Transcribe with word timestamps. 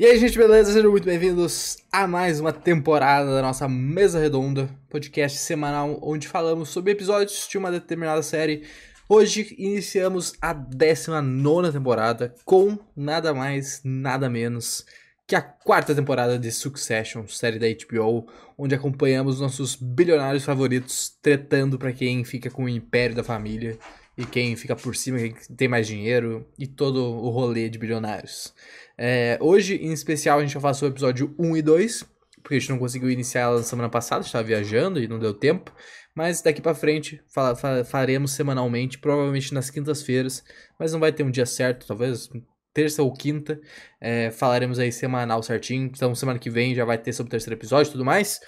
E 0.00 0.06
aí, 0.06 0.16
gente, 0.16 0.38
beleza? 0.38 0.72
Sejam 0.72 0.92
muito 0.92 1.06
bem-vindos 1.06 1.78
a 1.90 2.06
mais 2.06 2.38
uma 2.38 2.52
temporada 2.52 3.34
da 3.34 3.42
nossa 3.42 3.66
Mesa 3.66 4.20
Redonda, 4.20 4.70
podcast 4.88 5.36
semanal 5.38 5.98
onde 6.00 6.28
falamos 6.28 6.68
sobre 6.68 6.92
episódios 6.92 7.48
de 7.50 7.58
uma 7.58 7.68
determinada 7.68 8.22
série. 8.22 8.62
Hoje 9.08 9.56
iniciamos 9.58 10.34
a 10.40 10.52
19 10.52 11.72
temporada 11.72 12.32
com 12.44 12.78
nada 12.94 13.34
mais, 13.34 13.80
nada 13.82 14.30
menos 14.30 14.86
que 15.26 15.34
a 15.34 15.42
quarta 15.42 15.92
temporada 15.92 16.38
de 16.38 16.52
Succession, 16.52 17.26
série 17.26 17.58
da 17.58 17.66
HBO, 17.66 18.28
onde 18.56 18.76
acompanhamos 18.76 19.40
nossos 19.40 19.74
bilionários 19.74 20.44
favoritos 20.44 21.10
tretando 21.20 21.76
para 21.76 21.92
quem 21.92 22.22
fica 22.22 22.48
com 22.48 22.66
o 22.66 22.68
império 22.68 23.16
da 23.16 23.24
família 23.24 23.76
e 24.18 24.26
quem 24.26 24.56
fica 24.56 24.74
por 24.74 24.96
cima, 24.96 25.18
quem 25.18 25.32
tem 25.56 25.68
mais 25.68 25.86
dinheiro 25.86 26.44
e 26.58 26.66
todo 26.66 27.00
o 27.00 27.30
rolê 27.30 27.68
de 27.68 27.78
bilionários. 27.78 28.52
É, 28.98 29.38
hoje, 29.40 29.76
em 29.76 29.92
especial, 29.92 30.40
a 30.40 30.42
gente 30.42 30.54
vai 30.54 30.60
falar 30.60 30.74
sobre 30.74 30.90
o 30.90 30.94
episódio 30.94 31.34
1 31.38 31.56
e 31.56 31.62
2, 31.62 32.04
porque 32.42 32.56
a 32.56 32.58
gente 32.58 32.70
não 32.70 32.80
conseguiu 32.80 33.08
iniciar 33.08 33.42
ela 33.42 33.58
na 33.58 33.62
semana 33.62 33.88
passada, 33.88 34.26
estava 34.26 34.42
viajando 34.42 35.00
e 35.00 35.06
não 35.06 35.20
deu 35.20 35.32
tempo. 35.32 35.72
Mas 36.16 36.42
daqui 36.42 36.60
para 36.60 36.74
frente 36.74 37.22
fa 37.28 37.54
fa 37.54 37.84
faremos 37.84 38.32
semanalmente, 38.32 38.98
provavelmente 38.98 39.54
nas 39.54 39.70
quintas-feiras, 39.70 40.42
mas 40.76 40.92
não 40.92 40.98
vai 40.98 41.12
ter 41.12 41.22
um 41.22 41.30
dia 41.30 41.46
certo, 41.46 41.86
talvez 41.86 42.28
terça 42.74 43.04
ou 43.04 43.12
quinta. 43.12 43.60
É, 44.00 44.32
falaremos 44.32 44.80
aí 44.80 44.90
semanal 44.90 45.44
certinho. 45.44 45.92
Então, 45.94 46.12
semana 46.16 46.40
que 46.40 46.50
vem 46.50 46.74
já 46.74 46.84
vai 46.84 46.98
ter 46.98 47.12
sobre 47.12 47.28
o 47.28 47.30
terceiro 47.30 47.56
episódio 47.56 47.90
e 47.90 47.92
tudo 47.92 48.04
mais. 48.04 48.40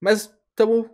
Mas 0.00 0.28
estamos 0.50 0.86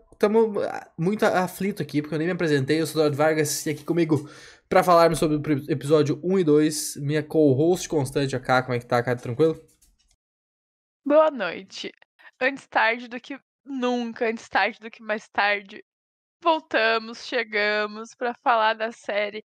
muito 0.98 1.24
aflito 1.24 1.82
aqui, 1.82 2.02
porque 2.02 2.14
eu 2.14 2.18
nem 2.18 2.26
me 2.26 2.32
apresentei. 2.32 2.80
Eu 2.80 2.86
sou 2.86 3.00
Eduardo 3.00 3.16
Vargas 3.16 3.64
e 3.66 3.70
aqui 3.70 3.84
comigo 3.84 4.28
para 4.68 4.84
falarmos 4.84 5.18
sobre 5.18 5.36
o 5.36 5.70
episódio 5.70 6.20
1 6.22 6.38
e 6.38 6.44
2, 6.44 6.96
minha 6.96 7.22
co-host 7.22 7.88
constante, 7.88 8.36
a 8.36 8.40
Cá, 8.40 8.62
como 8.62 8.74
é 8.74 8.78
que 8.78 8.86
tá, 8.86 9.02
Cá? 9.02 9.16
Tranquilo? 9.16 9.60
Boa 11.04 11.30
noite. 11.30 11.90
Antes 12.40 12.66
tarde 12.68 13.08
do 13.08 13.20
que 13.20 13.38
nunca, 13.64 14.28
antes 14.28 14.48
tarde 14.48 14.78
do 14.80 14.90
que 14.90 15.02
mais 15.02 15.28
tarde, 15.28 15.84
voltamos, 16.42 17.26
chegamos 17.26 18.14
para 18.14 18.34
falar 18.34 18.74
da 18.74 18.92
série 18.92 19.44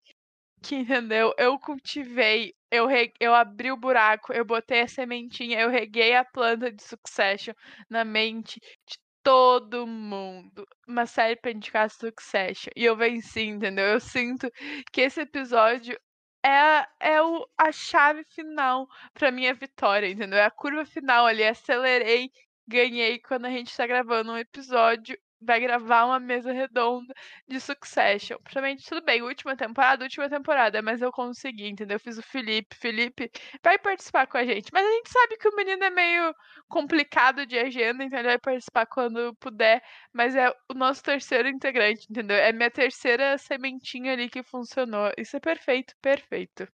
que, 0.65 0.75
entendeu? 0.75 1.33
Eu 1.37 1.59
cultivei, 1.59 2.53
eu, 2.71 2.87
re... 2.87 3.13
eu 3.19 3.33
abri 3.35 3.71
o 3.71 3.77
buraco, 3.77 4.33
eu 4.33 4.43
botei 4.43 4.81
a 4.81 4.87
sementinha, 4.87 5.59
eu 5.59 5.69
reguei 5.69 6.15
a 6.15 6.25
planta 6.25 6.71
de 6.71 6.83
Succession 6.83 7.53
na 7.89 8.03
mente 8.03 8.59
de 8.87 8.97
todo 9.25 9.87
mundo 9.87 10.67
uma 10.87 11.07
série 11.07 11.35
pra 11.35 11.49
indicar 11.51 11.89
Succession. 11.89 12.71
E 12.75 12.85
eu 12.85 12.95
venci, 12.95 13.41
entendeu? 13.41 13.85
Eu 13.85 13.99
sinto 13.99 14.47
que 14.93 15.01
esse 15.01 15.21
episódio 15.21 15.99
é, 16.45 16.87
é 16.99 17.21
o, 17.23 17.47
a 17.57 17.71
chave 17.71 18.23
final 18.29 18.87
pra 19.15 19.31
minha 19.31 19.53
vitória, 19.55 20.07
entendeu? 20.07 20.37
É 20.37 20.45
a 20.45 20.51
curva 20.51 20.85
final 20.85 21.25
ali. 21.25 21.43
Acelerei, 21.43 22.29
ganhei 22.67 23.19
quando 23.19 23.45
a 23.45 23.49
gente 23.49 23.75
tá 23.75 23.87
gravando 23.87 24.31
um 24.31 24.37
episódio 24.37 25.17
vai 25.45 25.59
gravar 25.59 26.05
uma 26.05 26.19
mesa 26.19 26.51
redonda 26.51 27.13
de 27.47 27.59
Succession. 27.59 28.37
Principalmente, 28.39 28.85
tudo 28.85 29.03
bem, 29.03 29.21
última 29.21 29.55
temporada, 29.55 30.03
última 30.03 30.29
temporada, 30.29 30.81
mas 30.81 31.01
eu 31.01 31.11
consegui, 31.11 31.67
entendeu? 31.67 31.95
Eu 31.95 31.99
fiz 31.99 32.17
o 32.17 32.23
Felipe. 32.23 32.75
Felipe 32.75 33.31
vai 33.63 33.77
participar 33.77 34.27
com 34.27 34.37
a 34.37 34.45
gente. 34.45 34.69
Mas 34.73 34.85
a 34.85 34.91
gente 34.91 35.09
sabe 35.09 35.37
que 35.37 35.47
o 35.47 35.55
menino 35.55 35.83
é 35.83 35.89
meio 35.89 36.35
complicado 36.67 37.45
de 37.45 37.57
agenda, 37.57 38.03
então 38.03 38.19
ele 38.19 38.27
vai 38.29 38.39
participar 38.39 38.85
quando 38.85 39.35
puder. 39.35 39.81
Mas 40.13 40.35
é 40.35 40.49
o 40.69 40.73
nosso 40.73 41.03
terceiro 41.03 41.47
integrante, 41.47 42.07
entendeu? 42.09 42.37
É 42.37 42.51
minha 42.51 42.71
terceira 42.71 43.37
sementinha 43.37 44.13
ali 44.13 44.29
que 44.29 44.43
funcionou. 44.43 45.11
Isso 45.17 45.37
é 45.37 45.39
perfeito, 45.39 45.93
perfeito. 46.01 46.67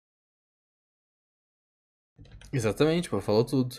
Exatamente, 2.52 3.10
pô, 3.10 3.22
falou 3.22 3.46
tudo. 3.46 3.76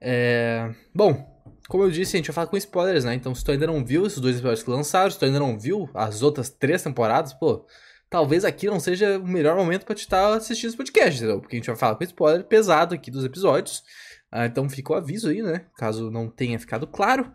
É... 0.00 0.74
Bom, 0.94 1.34
como 1.68 1.84
eu 1.84 1.90
disse, 1.90 2.16
a 2.16 2.18
gente 2.18 2.26
vai 2.26 2.34
falar 2.34 2.46
com 2.46 2.56
spoilers, 2.56 3.04
né? 3.04 3.14
Então, 3.14 3.34
se 3.34 3.42
tu 3.42 3.50
ainda 3.50 3.66
não 3.66 3.84
viu 3.84 4.06
esses 4.06 4.20
dois 4.20 4.36
episódios 4.36 4.62
que 4.62 4.70
lançaram, 4.70 5.10
se 5.10 5.18
tu 5.18 5.24
ainda 5.24 5.38
não 5.38 5.58
viu 5.58 5.88
as 5.94 6.22
outras 6.22 6.50
três 6.50 6.82
temporadas, 6.82 7.32
pô, 7.32 7.66
talvez 8.10 8.44
aqui 8.44 8.66
não 8.66 8.78
seja 8.78 9.18
o 9.18 9.26
melhor 9.26 9.56
momento 9.56 9.86
para 9.86 9.94
te 9.94 10.00
estar 10.00 10.30
tá 10.30 10.36
assistindo 10.36 10.68
esse 10.68 10.76
podcast, 10.76 11.16
entendeu? 11.16 11.40
Porque 11.40 11.56
a 11.56 11.58
gente 11.58 11.66
vai 11.66 11.76
falar 11.76 11.96
com 11.96 12.04
spoiler 12.04 12.44
pesado 12.44 12.94
aqui 12.94 13.10
dos 13.10 13.24
episódios. 13.24 13.82
Ah, 14.30 14.46
então 14.46 14.68
fica 14.68 14.92
o 14.92 14.96
aviso 14.96 15.28
aí, 15.28 15.42
né? 15.42 15.64
Caso 15.76 16.10
não 16.10 16.28
tenha 16.28 16.58
ficado 16.58 16.86
claro. 16.86 17.32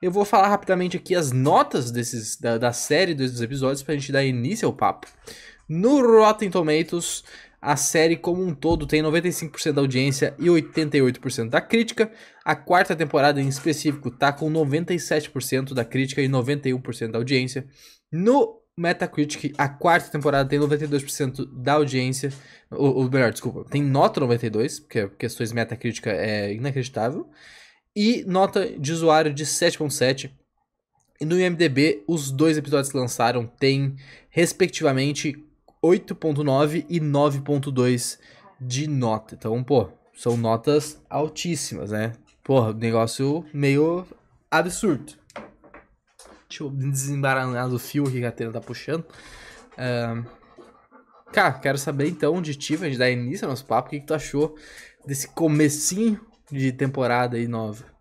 Eu 0.00 0.10
vou 0.10 0.24
falar 0.24 0.48
rapidamente 0.48 0.96
aqui 0.96 1.14
as 1.14 1.32
notas 1.32 1.90
desses, 1.90 2.36
da, 2.36 2.58
da 2.58 2.72
série 2.72 3.14
dos 3.14 3.40
episódios 3.40 3.82
pra 3.82 3.94
gente 3.94 4.12
dar 4.12 4.22
início 4.22 4.66
ao 4.66 4.74
papo. 4.74 5.08
No 5.68 6.02
Rotten 6.02 6.50
Tomatoes, 6.50 7.24
a 7.62 7.76
série 7.76 8.16
como 8.16 8.44
um 8.44 8.52
todo 8.52 8.88
tem 8.88 9.00
95% 9.00 9.72
da 9.72 9.80
audiência 9.80 10.34
e 10.36 10.46
88% 10.46 11.48
da 11.48 11.60
crítica. 11.60 12.10
A 12.44 12.56
quarta 12.56 12.96
temporada 12.96 13.40
em 13.40 13.46
específico 13.46 14.10
tá 14.10 14.32
com 14.32 14.50
97% 14.50 15.72
da 15.72 15.84
crítica 15.84 16.20
e 16.20 16.28
91% 16.28 17.12
da 17.12 17.18
audiência. 17.18 17.64
No 18.10 18.60
Metacritic, 18.76 19.54
a 19.56 19.68
quarta 19.68 20.10
temporada 20.10 20.48
tem 20.48 20.58
92% 20.58 21.46
da 21.52 21.74
audiência. 21.74 22.32
Ou, 22.68 22.96
ou, 22.96 23.08
melhor, 23.08 23.30
desculpa, 23.30 23.64
tem 23.70 23.80
nota 23.80 24.18
92, 24.18 24.80
porque 24.80 25.08
questões 25.10 25.52
Metacritic 25.52 26.04
é 26.08 26.52
inacreditável. 26.52 27.30
E 27.94 28.24
nota 28.26 28.76
de 28.76 28.92
usuário 28.92 29.32
de 29.32 29.46
7.7. 29.46 30.32
E 31.20 31.24
no 31.24 31.38
IMDB, 31.38 32.02
os 32.08 32.32
dois 32.32 32.58
episódios 32.58 32.90
que 32.90 32.98
lançaram 32.98 33.46
têm, 33.46 33.94
respectivamente, 34.30 35.36
8.9 35.82 36.86
e 36.88 37.00
9.2 37.00 38.18
de 38.60 38.86
nota. 38.86 39.34
Então, 39.34 39.62
pô, 39.64 39.88
são 40.14 40.36
notas 40.36 41.00
altíssimas, 41.10 41.90
né? 41.90 42.12
Porra, 42.44 42.72
negócio 42.72 43.44
meio 43.52 44.06
absurdo. 44.50 45.14
Deixa 46.48 46.64
eu 46.64 46.70
desembaranar 46.70 47.68
do 47.68 47.78
fio 47.78 48.04
que 48.04 48.18
a 48.18 48.30
Catena 48.30 48.52
tá 48.52 48.60
puxando. 48.60 49.04
Uh, 49.72 50.24
cara, 51.32 51.52
quero 51.54 51.78
saber 51.78 52.08
então 52.08 52.42
de 52.42 52.54
ti, 52.54 52.74
a 52.74 52.78
gente 52.78 52.98
dar 52.98 53.10
início 53.10 53.46
ao 53.46 53.50
nosso 53.50 53.64
papo, 53.64 53.88
o 53.88 53.90
que, 53.90 54.00
que 54.00 54.06
tu 54.06 54.14
achou 54.14 54.54
desse 55.06 55.28
comecinho 55.28 56.20
de 56.50 56.70
temporada 56.72 57.36
aí 57.36 57.48
nova? 57.48 57.91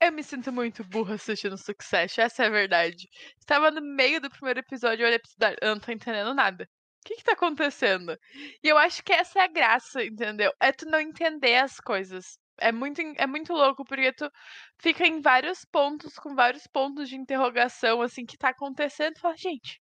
Eu 0.00 0.12
me 0.12 0.22
sinto 0.22 0.52
muito 0.52 0.84
burra 0.84 1.14
assistindo 1.14 1.56
Succession, 1.58 2.22
essa 2.22 2.44
é 2.44 2.46
a 2.46 2.50
verdade. 2.50 3.08
Estava 3.38 3.70
no 3.70 3.80
meio 3.80 4.20
do 4.20 4.30
primeiro 4.30 4.60
episódio 4.60 5.02
e 5.02 5.06
olhei 5.06 5.18
pra 5.18 5.54
eu 5.60 5.74
não 5.74 5.80
tô 5.80 5.90
entendendo 5.90 6.32
nada. 6.34 6.68
O 7.04 7.08
que 7.08 7.16
que 7.16 7.24
tá 7.24 7.32
acontecendo? 7.32 8.16
E 8.62 8.68
eu 8.68 8.78
acho 8.78 9.02
que 9.02 9.12
essa 9.12 9.40
é 9.40 9.42
a 9.44 9.48
graça, 9.48 10.04
entendeu? 10.04 10.52
É 10.60 10.72
tu 10.72 10.86
não 10.86 11.00
entender 11.00 11.56
as 11.56 11.80
coisas. 11.80 12.38
É 12.60 12.70
muito, 12.72 13.00
é 13.16 13.26
muito 13.26 13.52
louco, 13.52 13.84
porque 13.84 14.12
tu 14.12 14.30
fica 14.80 15.06
em 15.06 15.20
vários 15.20 15.64
pontos, 15.64 16.14
com 16.16 16.34
vários 16.34 16.66
pontos 16.66 17.08
de 17.08 17.16
interrogação, 17.16 18.02
assim, 18.02 18.24
que 18.26 18.36
tá 18.36 18.50
acontecendo. 18.50 19.14
Tu 19.14 19.20
fala, 19.20 19.36
gente, 19.36 19.80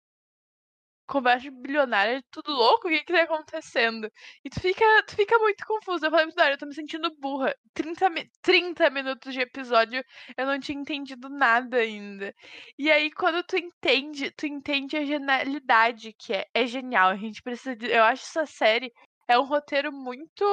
conversa 1.09 1.49
bilionária, 1.51 2.23
tudo 2.31 2.51
louco, 2.51 2.87
o 2.87 2.91
que 2.91 3.03
que 3.03 3.13
tá 3.13 3.23
acontecendo? 3.23 4.09
E 4.45 4.49
tu 4.49 4.59
fica, 4.61 4.85
tu 5.07 5.15
fica 5.15 5.37
muito 5.39 5.65
confuso. 5.65 6.05
Eu 6.05 6.11
falei 6.11 6.31
pro 6.31 6.43
eu 6.43 6.57
tô 6.57 6.65
me 6.67 6.73
sentindo 6.75 7.13
burra. 7.19 7.55
30, 7.73 8.09
30 8.41 8.89
minutos 8.91 9.33
de 9.33 9.41
episódio, 9.41 10.03
eu 10.37 10.45
não 10.45 10.59
tinha 10.59 10.79
entendido 10.79 11.27
nada 11.27 11.77
ainda. 11.77 12.33
E 12.77 12.91
aí, 12.91 13.11
quando 13.11 13.43
tu 13.43 13.57
entende, 13.57 14.31
tu 14.31 14.45
entende 14.45 14.95
a 14.97 15.03
genialidade 15.05 16.13
que 16.13 16.33
é. 16.33 16.47
É 16.53 16.65
genial. 16.67 17.09
A 17.09 17.15
gente 17.17 17.41
precisa. 17.41 17.75
De, 17.75 17.87
eu 17.87 18.03
acho 18.03 18.23
essa 18.23 18.45
série 18.45 18.93
é 19.27 19.37
um 19.37 19.43
roteiro 19.45 19.91
muito 19.91 20.43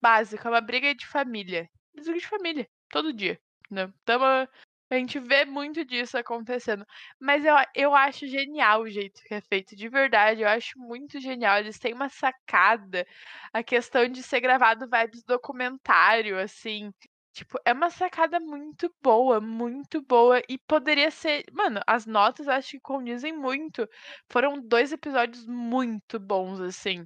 básico, 0.00 0.46
é 0.46 0.50
uma 0.50 0.60
briga 0.60 0.94
de 0.94 1.06
família. 1.06 1.68
Briga 1.94 2.14
de 2.14 2.26
família, 2.26 2.68
todo 2.90 3.12
dia. 3.12 3.40
Né? 3.70 3.92
Tamo, 4.04 4.24
a 4.90 4.94
gente 4.96 5.18
vê 5.18 5.44
muito 5.44 5.84
disso 5.84 6.16
acontecendo. 6.16 6.86
Mas 7.20 7.44
eu, 7.44 7.54
eu 7.74 7.94
acho 7.94 8.26
genial 8.26 8.82
o 8.82 8.90
jeito 8.90 9.20
que 9.24 9.34
é 9.34 9.40
feito, 9.40 9.74
de 9.76 9.88
verdade. 9.88 10.42
Eu 10.42 10.48
acho 10.48 10.78
muito 10.78 11.20
genial. 11.20 11.58
Eles 11.58 11.78
têm 11.78 11.92
uma 11.92 12.08
sacada. 12.08 13.06
A 13.52 13.62
questão 13.62 14.08
de 14.08 14.22
ser 14.22 14.40
gravado 14.40 14.88
vibes 14.88 15.24
documentário, 15.24 16.38
assim. 16.38 16.92
Tipo, 17.32 17.58
é 17.64 17.72
uma 17.72 17.90
sacada 17.90 18.40
muito 18.40 18.94
boa, 19.02 19.40
muito 19.40 20.00
boa. 20.02 20.40
E 20.48 20.56
poderia 20.58 21.10
ser. 21.10 21.44
Mano, 21.52 21.80
as 21.86 22.06
notas 22.06 22.48
acho 22.48 22.72
que 22.72 22.80
condizem 22.80 23.32
muito. 23.36 23.88
Foram 24.30 24.60
dois 24.60 24.92
episódios 24.92 25.46
muito 25.46 26.18
bons, 26.20 26.60
assim. 26.60 27.04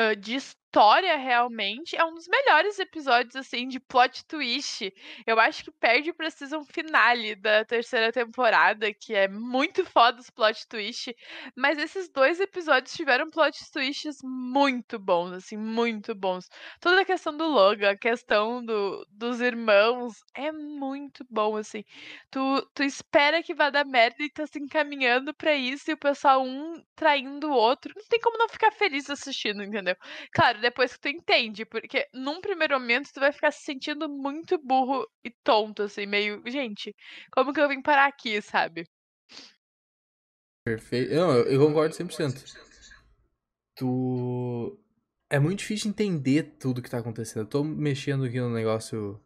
Uh, 0.00 0.14
de 0.16 0.36
história 0.78 1.16
realmente 1.16 1.96
é 1.96 2.04
um 2.04 2.14
dos 2.14 2.28
melhores 2.28 2.78
episódios 2.78 3.34
assim 3.34 3.66
de 3.66 3.80
plot 3.80 4.24
twist. 4.26 4.94
Eu 5.26 5.40
acho 5.40 5.64
que 5.64 5.72
perde 5.72 6.12
pra 6.12 6.30
season 6.30 6.64
finale 6.64 7.34
da 7.34 7.64
terceira 7.64 8.12
temporada, 8.12 8.94
que 8.94 9.12
é 9.12 9.26
muito 9.26 9.84
foda 9.84 10.20
os 10.20 10.30
plot 10.30 10.68
twist, 10.68 11.12
mas 11.56 11.78
esses 11.78 12.08
dois 12.08 12.38
episódios 12.38 12.94
tiveram 12.94 13.28
plot 13.28 13.58
twists 13.72 14.18
muito 14.22 15.00
bons, 15.00 15.32
assim, 15.32 15.56
muito 15.56 16.14
bons. 16.14 16.48
Toda 16.80 17.00
a 17.00 17.04
questão 17.04 17.36
do 17.36 17.48
Logan, 17.48 17.90
a 17.90 17.98
questão 17.98 18.64
do, 18.64 19.04
dos 19.10 19.40
irmãos 19.40 20.14
é 20.32 20.52
muito 20.52 21.26
bom 21.28 21.56
assim. 21.56 21.82
Tu, 22.30 22.70
tu 22.72 22.84
espera 22.84 23.42
que 23.42 23.52
vá 23.52 23.68
dar 23.68 23.84
merda 23.84 24.22
e 24.22 24.30
tá 24.30 24.46
se 24.46 24.60
encaminhando 24.60 25.34
para 25.34 25.54
isso 25.54 25.90
e 25.90 25.94
o 25.94 25.98
pessoal 25.98 26.44
um 26.44 26.80
traindo 26.94 27.48
o 27.48 27.52
outro. 27.52 27.92
Não 27.96 28.04
tem 28.08 28.20
como 28.20 28.38
não 28.38 28.48
ficar 28.48 28.70
feliz 28.70 29.10
assistindo, 29.10 29.60
entendeu? 29.64 29.96
Claro, 30.32 30.67
depois 30.68 30.92
que 30.92 31.00
tu 31.00 31.08
entende, 31.08 31.64
porque 31.64 32.06
num 32.12 32.40
primeiro 32.40 32.78
momento 32.78 33.10
tu 33.12 33.20
vai 33.20 33.32
ficar 33.32 33.50
se 33.50 33.62
sentindo 33.62 34.08
muito 34.08 34.58
burro 34.58 35.06
e 35.24 35.30
tonto, 35.42 35.82
assim, 35.82 36.06
meio, 36.06 36.42
gente, 36.46 36.94
como 37.32 37.52
que 37.52 37.60
eu 37.60 37.68
vim 37.68 37.82
parar 37.82 38.06
aqui, 38.06 38.40
sabe? 38.42 38.84
Perfeito. 40.64 41.14
Não, 41.14 41.34
eu, 41.34 41.66
concordo 41.66 41.94
100%. 41.94 42.44
Tu. 43.76 44.78
É 45.30 45.38
muito 45.38 45.60
difícil 45.60 45.90
entender 45.90 46.56
tudo 46.58 46.82
que 46.82 46.90
tá 46.90 46.98
acontecendo. 46.98 47.42
Eu 47.42 47.48
tô 47.48 47.64
mexendo 47.64 48.24
aqui 48.24 48.38
no 48.38 48.52
negócio. 48.52 49.18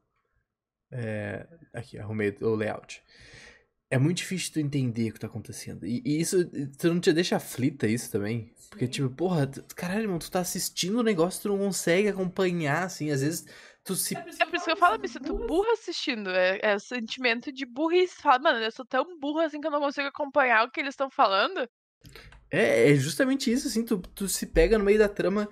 É... 0.92 1.46
Aqui, 1.72 1.98
arrumei 1.98 2.36
o 2.40 2.54
layout. 2.54 3.02
É 3.92 3.98
muito 3.98 4.16
difícil 4.16 4.54
tu 4.54 4.58
entender 4.58 5.10
o 5.10 5.12
que 5.12 5.20
tá 5.20 5.26
acontecendo. 5.26 5.84
E, 5.86 6.00
e 6.02 6.18
isso, 6.18 6.46
tu 6.78 6.88
não 6.88 6.98
te 6.98 7.12
deixa 7.12 7.36
aflita 7.36 7.86
isso 7.86 8.10
também? 8.10 8.50
Porque, 8.70 8.88
tipo, 8.88 9.10
porra, 9.10 9.46
tu, 9.46 9.62
caralho, 9.76 10.04
irmão, 10.04 10.18
tu 10.18 10.30
tá 10.30 10.40
assistindo 10.40 11.00
o 11.00 11.02
negócio, 11.02 11.42
tu 11.42 11.48
não 11.48 11.58
consegue 11.58 12.08
acompanhar, 12.08 12.84
assim, 12.84 13.10
às 13.10 13.20
vezes 13.20 13.44
tu 13.84 13.94
se. 13.94 14.16
É 14.16 14.46
por 14.46 14.56
isso 14.56 14.64
que 14.64 14.72
eu 14.72 14.78
falo, 14.78 14.94
eu 14.94 14.98
me 14.98 15.06
sinto 15.06 15.34
burra 15.34 15.74
assistindo. 15.74 16.30
É, 16.30 16.58
é 16.62 16.74
o 16.74 16.80
sentimento 16.80 17.52
de 17.52 17.66
burrice. 17.66 18.14
Fala, 18.22 18.38
mano, 18.38 18.60
eu 18.60 18.72
sou 18.72 18.86
tão 18.86 19.18
burra 19.20 19.44
assim 19.44 19.60
que 19.60 19.66
eu 19.66 19.70
não 19.70 19.80
consigo 19.80 20.08
acompanhar 20.08 20.66
o 20.66 20.70
que 20.70 20.80
eles 20.80 20.94
estão 20.94 21.10
falando. 21.10 21.68
É, 22.50 22.92
é 22.92 22.94
justamente 22.94 23.52
isso, 23.52 23.68
assim, 23.68 23.84
tu, 23.84 23.98
tu 23.98 24.26
se 24.26 24.46
pega 24.46 24.78
no 24.78 24.84
meio 24.84 24.98
da 24.98 25.08
trama. 25.08 25.46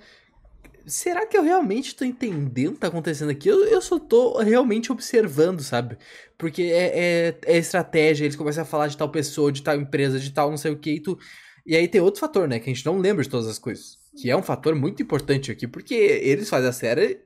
Será 0.91 1.25
que 1.25 1.37
eu 1.39 1.43
realmente 1.43 1.95
tô 1.95 2.05
entendendo 2.05 2.71
o 2.71 2.75
que 2.75 2.81
tá 2.81 2.89
acontecendo 2.89 3.31
aqui? 3.31 3.49
Eu, 3.49 3.65
eu 3.65 3.81
só 3.81 3.99
tô 3.99 4.39
realmente 4.39 4.91
observando, 4.91 5.61
sabe? 5.61 5.97
Porque 6.37 6.63
é, 6.63 6.99
é, 6.99 7.39
é 7.47 7.57
estratégia, 7.57 8.25
eles 8.25 8.35
começam 8.35 8.63
a 8.63 8.67
falar 8.67 8.89
de 8.89 8.97
tal 8.97 9.09
pessoa, 9.09 9.53
de 9.53 9.63
tal 9.63 9.77
empresa, 9.77 10.19
de 10.19 10.33
tal 10.33 10.51
não 10.51 10.57
sei 10.57 10.73
o 10.73 10.79
que, 10.79 10.95
e 10.95 11.01
tu. 11.01 11.17
E 11.65 11.77
aí 11.77 11.87
tem 11.87 12.01
outro 12.01 12.21
fator, 12.21 12.49
né? 12.49 12.59
Que 12.59 12.69
a 12.69 12.75
gente 12.75 12.85
não 12.85 12.99
lembra 12.99 13.23
de 13.23 13.31
todas 13.31 13.47
as 13.47 13.59
coisas. 13.59 13.99
Que 14.21 14.29
é 14.31 14.37
um 14.37 14.43
fator 14.43 14.75
muito 14.75 15.01
importante 15.01 15.53
aqui, 15.53 15.69
porque 15.69 15.95
eles 15.95 16.49
fazem 16.49 16.69
a 16.69 16.73
série 16.73 17.21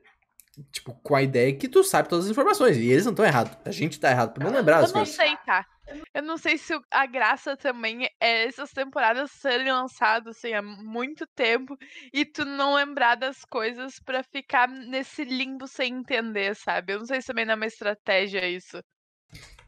tipo, 0.70 0.92
com 1.02 1.14
a 1.14 1.22
ideia 1.22 1.52
que 1.54 1.68
tu 1.68 1.82
sabe 1.82 2.08
todas 2.08 2.26
as 2.26 2.30
informações. 2.30 2.76
E 2.76 2.90
eles 2.90 3.04
não 3.04 3.12
estão 3.12 3.24
errados. 3.24 3.56
A 3.64 3.70
gente 3.70 3.98
tá 3.98 4.10
errado 4.10 4.34
por 4.34 4.44
não 4.44 4.52
lembrar 4.52 4.80
eu 4.80 4.84
as 4.84 4.92
coisas. 4.92 5.18
Eu 5.18 5.24
não 5.24 5.30
sei, 5.30 5.36
tá? 5.46 5.66
Eu 6.14 6.22
não 6.22 6.38
sei 6.38 6.56
se 6.56 6.72
a 6.90 7.06
graça 7.06 7.56
também 7.56 8.08
é 8.20 8.46
essas 8.46 8.70
temporadas 8.70 9.30
serem 9.32 9.70
lançadas 9.70 10.36
assim, 10.36 10.52
há 10.52 10.62
muito 10.62 11.26
tempo 11.34 11.76
e 12.12 12.24
tu 12.24 12.44
não 12.44 12.74
lembrar 12.74 13.16
das 13.16 13.44
coisas 13.44 13.98
para 14.00 14.22
ficar 14.22 14.68
nesse 14.68 15.24
limbo 15.24 15.66
sem 15.66 15.94
entender, 15.94 16.56
sabe? 16.56 16.94
Eu 16.94 17.00
não 17.00 17.06
sei 17.06 17.20
se 17.20 17.26
também 17.26 17.44
não 17.44 17.52
é 17.52 17.56
uma 17.56 17.66
estratégia 17.66 18.48
isso. 18.48 18.82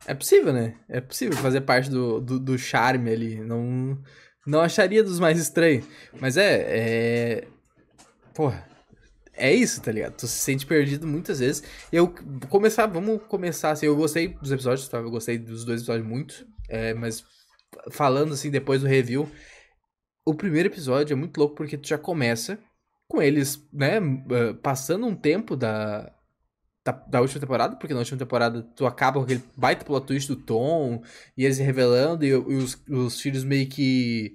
É 0.06 0.14
possível, 0.14 0.52
né? 0.52 0.78
É 0.88 1.00
possível 1.00 1.36
fazer 1.36 1.62
parte 1.62 1.90
do, 1.90 2.20
do, 2.20 2.38
do 2.38 2.58
charme 2.58 3.10
ali. 3.10 3.40
Não, 3.40 4.00
não 4.46 4.60
acharia 4.60 5.02
dos 5.02 5.18
mais 5.18 5.38
estranhos. 5.38 5.84
Mas 6.20 6.36
é. 6.36 6.64
é... 6.68 7.48
Porra 8.32 8.75
é 9.36 9.54
isso, 9.54 9.80
tá 9.82 9.92
ligado? 9.92 10.16
Tu 10.16 10.26
se 10.26 10.38
sente 10.38 10.66
perdido 10.66 11.06
muitas 11.06 11.40
vezes. 11.40 11.62
Eu 11.92 12.12
começar, 12.48 12.86
vamos 12.86 13.20
começar 13.28 13.70
assim. 13.70 13.86
Eu 13.86 13.96
gostei 13.96 14.28
dos 14.28 14.50
episódios, 14.50 14.88
tá? 14.88 14.98
Eu 14.98 15.10
gostei 15.10 15.38
dos 15.38 15.64
dois 15.64 15.80
episódios 15.80 16.06
muito. 16.06 16.46
É, 16.68 16.94
mas 16.94 17.24
falando 17.90 18.32
assim, 18.32 18.50
depois 18.50 18.80
do 18.80 18.86
review, 18.86 19.30
o 20.24 20.34
primeiro 20.34 20.68
episódio 20.68 21.14
é 21.14 21.16
muito 21.16 21.38
louco 21.38 21.54
porque 21.54 21.76
tu 21.76 21.86
já 21.86 21.98
começa 21.98 22.58
com 23.08 23.22
eles, 23.22 23.64
né, 23.72 24.00
passando 24.62 25.06
um 25.06 25.14
tempo 25.14 25.54
da, 25.54 26.12
da, 26.84 26.92
da, 26.92 27.20
última 27.20 27.40
temporada, 27.40 27.76
porque 27.76 27.94
na 27.94 28.00
última 28.00 28.18
temporada 28.18 28.62
tu 28.74 28.84
acaba 28.84 29.20
com 29.20 29.24
aquele 29.24 29.42
baita 29.56 29.84
plot 29.84 30.06
twist 30.06 30.28
do 30.28 30.36
Tom, 30.36 31.02
e 31.36 31.44
eles 31.44 31.58
revelando, 31.58 32.24
e, 32.24 32.30
e 32.30 32.34
os, 32.34 32.82
os 32.88 33.20
filhos 33.20 33.44
meio 33.44 33.68
que 33.68 34.34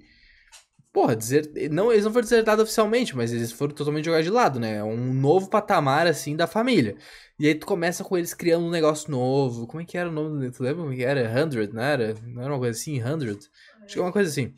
porra, 0.92 1.16
dizer, 1.16 1.50
não, 1.70 1.90
eles 1.90 2.04
não 2.04 2.12
foram 2.12 2.24
desertados 2.24 2.62
oficialmente, 2.62 3.16
mas 3.16 3.32
eles 3.32 3.50
foram 3.50 3.74
totalmente 3.74 4.04
jogados 4.04 4.26
de 4.26 4.30
lado, 4.30 4.60
né? 4.60 4.76
É 4.76 4.84
um 4.84 5.12
novo 5.14 5.48
patamar, 5.48 6.06
assim, 6.06 6.36
da 6.36 6.46
família. 6.46 6.96
E 7.38 7.48
aí 7.48 7.54
tu 7.54 7.66
começa 7.66 8.04
com 8.04 8.16
eles 8.16 8.34
criando 8.34 8.66
um 8.66 8.70
negócio 8.70 9.10
novo. 9.10 9.66
Como 9.66 9.82
é 9.82 9.86
que 9.86 9.96
era 9.96 10.08
o 10.08 10.12
nome? 10.12 10.50
Tu 10.50 10.62
lembra 10.62 10.82
como 10.82 10.94
que 10.94 11.02
era? 11.02 11.28
Hundred, 11.28 11.72
não 11.72 11.82
era? 11.82 12.14
Não 12.22 12.42
era 12.42 12.52
uma 12.52 12.58
coisa 12.58 12.78
assim? 12.78 13.02
Hundred? 13.02 13.38
Acho 13.82 13.94
que 13.94 13.98
é 13.98 14.02
uma 14.02 14.12
coisa 14.12 14.30
assim. 14.30 14.54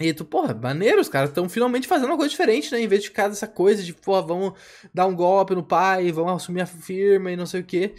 E 0.00 0.04
aí 0.04 0.14
tu, 0.14 0.24
porra, 0.24 0.54
maneiro, 0.54 1.00
os 1.00 1.08
caras 1.08 1.28
estão 1.28 1.46
finalmente 1.48 1.86
fazendo 1.86 2.06
uma 2.06 2.16
coisa 2.16 2.30
diferente, 2.30 2.72
né? 2.72 2.80
Em 2.80 2.88
vez 2.88 3.02
de 3.02 3.08
ficar 3.08 3.28
dessa 3.28 3.46
coisa 3.46 3.82
de, 3.82 3.92
porra, 3.92 4.22
vamos 4.22 4.58
dar 4.94 5.06
um 5.06 5.14
golpe 5.14 5.54
no 5.54 5.62
pai, 5.62 6.10
vamos 6.10 6.32
assumir 6.32 6.62
a 6.62 6.66
firma 6.66 7.30
e 7.32 7.36
não 7.36 7.44
sei 7.44 7.60
o 7.60 7.64
quê. 7.64 7.94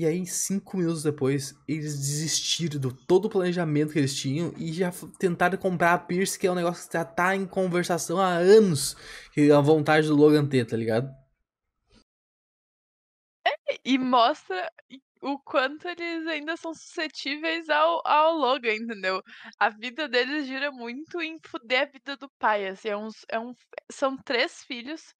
E 0.00 0.06
aí, 0.06 0.24
cinco 0.24 0.78
minutos 0.78 1.02
depois, 1.02 1.54
eles 1.68 1.94
desistiram 1.98 2.80
do 2.80 2.90
todo 2.90 3.26
o 3.26 3.28
planejamento 3.28 3.92
que 3.92 3.98
eles 3.98 4.16
tinham 4.16 4.50
e 4.56 4.72
já 4.72 4.90
tentaram 5.18 5.58
comprar 5.58 5.92
a 5.92 5.98
Pierce, 5.98 6.38
que 6.38 6.46
é 6.46 6.50
um 6.50 6.54
negócio 6.54 6.88
que 6.88 6.96
já 6.96 7.04
tá 7.04 7.36
em 7.36 7.46
conversação 7.46 8.18
há 8.18 8.30
anos. 8.30 8.96
Que 9.34 9.50
é 9.50 9.52
a 9.52 9.60
vontade 9.60 10.06
do 10.06 10.16
Logan 10.16 10.46
ter, 10.48 10.64
tá 10.64 10.74
ligado? 10.74 11.14
É, 13.46 13.52
e 13.84 13.98
mostra 13.98 14.72
o 15.20 15.38
quanto 15.38 15.86
eles 15.86 16.26
ainda 16.26 16.56
são 16.56 16.72
suscetíveis 16.72 17.68
ao, 17.68 18.00
ao 18.06 18.38
Logan, 18.38 18.76
entendeu? 18.76 19.22
A 19.58 19.68
vida 19.68 20.08
deles 20.08 20.46
gira 20.46 20.72
muito 20.72 21.20
em 21.20 21.38
fuder 21.44 21.82
a 21.82 21.92
vida 21.92 22.16
do 22.16 22.30
pai. 22.38 22.68
Assim, 22.68 22.88
é 22.88 22.96
uns, 22.96 23.26
é 23.28 23.38
um, 23.38 23.52
são 23.92 24.16
três 24.16 24.62
filhos 24.64 25.14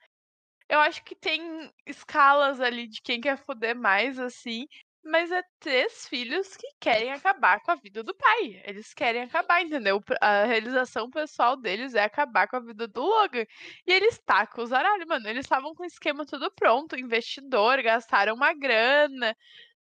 eu 0.70 0.81
acho 0.81 1.02
que 1.05 1.14
tem 1.17 1.70
escalas 1.87 2.61
ali 2.61 2.87
de 2.88 3.02
quem 3.02 3.20
quer 3.20 3.37
foder 3.38 3.76
mais, 3.76 4.19
assim. 4.19 4.67
Mas 5.02 5.31
é 5.32 5.43
três 5.58 6.06
filhos 6.08 6.56
que 6.56 6.67
querem 6.78 7.11
acabar 7.12 7.61
com 7.62 7.70
a 7.70 7.75
vida 7.76 8.02
do 8.02 8.14
pai. 8.14 8.62
Eles 8.67 8.93
querem 8.94 9.22
acabar, 9.22 9.62
entendeu? 9.62 10.02
A 10.20 10.44
realização 10.44 11.11
pessoal 11.11 11.56
deles 11.56 11.94
é 11.94 12.05
acabar 12.05 12.46
com 12.49 12.56
a 12.56 12.61
vida 12.61 12.87
do 12.87 13.02
Logan. 13.02 13.44
E 13.87 13.93
eles 13.93 14.19
tacam 14.19 14.62
os 14.62 14.72
aralhos, 14.72 15.06
mano. 15.08 15.26
Eles 15.28 15.46
estavam 15.46 15.75
com 15.75 15.82
o 15.84 15.87
esquema 15.87 16.26
tudo 16.26 16.50
pronto, 16.52 16.99
investidor, 16.99 17.82
gastaram 17.82 18.34
uma 18.34 18.52
grana, 18.55 19.34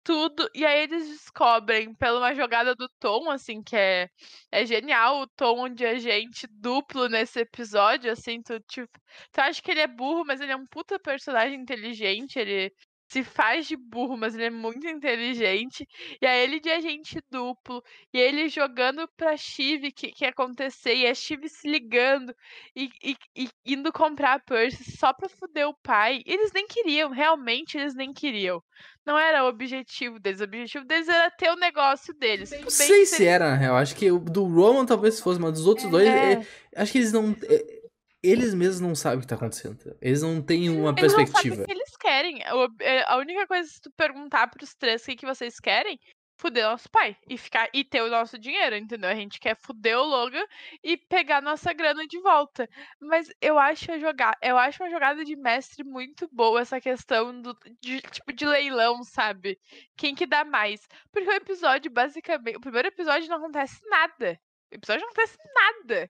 tudo. 0.03 0.49
E 0.53 0.65
aí 0.65 0.83
eles 0.83 1.07
descobrem, 1.07 1.93
pela 1.95 2.19
uma 2.19 2.33
jogada 2.35 2.75
do 2.75 2.89
Tom, 2.99 3.29
assim, 3.29 3.61
que 3.63 3.75
é, 3.75 4.09
é 4.51 4.65
genial, 4.65 5.21
o 5.21 5.27
Tom 5.27 5.69
de 5.69 5.85
agente 5.85 6.47
duplo 6.47 7.07
nesse 7.07 7.39
episódio, 7.41 8.11
assim, 8.11 8.41
tu, 8.41 8.59
tipo, 8.61 8.99
tu 9.31 9.39
acha 9.39 9.61
que 9.61 9.71
ele 9.71 9.81
é 9.81 9.87
burro, 9.87 10.23
mas 10.25 10.41
ele 10.41 10.51
é 10.51 10.55
um 10.55 10.67
puta 10.67 10.99
personagem 10.99 11.59
inteligente, 11.59 12.39
ele 12.39 12.73
se 13.09 13.23
faz 13.23 13.65
de 13.67 13.75
burro, 13.75 14.15
mas 14.15 14.35
ele 14.35 14.45
é 14.45 14.49
muito 14.51 14.87
inteligente. 14.87 15.87
E 16.21 16.25
aí 16.25 16.43
ele 16.43 16.59
de 16.59 16.69
agente 16.69 17.19
duplo, 17.31 17.83
e 18.13 18.19
ele 18.19 18.47
jogando 18.47 19.07
pra 19.17 19.35
Chive 19.35 19.91
que, 19.91 20.11
que 20.11 20.23
ia 20.23 20.29
acontecer, 20.29 20.95
e 20.95 21.07
a 21.07 21.13
Chive 21.13 21.49
se 21.49 21.67
ligando 21.67 22.33
e, 22.75 22.89
e, 23.03 23.17
e 23.35 23.49
indo 23.65 23.91
comprar 23.91 24.33
a 24.33 24.39
Percy 24.39 24.91
só 24.95 25.11
pra 25.11 25.27
fuder 25.27 25.67
o 25.67 25.77
pai. 25.81 26.21
Eles 26.25 26.51
nem 26.53 26.67
queriam, 26.67 27.09
realmente 27.09 27.77
eles 27.77 27.95
nem 27.95 28.13
queriam. 28.13 28.61
Não 29.03 29.17
era 29.17 29.43
o 29.43 29.47
objetivo 29.47 30.19
deles, 30.19 30.39
o 30.39 30.43
objetivo 30.43 30.85
deles 30.85 31.07
era 31.07 31.31
ter 31.31 31.49
o 31.49 31.55
negócio 31.55 32.13
deles. 32.13 32.51
Não 32.61 32.69
sei 32.69 33.07
se 33.07 33.25
era, 33.25 33.49
na 33.49 33.55
real. 33.55 33.75
Acho 33.75 33.95
que 33.95 34.11
o 34.11 34.19
do 34.19 34.43
Roman 34.45 34.85
talvez 34.85 35.19
fosse, 35.19 35.39
mas 35.41 35.53
dos 35.53 35.65
outros 35.65 35.87
é. 35.87 35.89
dois, 35.89 36.07
é, 36.07 36.45
acho 36.75 36.91
que 36.91 36.99
eles 36.99 37.11
não. 37.11 37.35
É, 37.43 37.78
eles 38.21 38.53
mesmos 38.53 38.81
não 38.81 38.95
sabem 38.95 39.19
o 39.19 39.21
que 39.21 39.27
tá 39.27 39.35
acontecendo. 39.35 39.97
Eles 40.01 40.21
não 40.21 40.41
têm 40.41 40.69
uma 40.69 40.91
eles 40.91 41.01
perspectiva. 41.01 41.55
Não 41.55 41.55
sabem 41.55 41.63
o 41.63 41.65
que 41.65 41.71
eles 41.71 41.97
querem. 41.97 42.41
É, 42.81 43.11
a 43.11 43.17
única 43.17 43.47
coisa, 43.47 43.69
se 43.69 43.81
tu 43.81 43.91
perguntar 43.95 44.47
pros 44.47 44.75
três 44.75 45.01
o 45.01 45.05
que, 45.05 45.15
que 45.17 45.25
vocês 45.25 45.59
querem, 45.59 45.99
fuder 46.39 46.63
nosso 46.63 46.89
pai 46.89 47.17
e 47.29 47.37
ficar 47.37 47.69
e 47.73 47.83
ter 47.83 48.01
o 48.01 48.09
nosso 48.09 48.39
dinheiro, 48.39 48.75
entendeu? 48.75 49.09
A 49.09 49.15
gente 49.15 49.39
quer 49.39 49.55
fuder 49.55 49.97
o 49.97 50.05
Logan 50.05 50.43
e 50.83 50.97
pegar 50.97 51.41
nossa 51.41 51.73
grana 51.73 52.05
de 52.07 52.19
volta. 52.21 52.67
Mas 52.99 53.29
eu 53.41 53.59
acho 53.59 53.91
a 53.91 53.99
jogar, 53.99 54.37
eu 54.41 54.57
acho 54.57 54.81
uma 54.81 54.89
jogada 54.89 55.23
de 55.23 55.35
mestre 55.35 55.83
muito 55.83 56.27
boa 56.31 56.61
essa 56.61 56.79
questão 56.79 57.41
do 57.41 57.55
de, 57.81 58.01
tipo 58.01 58.33
de 58.33 58.45
leilão, 58.45 59.03
sabe? 59.03 59.59
Quem 59.97 60.15
que 60.15 60.25
dá 60.25 60.45
mais? 60.45 60.87
Porque 61.11 61.29
o 61.29 61.33
episódio 61.33 61.91
basicamente, 61.91 62.57
o 62.57 62.61
primeiro 62.61 62.87
episódio 62.87 63.29
não 63.29 63.37
acontece 63.37 63.79
nada. 63.89 64.39
O 64.71 64.75
episódio 64.75 65.01
não 65.01 65.09
acontece 65.09 65.37
nada 65.53 66.09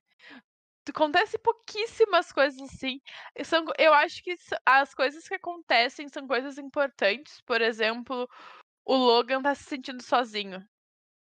acontece 0.92 1.38
pouquíssimas 1.40 2.32
coisas 2.32 2.62
assim. 2.62 3.02
São, 3.44 3.66
eu 3.78 3.94
acho 3.94 4.24
que 4.24 4.36
as 4.66 4.94
coisas 4.94 5.28
que 5.28 5.36
acontecem 5.36 6.08
são 6.10 6.28
coisas 6.28 6.58
importantes. 6.58 7.42
Por 7.42 7.62
exemplo, 7.62 8.30
o 8.86 8.96
Logan 8.96 9.42
tá 9.42 9.56
se 9.56 9.64
sentindo 9.64 10.02
sozinho. 10.04 10.66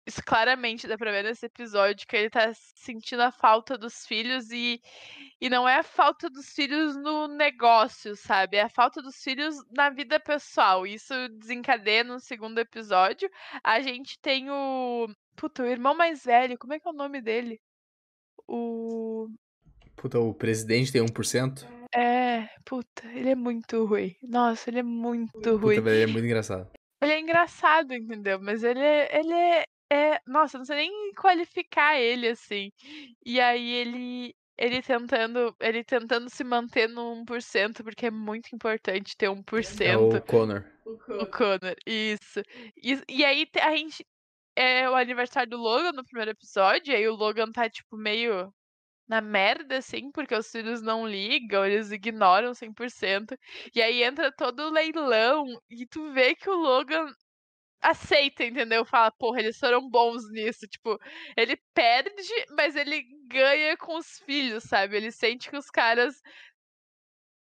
Isso 0.06 0.22
claramente 0.26 0.86
dá 0.86 0.98
pra 0.98 1.12
ver 1.12 1.24
nesse 1.24 1.46
episódio 1.46 2.06
que 2.06 2.16
ele 2.18 2.30
tá 2.30 2.52
sentindo 2.76 3.22
a 3.22 3.32
falta 3.32 3.78
dos 3.78 4.06
filhos 4.06 4.52
e, 4.52 4.82
e 5.40 5.50
não 5.50 5.68
é 5.68 5.78
a 5.78 5.84
falta 5.84 6.30
dos 6.30 6.50
filhos 6.52 6.98
no 6.98 7.28
negócio, 7.28 8.14
sabe? 8.18 8.58
É 8.58 8.64
a 8.64 8.70
falta 8.70 9.02
dos 9.02 9.16
filhos 9.24 9.56
na 9.72 9.90
vida 9.90 10.20
pessoal. 10.20 10.86
Isso 10.86 11.14
desencadeia 11.30 12.04
no 12.04 12.20
segundo 12.20 12.60
episódio. 12.60 13.30
A 13.64 13.80
gente 13.80 14.20
tem 14.20 14.50
o. 14.52 15.08
Puta, 15.38 15.64
o 15.64 15.68
irmão 15.68 15.96
mais 15.96 16.24
velho, 16.26 16.58
como 16.58 16.74
é 16.74 16.80
que 16.80 16.88
é 16.88 16.92
o 16.92 16.94
nome 16.94 17.22
dele? 17.22 17.62
O. 18.48 19.30
Puta, 20.04 20.20
o 20.20 20.34
presidente 20.34 20.92
tem 20.92 21.02
1%? 21.02 21.66
É, 21.96 22.50
puta, 22.66 23.08
ele 23.14 23.30
é 23.30 23.36
muito 23.36 23.86
ruim. 23.86 24.14
Nossa, 24.22 24.70
ele 24.70 24.80
é 24.80 24.84
muito 24.84 25.32
puta, 25.32 25.52
ruim. 25.52 25.78
Puta, 25.78 25.92
ele 25.92 26.04
é 26.04 26.08
muito 26.08 26.26
engraçado. 26.26 26.70
Ele 27.02 27.14
é 27.14 27.20
engraçado, 27.22 27.94
entendeu? 27.94 28.38
Mas 28.42 28.66
ele, 28.66 28.82
é, 28.82 29.18
ele 29.18 29.32
é, 29.32 29.64
é. 29.90 30.20
Nossa, 30.28 30.58
não 30.58 30.66
sei 30.66 30.76
nem 30.76 31.14
qualificar 31.14 31.98
ele 31.98 32.28
assim. 32.28 32.70
E 33.26 33.40
aí 33.40 33.72
ele. 33.72 34.36
ele 34.58 34.82
tentando, 34.82 35.56
ele 35.58 35.86
tentando 35.86 36.30
se 36.30 36.44
manter 36.44 36.90
no 36.90 37.24
1%, 37.24 37.82
porque 37.82 38.08
é 38.08 38.12
muito 38.12 38.54
importante 38.54 39.16
ter 39.16 39.30
1%. 39.30 39.82
É 39.86 39.96
o 39.96 40.22
Connor. 40.22 40.66
O 40.86 41.26
Connor, 41.28 41.78
isso. 41.88 42.42
E, 42.76 43.02
e 43.08 43.24
aí 43.24 43.48
a 43.62 43.74
gente. 43.74 44.06
É 44.54 44.90
o 44.90 44.96
aniversário 44.96 45.50
do 45.50 45.58
Logan 45.58 45.94
no 45.94 46.04
primeiro 46.04 46.32
episódio, 46.32 46.92
e 46.92 46.96
aí 46.96 47.08
o 47.08 47.16
Logan 47.16 47.52
tá, 47.54 47.70
tipo, 47.70 47.96
meio 47.96 48.54
na 49.08 49.22
merda, 49.22 49.78
assim, 49.78 50.12
porque 50.12 50.36
os 50.36 50.50
filhos 50.52 50.82
não 50.82 51.08
ligam, 51.08 51.66
eles 51.66 51.92
ignoram 51.92 52.54
100%. 52.54 53.38
E 53.76 53.82
aí 53.82 54.04
entra 54.04 54.32
todo 54.32 54.62
o 54.64 54.72
leilão, 54.72 55.46
e 55.70 55.86
tu 55.88 56.12
vê 56.14 56.36
que 56.36 56.50
o 56.50 56.56
Logan 56.56 57.08
aceita, 57.82 58.44
entendeu? 58.46 58.86
Fala, 58.86 59.12
porra, 59.12 59.40
eles 59.42 59.58
foram 59.60 59.90
bons 59.90 60.24
nisso. 60.32 60.68
Tipo, 60.68 61.00
ele 61.38 61.58
perde, 61.74 62.12
mas 62.58 62.76
ele 62.76 63.04
ganha 63.28 63.78
com 63.78 63.98
os 63.98 64.20
filhos, 64.26 64.64
sabe? 64.64 64.98
Ele 64.98 65.12
sente 65.12 65.50
que 65.50 65.58
os 65.58 65.70
caras. 65.70 66.16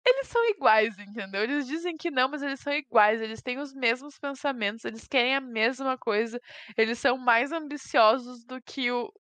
Eles 0.06 0.28
são 0.28 0.44
iguais, 0.50 0.98
entendeu? 0.98 1.44
Eles 1.44 1.68
dizem 1.68 1.96
que 1.96 2.10
não, 2.10 2.28
mas 2.30 2.42
eles 2.42 2.60
são 2.60 2.74
iguais. 2.74 3.22
Eles 3.22 3.42
têm 3.42 3.60
os 3.60 3.74
mesmos 3.74 4.18
pensamentos, 4.18 4.84
eles 4.86 5.08
querem 5.08 5.36
a 5.36 5.42
mesma 5.42 5.98
coisa. 5.98 6.40
Eles 6.78 6.98
são 7.00 7.18
mais 7.18 7.52
ambiciosos 7.52 8.44
do 8.46 8.60
que 8.62 8.92
o, 8.92 9.12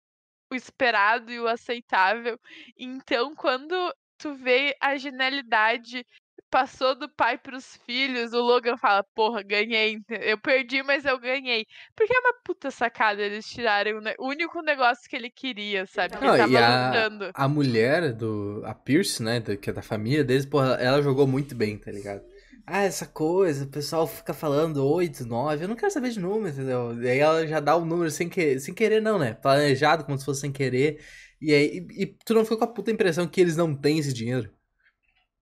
o 0.51 0.55
esperado 0.55 1.31
e 1.31 1.39
o 1.39 1.47
aceitável. 1.47 2.39
Então, 2.77 3.33
quando 3.35 3.73
tu 4.17 4.33
vê 4.35 4.75
a 4.79 4.97
genialidade 4.97 6.05
passou 6.51 6.93
do 6.93 7.07
pai 7.07 7.37
pros 7.37 7.77
filhos, 7.85 8.33
o 8.33 8.41
Logan 8.41 8.75
fala, 8.75 9.05
porra, 9.15 9.41
ganhei. 9.41 9.97
Eu 10.09 10.37
perdi, 10.37 10.83
mas 10.83 11.05
eu 11.05 11.17
ganhei. 11.17 11.65
Porque 11.95 12.13
é 12.13 12.19
uma 12.19 12.33
puta 12.43 12.69
sacada 12.69 13.21
eles 13.21 13.45
tirarem 13.45 13.95
o, 13.95 14.01
ne 14.01 14.13
o 14.19 14.27
único 14.27 14.61
negócio 14.61 15.09
que 15.09 15.15
ele 15.15 15.29
queria, 15.29 15.85
sabe? 15.85 16.15
Não, 16.15 16.27
ele 16.27 16.37
tava 16.37 16.51
e 16.51 16.57
a, 16.57 16.87
lutando. 16.87 17.31
a 17.33 17.47
mulher 17.47 18.11
do. 18.11 18.61
A 18.65 18.75
Pierce, 18.75 19.23
né? 19.23 19.39
que 19.39 19.69
é 19.69 19.73
da 19.73 19.81
família 19.81 20.25
deles, 20.25 20.45
porra, 20.45 20.73
ela 20.73 21.01
jogou 21.01 21.25
muito 21.25 21.55
bem, 21.55 21.77
tá 21.77 21.89
ligado? 21.89 22.21
Ah, 22.65 22.83
essa 22.83 23.05
coisa, 23.05 23.65
o 23.65 23.67
pessoal 23.69 24.07
fica 24.07 24.33
falando 24.33 24.85
8, 24.85 25.25
9, 25.25 25.63
eu 25.65 25.67
não 25.67 25.75
quero 25.75 25.91
saber 25.91 26.11
de 26.11 26.19
número, 26.19 26.49
entendeu? 26.53 27.01
E 27.01 27.09
aí 27.09 27.19
ela 27.19 27.45
já 27.47 27.59
dá 27.59 27.75
o 27.75 27.83
número 27.85 28.09
sem, 28.11 28.29
que, 28.29 28.59
sem 28.59 28.73
querer, 28.73 29.01
não, 29.01 29.17
né? 29.19 29.33
Planejado, 29.33 30.05
como 30.05 30.17
se 30.17 30.23
fosse 30.25 30.41
sem 30.41 30.51
querer. 30.51 31.03
E 31.41 31.53
aí, 31.53 31.85
e, 31.91 32.03
e 32.03 32.05
tu 32.25 32.33
não 32.33 32.43
ficou 32.43 32.59
com 32.59 32.63
a 32.65 32.67
puta 32.67 32.91
impressão 32.91 33.27
que 33.27 33.41
eles 33.41 33.57
não 33.57 33.75
têm 33.75 33.97
esse 33.99 34.13
dinheiro? 34.13 34.49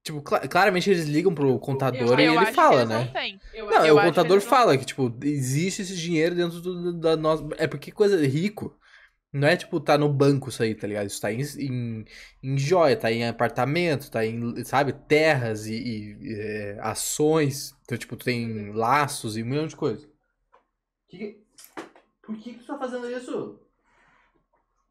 Tipo, 0.02 0.22
cla- 0.22 0.48
claramente 0.48 0.90
eles 0.90 1.06
ligam 1.06 1.36
pro 1.36 1.60
contador 1.60 2.20
e 2.20 2.24
eu 2.24 2.32
ele 2.32 2.38
acho 2.38 2.52
que 2.52 2.56
fala, 2.56 2.86
né? 2.86 3.06
não 3.06 3.14
têm. 3.14 3.40
Não, 3.54 3.86
eu 3.86 3.96
o 3.96 4.00
que 4.00 4.06
contador 4.08 4.38
não 4.38 4.42
fala 4.42 4.78
que, 4.78 4.86
tipo, 4.86 5.14
existe 5.24 5.82
esse 5.82 5.96
dinheiro 5.96 6.34
dentro 6.36 6.62
do, 6.62 6.94
da 6.94 7.18
nossa. 7.18 7.44
É 7.58 7.68
porque 7.68 7.92
coisa 7.92 8.18
rico. 8.26 8.79
Não 9.32 9.48
é 9.48 9.56
tipo, 9.56 9.80
tá 9.80 9.96
no 9.98 10.12
banco 10.12 10.50
isso 10.50 10.64
aí, 10.64 10.74
tá 10.74 10.88
ligado? 10.88 11.06
Isso 11.08 11.22
tá 11.22 11.32
em, 11.32 11.42
em, 11.60 12.06
em 12.42 12.58
joia, 12.58 12.98
tá 12.98 13.12
em 13.12 13.28
apartamento, 13.28 14.10
tá 14.10 14.26
em, 14.26 14.64
sabe, 14.64 14.92
terras 14.94 15.68
e, 15.68 15.76
e, 16.20 16.34
é, 16.34 16.78
ações. 16.82 17.76
Então, 17.84 17.98
tipo, 17.98 18.16
tu 18.16 18.26
tem 18.26 18.72
laços 18.72 19.38
e 19.38 19.44
um 19.44 19.46
milhão 19.46 19.68
de 19.68 19.76
coisas. 19.76 20.08
Que- 21.08 21.44
Por 22.24 22.36
que, 22.38 22.54
que 22.54 22.60
tu 22.60 22.66
tá 22.68 22.78
fazendo 22.80 23.10
isso? 23.10 23.60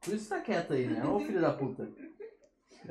Por 0.05 0.15
isso 0.15 0.29
tá 0.29 0.41
quieto 0.41 0.73
aí, 0.73 0.87
né? 0.87 1.05
Ô 1.05 1.19
filho 1.19 1.41
da 1.41 1.53
puta. 1.53 1.89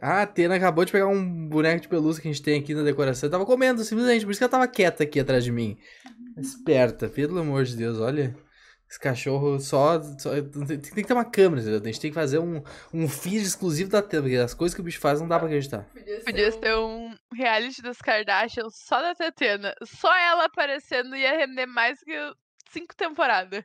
Ah, 0.02 0.24
a 0.24 0.28
Tena 0.28 0.56
acabou 0.56 0.84
de 0.84 0.92
pegar 0.92 1.08
um 1.08 1.48
boneco 1.48 1.82
de 1.82 1.88
pelúcia 1.88 2.22
que 2.22 2.28
a 2.28 2.32
gente 2.32 2.44
tem 2.44 2.60
aqui 2.60 2.74
na 2.74 2.84
decoração. 2.84 3.28
Eu 3.28 3.32
tava 3.32 3.46
comendo, 3.46 3.84
simplesmente. 3.84 4.26
Por 4.26 4.32
isso 4.32 4.40
que 4.40 4.44
ela 4.44 4.52
tava 4.52 4.68
quieta 4.68 5.04
aqui 5.04 5.20
atrás 5.20 5.44
de 5.46 5.52
mim. 5.52 5.78
Esperta, 6.38 7.08
pelo 7.10 7.40
amor 7.40 7.64
de 7.64 7.76
Deus, 7.76 7.98
olha. 8.00 8.36
Esse 8.90 9.00
cachorro 9.00 9.60
só. 9.60 10.02
só- 10.18 10.32
tem, 10.32 10.66
tem 10.66 10.80
que 10.80 11.04
ter 11.04 11.14
uma 11.14 11.26
câmera, 11.26 11.62
entendeu? 11.62 11.82
A 11.82 11.86
gente 11.86 12.00
tem 12.00 12.10
que 12.12 12.16
fazer 12.16 12.40
um, 12.40 12.64
um 12.94 13.08
feed 13.10 13.38
exclusivo 13.44 13.90
da 13.90 14.02
Tena, 14.02 14.24
porque 14.24 14.38
as 14.38 14.54
coisas 14.54 14.74
que 14.74 14.80
o 14.82 14.84
bicho 14.84 15.00
faz 15.00 15.20
não 15.20 15.28
dá 15.28 15.38
pra 15.38 15.48
acreditar. 15.48 15.86
Podia 16.26 16.52
ser 16.52 16.76
um 16.78 17.14
reality 17.34 17.82
das 17.82 17.98
Kardashian 17.98 18.70
só 18.70 19.02
da 19.02 19.14
Tetena. 19.14 19.74
Só 19.84 20.16
ela 20.16 20.46
aparecendo 20.46 21.16
ia 21.16 21.38
render 21.38 21.66
mais 21.66 22.00
que 22.00 22.14
cinco 22.72 22.96
temporadas. 22.96 23.64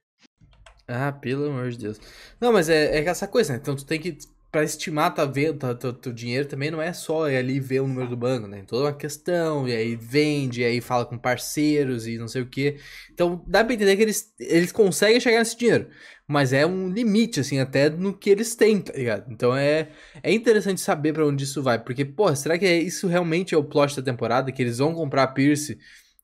Ah, 0.89 1.13
pelo 1.13 1.47
amor 1.47 1.71
de 1.71 1.79
Deus. 1.79 2.01
Não, 2.41 2.53
mas 2.53 2.69
é, 2.69 2.99
é 2.99 3.05
essa 3.05 3.29
coisa, 3.29 3.53
né? 3.53 3.59
Então 3.63 3.77
tu 3.77 3.87
tem 3.87 4.01
que. 4.01 4.19
Pra 4.53 4.63
estimar 4.63 5.15
venda, 5.33 5.75
teu, 5.75 5.95
teu 5.95 6.13
dinheiro 6.13 6.47
também 6.47 6.71
não 6.71 6.83
é 6.83 6.93
só 6.93 7.27
ir 7.31 7.39
ali 7.39 7.59
ver 7.59 7.81
o 7.81 7.89
número 7.89 8.11
do 8.11 8.17
banco, 8.19 8.47
né? 8.47 8.63
Toda 8.67 8.85
uma 8.85 8.93
questão, 8.93 9.67
e 9.67 9.73
aí 9.75 9.97
vende, 9.97 10.61
e 10.61 10.65
aí 10.67 10.79
fala 10.83 11.07
com 11.07 11.17
parceiros 11.17 12.07
e 12.07 12.19
não 12.19 12.29
sei 12.29 12.43
o 12.43 12.47
quê. 12.47 12.77
Então 13.11 13.43
dá 13.49 13.65
pra 13.65 13.73
entender 13.73 13.97
que 13.97 14.03
eles, 14.03 14.31
eles 14.39 14.71
conseguem 14.71 15.19
chegar 15.21 15.39
nesse 15.39 15.57
dinheiro. 15.57 15.89
Mas 16.29 16.53
é 16.53 16.67
um 16.67 16.91
limite, 16.91 17.41
assim, 17.41 17.61
até 17.61 17.89
no 17.89 18.13
que 18.17 18.29
eles 18.29 18.55
têm, 18.55 18.79
tá 18.83 18.93
ligado? 18.93 19.33
Então 19.33 19.57
é, 19.57 19.89
é 20.23 20.31
interessante 20.33 20.83
saber 20.83 21.15
pra 21.15 21.27
onde 21.27 21.45
isso 21.45 21.63
vai. 21.63 21.83
Porque, 21.83 22.05
porra, 22.05 22.37
será 22.37 22.59
que 22.59 22.67
é- 22.67 22.79
isso 22.79 23.07
realmente 23.09 23.55
é 23.55 23.59
o 23.59 23.65
plot 23.65 23.97
da 23.97 24.03
temporada? 24.03 24.53
Que 24.53 24.61
eles 24.63 24.77
vão 24.79 24.95
comprar 24.95 25.23
a 25.23 25.27
Pierce? 25.29 25.79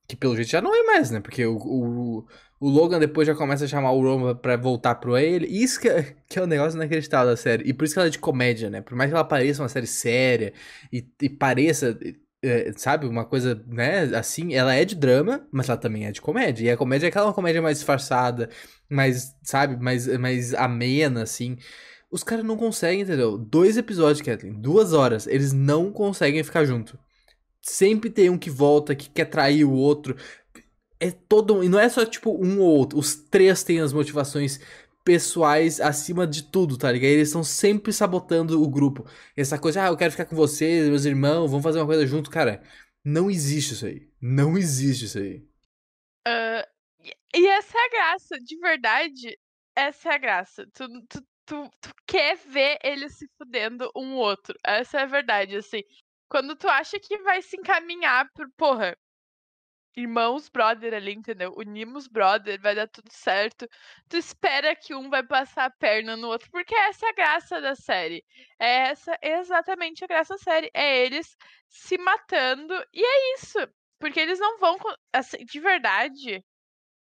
Que 0.09 0.17
pelo 0.17 0.35
jeito 0.35 0.51
já 0.51 0.63
não 0.63 0.75
é 0.75 0.83
mais, 0.85 1.11
né? 1.11 1.21
Porque 1.21 1.45
o, 1.45 1.57
o, 1.57 2.27
o 2.59 2.69
Logan 2.69 2.99
depois 2.99 3.27
já 3.27 3.35
começa 3.35 3.67
a 3.67 3.69
chamar 3.69 3.93
o 3.93 4.03
Roman 4.03 4.35
pra 4.35 4.57
voltar 4.57 4.95
pro 4.95 5.19
ele. 5.19 5.47
Isso 5.47 5.79
que 5.79 5.89
é, 5.89 6.17
que 6.27 6.39
é 6.39 6.43
o 6.43 6.47
negócio 6.47 6.77
inacreditável 6.79 7.31
da 7.31 7.37
série. 7.37 7.69
E 7.69 7.75
por 7.75 7.85
isso 7.85 7.93
que 7.95 8.01
ela 8.01 8.09
é 8.09 8.11
de 8.11 8.19
comédia, 8.19 8.71
né? 8.71 8.81
Por 8.81 8.97
mais 8.97 9.11
que 9.11 9.15
ela 9.15 9.25
pareça 9.25 9.63
uma 9.63 9.69
série 9.69 9.87
séria 9.87 10.55
e, 10.91 11.07
e 11.21 11.29
pareça, 11.29 11.99
é, 12.43 12.73
sabe, 12.77 13.07
uma 13.07 13.25
coisa, 13.25 13.63
né, 13.67 14.05
assim, 14.17 14.55
ela 14.55 14.75
é 14.75 14.85
de 14.85 14.95
drama, 14.95 15.47
mas 15.53 15.69
ela 15.69 15.79
também 15.79 16.07
é 16.07 16.13
de 16.13 16.21
comédia. 16.21 16.65
E 16.65 16.71
a 16.71 16.77
comédia 16.77 17.07
é 17.07 17.11
aquela 17.11 17.33
comédia 17.33 17.61
mais 17.61 17.79
disfarçada, 17.79 18.49
mais, 18.89 19.35
sabe, 19.43 19.77
mais, 19.83 20.07
mais 20.19 20.55
amena, 20.55 21.23
assim. 21.23 21.59
Os 22.11 22.25
caras 22.25 22.45
não 22.45 22.57
conseguem, 22.57 23.03
entendeu? 23.03 23.37
Dois 23.37 23.77
episódios, 23.77 24.23
Kathleen, 24.23 24.55
duas 24.61 24.93
horas, 24.93 25.27
eles 25.27 25.53
não 25.53 25.93
conseguem 25.93 26.43
ficar 26.43 26.65
junto. 26.65 26.99
Sempre 27.69 28.11
tem 28.11 28.31
um 28.31 28.39
que 28.39 28.51
volta, 28.51 28.95
que 28.97 29.11
quer 29.11 29.27
trair 29.27 29.65
o 29.65 29.73
outro. 29.73 30.17
É 31.01 31.11
todo. 31.11 31.63
E 31.65 31.69
não 31.69 31.79
é 31.79 31.89
só 31.89 32.05
tipo 32.07 32.31
um 32.33 32.61
ou 32.61 32.69
outro. 32.79 32.99
Os 32.99 33.15
três 33.17 33.63
têm 33.65 33.81
as 33.81 33.93
motivações 33.93 34.61
pessoais 35.05 35.81
acima 35.81 36.27
de 36.27 36.45
tudo, 36.45 36.77
tá 36.79 36.91
ligado? 36.93 37.11
Eles 37.11 37.29
estão 37.29 37.45
sempre 37.45 37.93
sabotando 37.93 38.63
o 38.63 38.69
grupo. 38.69 39.07
Essa 39.37 39.59
coisa, 39.59 39.85
ah, 39.85 39.89
eu 39.89 39.97
quero 39.97 40.11
ficar 40.13 40.27
com 40.27 40.37
vocês, 40.37 40.89
meus 40.89 41.05
irmãos, 41.05 41.49
vamos 41.51 41.65
fazer 41.65 41.79
uma 41.81 41.87
coisa 41.87 42.07
junto, 42.07 42.31
cara. 42.31 42.63
Não 43.05 43.31
existe 43.31 43.75
isso 43.75 43.87
aí. 43.87 44.09
Não 44.21 44.59
existe 44.59 45.07
isso 45.07 45.19
aí. 45.19 45.47
E- 47.01 47.17
e 47.35 47.47
essa 47.49 47.77
é 47.79 47.85
a 47.87 47.89
graça, 47.91 48.39
de 48.41 48.57
verdade, 48.59 49.39
essa 49.77 50.11
é 50.11 50.15
a 50.15 50.19
graça. 50.19 50.67
Tu, 50.75 50.89
tu, 51.09 51.21
tu, 51.47 51.71
tu 51.81 51.91
quer 52.07 52.37
ver 52.37 52.79
eles 52.83 53.17
se 53.17 53.27
fudendo 53.39 53.91
um 53.97 54.15
outro. 54.15 54.55
Essa 54.65 55.01
é 55.01 55.03
a 55.03 55.07
verdade, 55.07 55.57
assim. 55.57 55.83
Quando 56.29 56.57
tu 56.57 56.69
acha 56.69 56.99
que 57.01 57.19
vai 57.19 57.43
se 57.43 57.57
encaminhar 57.57 58.31
pro, 58.33 58.51
porra, 58.57 58.97
irmãos 59.97 60.49
brother 60.49 60.95
ali, 60.95 61.13
entendeu? 61.13 61.53
Unimos 61.57 62.07
brother, 62.07 62.61
vai 62.61 62.75
dar 62.75 62.89
tudo 62.89 63.11
certo. 63.11 63.67
Tu 64.09 64.17
espera 64.17 64.77
que 64.77 64.95
um 64.95 65.11
vai 65.11 65.23
passar 65.27 65.65
a 65.67 65.71
perna 65.71 66.17
no 66.17 66.29
outro, 66.29 66.49
porque 66.51 66.75
essa 66.75 67.07
é 67.07 67.11
a 67.11 67.13
graça 67.13 67.61
da 67.61 67.75
série. 67.75 68.25
É 68.59 68.91
essa 68.91 69.19
exatamente 69.23 70.05
a 70.05 70.07
graça 70.07 70.35
da 70.35 70.39
série. 70.39 70.71
É 70.75 71.05
eles 71.05 71.37
se 71.69 71.99
matando, 71.99 72.75
e 72.93 73.03
é 73.05 73.35
isso. 73.35 73.59
Porque 73.99 74.21
eles 74.21 74.39
não 74.39 74.59
vão. 74.59 74.77
Assim, 75.13 75.39
de 75.45 75.61
verdade, 75.61 76.45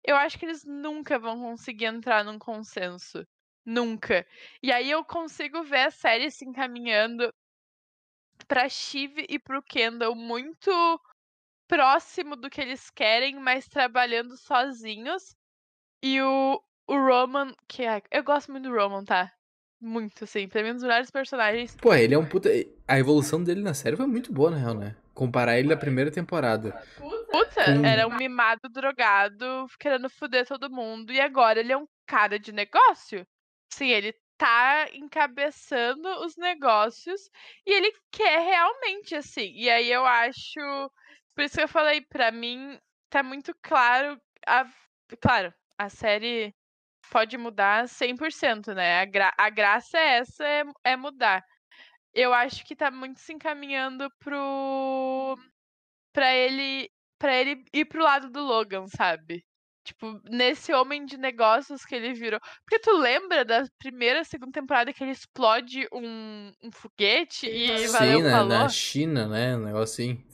eu 0.04 0.16
acho 0.16 0.40
que 0.40 0.46
eles 0.46 0.64
nunca 0.66 1.20
vão 1.20 1.40
conseguir 1.42 1.86
entrar 1.86 2.24
num 2.24 2.40
consenso. 2.40 3.24
Nunca. 3.66 4.26
E 4.64 4.72
aí 4.72 4.90
eu 4.90 5.04
consigo 5.06 5.64
ver 5.64 5.88
a 5.88 5.92
série 5.92 6.32
se 6.32 6.46
encaminhando 6.46 7.32
pra 8.46 8.70
Shiv 8.70 9.26
e 9.30 9.40
pro 9.40 9.62
Kendall 9.64 10.16
muito 10.16 10.72
próximo 11.68 12.36
do 12.36 12.50
que 12.50 12.62
eles 12.62 12.90
querem, 12.90 13.36
mas 13.40 13.68
trabalhando 13.68 14.38
sozinhos. 14.38 15.36
E 16.02 16.22
o, 16.22 16.62
o 16.88 16.96
Roman, 16.96 17.54
que 17.68 17.84
é, 17.84 18.02
eu 18.12 18.24
gosto 18.24 18.52
muito 18.52 18.70
do 18.70 18.76
Roman, 18.76 19.04
tá? 19.04 19.32
Muito, 19.80 20.24
assim. 20.24 20.48
Pra 20.48 20.64
mim, 20.64 20.72
um 20.72 20.74
dos 20.74 20.84
melhores 20.84 21.12
personagens. 21.12 21.76
Pô, 21.76 21.94
ele 21.94 22.14
é 22.14 22.18
um 22.18 22.28
puta. 22.28 22.50
A 22.88 22.98
evolução 22.98 23.44
dele 23.44 23.62
na 23.62 23.74
série 23.74 23.96
foi 23.96 24.08
muito 24.08 24.32
boa, 24.32 24.50
na 24.52 24.58
real, 24.58 24.74
né? 24.74 24.96
Comparar 25.14 25.58
ele 25.60 25.68
da 25.70 25.78
primeira 25.78 26.10
temporada. 26.12 26.72
Puta, 26.96 27.66
Com- 27.66 27.86
era 27.86 28.08
um 28.08 28.16
mimado 28.16 28.70
drogado, 28.70 29.68
querendo 29.80 30.10
foder 30.10 30.48
todo 30.48 30.70
mundo. 30.70 31.12
E 31.12 31.20
agora 31.20 31.60
ele 31.60 31.72
é 31.72 31.78
um 31.78 31.88
cara 32.08 32.40
de 32.40 32.52
negócio. 32.52 33.26
Sim, 33.72 33.90
ele 33.90 34.16
tá 34.38 34.88
encabeçando 34.94 36.08
os 36.26 36.36
negócios 36.38 37.30
e 37.66 37.74
ele 37.74 37.92
quer 38.12 38.40
realmente, 38.40 39.16
assim. 39.16 39.52
E 39.56 39.70
aí 39.70 39.92
eu 39.92 40.06
acho. 40.06 40.92
Por 41.36 41.44
isso 41.44 41.58
que 41.58 41.64
eu 41.64 41.68
falei, 41.68 42.02
pra 42.02 42.32
mim, 42.32 42.80
tá 43.10 43.24
muito 43.24 43.54
claro. 43.62 44.20
A, 44.48 44.66
claro, 45.22 45.54
a 45.78 45.90
série 45.90 46.54
pode 47.12 47.38
mudar 47.38 47.88
100%, 47.90 48.74
né? 48.76 49.02
A, 49.02 49.06
gra, 49.06 49.34
a 49.38 49.50
graça 49.50 49.98
é 50.00 50.20
essa, 50.20 50.46
é, 50.46 50.64
é 50.84 50.96
mudar. 50.98 51.44
Eu 52.14 52.34
acho 52.34 52.66
que 52.66 52.76
tá 52.76 52.92
muito 52.92 53.20
se 53.22 53.34
encaminhando 53.34 54.10
pro. 54.20 55.38
pra 56.14 56.34
ele. 56.36 56.90
pra 57.20 57.36
ele 57.36 57.66
ir 57.74 57.86
pro 57.86 58.04
lado 58.04 58.30
do 58.32 58.42
Logan, 58.44 58.88
sabe? 58.88 59.46
Tipo, 59.88 60.20
nesse 60.30 60.74
homem 60.74 61.06
de 61.06 61.18
negócios 61.18 61.86
que 61.86 61.96
ele 61.96 62.14
virou. 62.14 62.42
Porque 62.66 62.78
tu 62.80 62.92
lembra 62.98 63.46
da 63.46 63.64
primeira, 63.80 64.22
segunda 64.26 64.52
temporada 64.52 64.92
que 64.92 65.02
ele 65.02 65.12
explode 65.12 65.88
um, 65.94 66.52
um 66.62 66.70
foguete 66.74 67.48
e 67.48 67.68
Sim, 67.68 67.88
valeu 67.88 68.22
né, 68.22 68.32
valor? 68.32 68.50
na 68.50 68.68
China, 68.70 69.28
né? 69.30 69.56
Um 69.56 69.64
negócio 69.64 69.94
assim. 69.94 70.26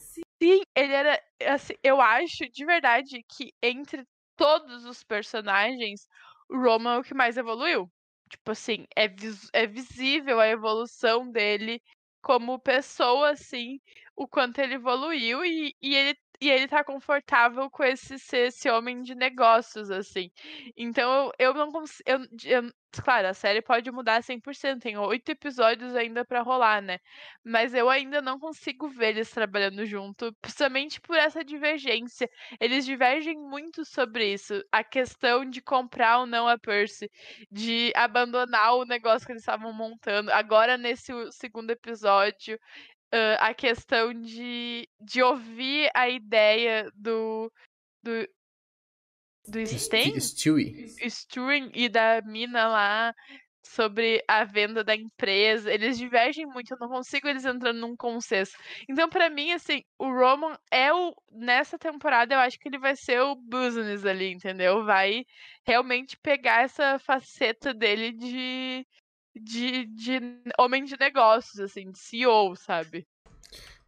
Sim, 0.42 0.62
ele 0.76 0.94
era. 0.94 1.22
Assim, 1.48 1.74
eu 1.84 2.02
acho 2.02 2.50
de 2.52 2.66
verdade 2.66 3.24
que 3.30 3.54
entre 3.62 4.04
todos 4.36 4.86
os 4.86 5.04
personagens, 5.04 6.08
o 6.50 6.58
Roman 6.58 6.96
é 6.96 6.98
o 7.00 7.04
que 7.04 7.14
mais 7.14 7.38
evoluiu. 7.38 7.88
Tipo 8.30 8.52
assim, 8.52 8.86
é, 8.96 9.08
vis- 9.08 9.50
é 9.54 9.68
visível 9.68 10.40
a 10.40 10.48
evolução 10.48 11.30
dele 11.32 11.80
como 12.24 12.58
pessoa, 12.60 13.32
assim, 13.32 13.80
o 14.16 14.28
quanto 14.28 14.60
ele 14.60 14.76
evoluiu 14.76 15.46
e, 15.46 15.76
e 15.82 15.96
ele. 15.96 16.18
E 16.46 16.50
ele 16.50 16.68
tá 16.68 16.84
confortável 16.84 17.70
com 17.70 17.84
esse 17.84 18.18
ser 18.20 18.48
esse 18.48 18.70
homem 18.70 19.02
de 19.02 19.16
negócios, 19.16 19.90
assim. 19.92 20.30
Então 20.76 21.32
eu, 21.40 21.48
eu 21.50 21.54
não 21.54 21.72
consigo. 21.72 22.04
Eu, 22.06 22.20
eu- 22.46 22.72
claro, 23.04 23.28
a 23.28 23.34
série 23.34 23.62
pode 23.62 23.90
mudar 23.92 24.22
100%, 24.24 24.82
tem 24.82 24.98
oito 24.98 25.30
episódios 25.30 25.96
ainda 25.96 26.24
pra 26.26 26.42
rolar, 26.42 26.82
né? 26.82 27.00
Mas 27.44 27.74
eu 27.74 27.90
ainda 27.90 28.22
não 28.22 28.38
consigo 28.40 28.88
ver 28.88 29.10
eles 29.10 29.30
trabalhando 29.32 29.86
junto, 29.86 30.34
principalmente 30.42 31.00
por 31.02 31.18
essa 31.18 31.44
divergência. 31.44 32.30
Eles 32.60 32.86
divergem 32.86 33.36
muito 33.38 33.84
sobre 33.86 34.34
isso. 34.34 34.62
A 34.72 34.84
questão 34.84 35.46
de 35.50 35.62
comprar 35.62 36.20
ou 36.20 36.26
não 36.26 36.48
a 36.48 36.58
Percy, 36.58 37.10
de 37.52 37.92
abandonar 37.96 38.76
o 38.76 38.86
negócio 38.86 39.26
que 39.26 39.32
eles 39.34 39.42
estavam 39.42 39.74
montando. 39.74 40.32
Agora, 40.32 40.78
nesse 40.78 41.12
segundo 41.32 41.72
episódio, 41.72 42.60
ãh, 43.14 43.38
a 43.40 43.54
questão 43.54 44.14
de, 44.14 44.88
de 45.00 45.22
ouvir 45.22 45.90
a 45.94 46.10
ideia 46.10 46.92
do. 46.96 47.52
do. 48.02 48.28
do 49.48 49.66
Stewie. 49.68 50.20
Sturing 51.10 51.72
e 51.76 51.88
da 51.88 52.22
mina 52.24 52.68
lá 52.68 53.14
sobre 53.64 54.24
a 54.28 54.44
venda 54.44 54.84
da 54.84 54.96
empresa. 54.96 55.72
Eles 55.72 55.98
divergem 55.98 56.46
muito, 56.46 56.72
eu 56.72 56.78
não 56.80 56.90
consigo 56.90 57.28
eles 57.28 57.46
entrando 57.46 57.80
num 57.80 57.96
consenso. 57.96 58.56
Então, 58.90 59.10
pra 59.10 59.30
mim, 59.30 59.52
assim, 59.52 59.84
o 59.98 60.06
Roman 60.06 60.58
é 60.72 60.94
o. 60.94 61.14
Nessa 61.32 61.78
temporada, 61.80 62.36
eu 62.36 62.40
acho 62.40 62.60
que 62.60 62.68
ele 62.68 62.78
vai 62.78 62.96
ser 62.96 63.22
o 63.22 63.36
business 63.36 64.06
ali, 64.06 64.32
entendeu? 64.32 64.86
Vai 64.86 65.24
realmente 65.66 66.18
pegar 66.22 66.64
essa 66.64 67.00
faceta 67.00 67.74
dele 67.74 68.12
de. 68.12 68.86
De, 69.36 69.86
de 69.86 70.20
homem 70.60 70.84
de 70.86 70.98
negócios, 71.00 71.60
assim, 71.60 71.92
de 71.92 72.00
CEO, 72.00 72.56
sabe? 72.56 73.08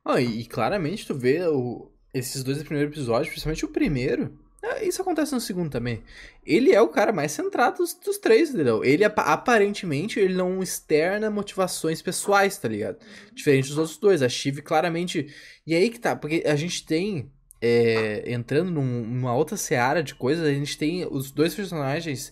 Ah, 0.03 0.21
e, 0.21 0.45
claramente 0.45 1.05
tu 1.05 1.15
vê 1.15 1.41
o- 1.47 1.91
esses 2.13 2.43
dois 2.43 2.61
primeiros 2.63 2.91
episódios, 2.93 3.29
principalmente 3.29 3.65
o 3.65 3.69
primeiro. 3.69 4.39
é, 4.63 4.83
Isso 4.87 5.01
acontece 5.01 5.33
no 5.33 5.39
segundo 5.41 5.69
também. 5.69 6.03
Ele 6.45 6.71
é 6.73 6.81
o 6.81 6.87
cara 6.89 7.11
mais 7.13 7.31
centrado 7.31 7.77
dos, 7.77 7.93
dos 7.93 8.17
três, 8.17 8.49
entendeu? 8.49 8.83
Ele 8.83 9.03
apa- 9.03 9.21
aparentemente 9.23 10.19
ele 10.19 10.33
não 10.33 10.61
externa 10.63 11.29
motivações 11.29 12.01
pessoais, 12.01 12.57
tá 12.57 12.67
ligado? 12.67 12.97
Diferente 13.33 13.67
dos 13.69 13.77
outros 13.77 13.97
dois. 13.97 14.21
A 14.23 14.29
Shiv 14.29 14.61
claramente. 14.63 15.27
E 15.67 15.75
aí 15.75 15.89
que 15.89 15.99
tá, 15.99 16.15
porque 16.15 16.43
a 16.45 16.55
gente 16.55 16.85
tem. 16.85 17.31
é, 17.61 18.31
entrando 18.31 18.69
num- 18.71 19.05
numa 19.07 19.33
outra 19.35 19.57
seara 19.57 20.03
de 20.03 20.13
coisas, 20.13 20.45
a 20.45 20.53
gente 20.53 20.77
tem 20.77 21.07
os 21.09 21.31
dois 21.31 21.55
personagens, 21.55 22.31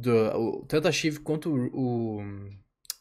do, 0.00 0.10
o- 0.36 0.64
tanto 0.66 0.88
a 0.88 0.92
Shiv 0.92 1.18
quanto 1.20 1.50
o, 1.54 2.22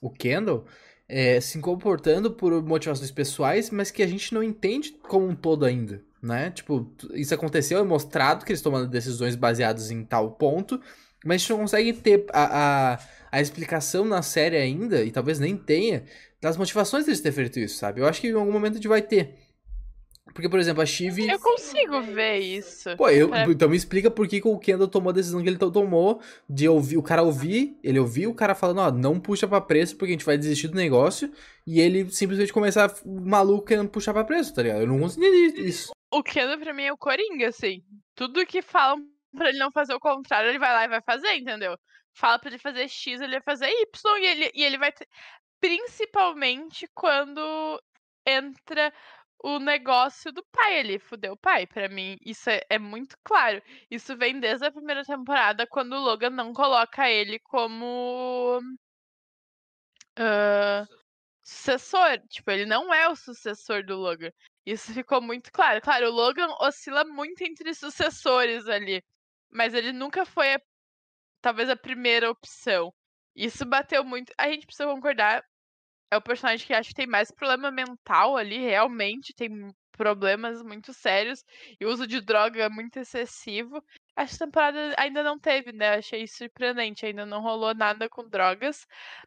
o, 0.01 0.09
Kendall, 0.09 0.65
é, 1.07 1.39
se 1.41 1.59
comportando 1.59 2.31
por 2.31 2.61
motivações 2.63 3.11
pessoais, 3.11 3.69
mas 3.69 3.91
que 3.91 4.01
a 4.03 4.07
gente 4.07 4.33
não 4.33 4.43
entende 4.43 4.91
como 5.07 5.27
um 5.27 5.35
todo 5.35 5.65
ainda, 5.65 6.01
né? 6.21 6.51
Tipo, 6.51 6.91
isso 7.13 7.33
aconteceu, 7.33 7.79
é 7.79 7.83
mostrado 7.83 8.45
que 8.45 8.51
eles 8.51 8.61
tomando 8.61 8.87
decisões 8.87 9.35
baseadas 9.35 9.91
em 9.91 10.03
tal 10.03 10.31
ponto, 10.31 10.79
mas 11.25 11.35
a 11.35 11.37
gente 11.39 11.49
não 11.51 11.59
consegue 11.59 11.93
ter 11.93 12.25
a, 12.33 12.93
a, 12.95 12.99
a 13.31 13.41
explicação 13.41 14.05
na 14.05 14.21
série 14.21 14.57
ainda, 14.57 15.03
e 15.03 15.11
talvez 15.11 15.39
nem 15.39 15.55
tenha, 15.57 16.03
das 16.41 16.57
motivações 16.57 17.05
deles 17.05 17.21
ter 17.21 17.31
feito 17.31 17.59
isso, 17.59 17.77
sabe? 17.77 18.01
Eu 18.01 18.05
acho 18.07 18.19
que 18.21 18.27
em 18.27 18.33
algum 18.33 18.51
momento 18.51 18.73
a 18.73 18.75
gente 18.75 18.87
vai 18.87 19.01
ter. 19.01 19.35
Porque, 20.33 20.49
por 20.49 20.59
exemplo, 20.59 20.81
a 20.81 20.85
Shiv... 20.85 21.19
Eu 21.19 21.39
consigo 21.39 22.01
ver 22.01 22.39
isso. 22.39 22.95
Pô, 22.97 23.07
eu, 23.09 23.33
É. 23.33 23.43
então 23.43 23.69
me 23.69 23.77
explica 23.77 24.09
por 24.09 24.27
que, 24.27 24.41
que 24.41 24.47
o 24.47 24.57
Kendall 24.57 24.87
tomou 24.87 25.11
a 25.11 25.13
decisão 25.13 25.41
que 25.43 25.47
ele 25.47 25.57
to- 25.57 25.71
tomou 25.71 26.19
de 26.49 26.67
ouvir, 26.67 26.97
o 26.97 27.03
cara 27.03 27.21
ouvir, 27.21 27.77
ele 27.83 27.99
ouviu 27.99 28.31
o 28.31 28.35
cara 28.35 28.55
falando, 28.55 28.79
ó, 28.79 28.91
não 28.91 29.19
puxa 29.19 29.47
pra 29.47 29.61
preço 29.61 29.95
porque 29.95 30.11
a 30.11 30.15
gente 30.15 30.25
vai 30.25 30.37
desistir 30.37 30.67
do 30.69 30.75
negócio, 30.75 31.31
e 31.67 31.79
ele 31.79 32.09
simplesmente 32.09 32.51
começar 32.51 32.91
maluco 33.05 33.65
querendo 33.65 33.89
puxar 33.89 34.11
pra 34.13 34.23
preço, 34.23 34.53
tá 34.53 34.63
ligado? 34.63 34.81
Eu 34.81 34.87
não 34.87 34.99
consegui 34.99 35.27
isso. 35.61 35.91
O 36.11 36.23
Kendall 36.23 36.57
pra 36.59 36.73
mim 36.73 36.83
é 36.83 36.91
o 36.93 36.97
Coringa, 36.97 37.47
assim. 37.49 37.83
Tudo 38.15 38.45
que 38.45 38.61
falam 38.61 39.03
pra 39.35 39.49
ele 39.49 39.59
não 39.59 39.71
fazer 39.71 39.93
o 39.93 39.99
contrário, 39.99 40.49
ele 40.49 40.59
vai 40.59 40.71
lá 40.73 40.83
e 40.85 40.87
vai 40.87 41.01
fazer, 41.01 41.33
entendeu? 41.35 41.77
Fala 42.15 42.37
pra 42.39 42.49
ele 42.49 42.59
fazer 42.59 42.87
X, 42.87 43.21
ele 43.21 43.33
vai 43.33 43.41
fazer 43.41 43.67
Y, 43.67 44.17
e 44.19 44.25
ele, 44.25 44.51
e 44.53 44.63
ele 44.63 44.77
vai. 44.77 44.91
ter- 44.91 45.07
Principalmente 45.59 46.87
quando 46.93 47.81
entra 48.25 48.93
o 49.43 49.59
negócio 49.59 50.31
do 50.31 50.43
pai 50.51 50.79
ali, 50.79 50.99
fudeu 50.99 51.33
o 51.33 51.37
pai. 51.37 51.67
Pra 51.67 51.89
mim, 51.89 52.17
isso 52.25 52.49
é, 52.49 52.61
é 52.69 52.79
muito 52.79 53.17
claro. 53.23 53.61
Isso 53.91 54.17
vem 54.17 54.39
desde 54.39 54.65
a 54.67 54.71
primeira 54.71 55.03
temporada, 55.03 55.67
quando 55.67 55.93
o 55.95 55.99
Logan 56.01 56.31
não 56.31 56.53
coloca 56.53 57.09
ele 57.09 57.39
como. 57.39 58.61
ah, 60.17 60.85
sucessor. 61.43 62.19
Tipo, 62.29 62.51
ele 62.51 62.65
não 62.65 62.93
é 62.93 63.09
o 63.09 63.15
sucessor 63.15 63.85
do 63.85 63.97
Logan. 63.97 64.31
Isso 64.65 64.93
ficou 64.93 65.21
muito 65.21 65.51
claro. 65.51 65.81
Claro, 65.81 66.07
o 66.09 66.11
Logan 66.13 66.47
oscila 66.61 67.03
muito 67.05 67.41
entre 67.43 67.73
sucessores 67.75 68.67
ali. 68.67 69.03
Mas 69.51 69.73
ele 69.73 69.93
nunca 69.93 70.25
foi, 70.25 70.55
a- 70.55 70.61
talvez, 71.41 71.69
a 71.69 71.77
primeira 71.77 72.31
opção. 72.31 72.93
Isso 73.35 73.65
bateu 73.65 74.03
muito. 74.05 74.33
A 74.37 74.49
gente 74.49 74.65
precisa 74.67 74.89
concordar. 74.89 75.43
É 76.13 76.17
o 76.17 76.21
personagem 76.21 76.65
que 76.67 76.73
acho 76.73 76.89
que 76.89 76.95
tem 76.95 77.07
mais 77.07 77.31
problema 77.31 77.71
mental 77.71 78.37
ali, 78.37 78.59
realmente. 78.59 79.33
Tem 79.33 79.49
problemas 79.93 80.61
muito 80.61 80.93
sérios. 80.93 81.43
E 81.79 81.85
o 81.85 81.89
uso 81.89 82.05
de 82.07 82.21
droga 82.21 82.63
é 82.63 82.69
muito 82.69 82.97
excessivo. 82.99 83.83
Essa 84.15 84.45
temporada 84.45 84.93
ainda 84.97 85.23
não 85.23 85.39
teve, 85.39 85.71
né? 85.71 85.95
Achei 85.95 86.27
surpreendente. 86.27 87.05
Ainda 87.05 87.25
não 87.25 87.41
rolou 87.41 87.73
nada 87.73 88.07
com 88.09 88.27
drogas. 88.29 88.85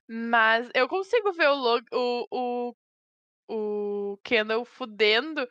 Mas 0.08 0.70
eu 0.74 0.88
consigo 0.88 1.32
ver 1.32 1.48
o, 1.48 1.80
o, 1.92 2.26
o, 2.30 4.12
o 4.14 4.18
Kendall 4.24 4.64
fudendo, 4.64 5.46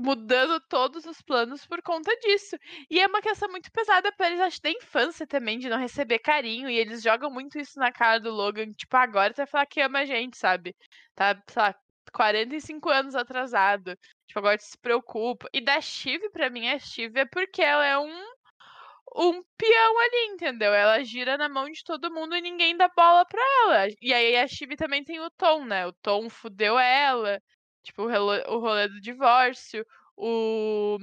mudando 0.00 0.60
todos 0.68 1.04
os 1.04 1.20
planos 1.22 1.66
por 1.66 1.82
conta 1.82 2.14
disso. 2.18 2.56
E 2.90 2.98
é 3.00 3.06
uma 3.06 3.20
questão 3.20 3.48
muito 3.50 3.70
pesada 3.72 4.10
pra 4.12 4.28
eles, 4.28 4.40
acho, 4.40 4.60
da 4.62 4.70
infância 4.70 5.26
também, 5.26 5.58
de 5.58 5.68
não 5.68 5.78
receber 5.78 6.18
carinho. 6.18 6.68
E 6.70 6.76
eles 6.76 7.02
jogam 7.02 7.30
muito 7.30 7.58
isso 7.58 7.78
na 7.78 7.92
cara 7.92 8.18
do 8.18 8.30
Logan. 8.30 8.72
Tipo, 8.72 8.96
agora 8.96 9.32
você 9.32 9.42
vai 9.42 9.46
falar 9.46 9.66
que 9.66 9.80
ama 9.80 10.00
a 10.00 10.04
gente, 10.04 10.36
sabe? 10.36 10.74
Tá, 11.14 11.40
sei 11.48 11.62
lá, 11.62 11.74
45 12.12 12.88
anos 12.88 13.14
atrasado. 13.14 13.96
Tipo, 14.26 14.38
agora 14.40 14.58
tu 14.58 14.64
se 14.64 14.78
preocupa. 14.78 15.48
E 15.52 15.60
da 15.60 15.80
Shiv, 15.80 16.30
pra 16.30 16.50
mim, 16.50 16.68
a 16.68 16.78
Shiv 16.78 17.16
é 17.18 17.24
porque 17.26 17.62
ela 17.62 17.84
é 17.86 17.98
um 17.98 18.30
um 19.14 19.42
peão 19.56 19.98
ali, 20.00 20.26
entendeu? 20.32 20.72
Ela 20.72 21.02
gira 21.04 21.36
na 21.36 21.48
mão 21.48 21.68
de 21.70 21.82
todo 21.84 22.12
mundo 22.12 22.36
e 22.36 22.40
ninguém 22.40 22.76
dá 22.76 22.88
bola 22.88 23.24
pra 23.26 23.42
ela. 23.64 23.88
E 24.00 24.12
aí 24.12 24.36
a 24.36 24.46
Chibi 24.46 24.76
também 24.76 25.02
tem 25.04 25.20
o 25.20 25.30
Tom, 25.30 25.64
né? 25.64 25.86
O 25.86 25.92
Tom 25.92 26.28
fudeu 26.30 26.78
ela. 26.78 27.40
Tipo, 27.82 28.04
o 28.04 28.58
rolê 28.60 28.88
do 28.88 29.00
divórcio. 29.00 29.84
O, 30.16 30.98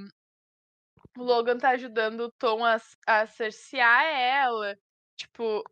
o 1.16 1.22
Logan 1.22 1.58
tá 1.58 1.70
ajudando 1.70 2.20
o 2.22 2.32
Tom 2.32 2.64
a, 2.64 2.76
a 3.06 3.26
cercear 3.26 4.04
ela. 4.04 4.78
Tipo, 5.16 5.62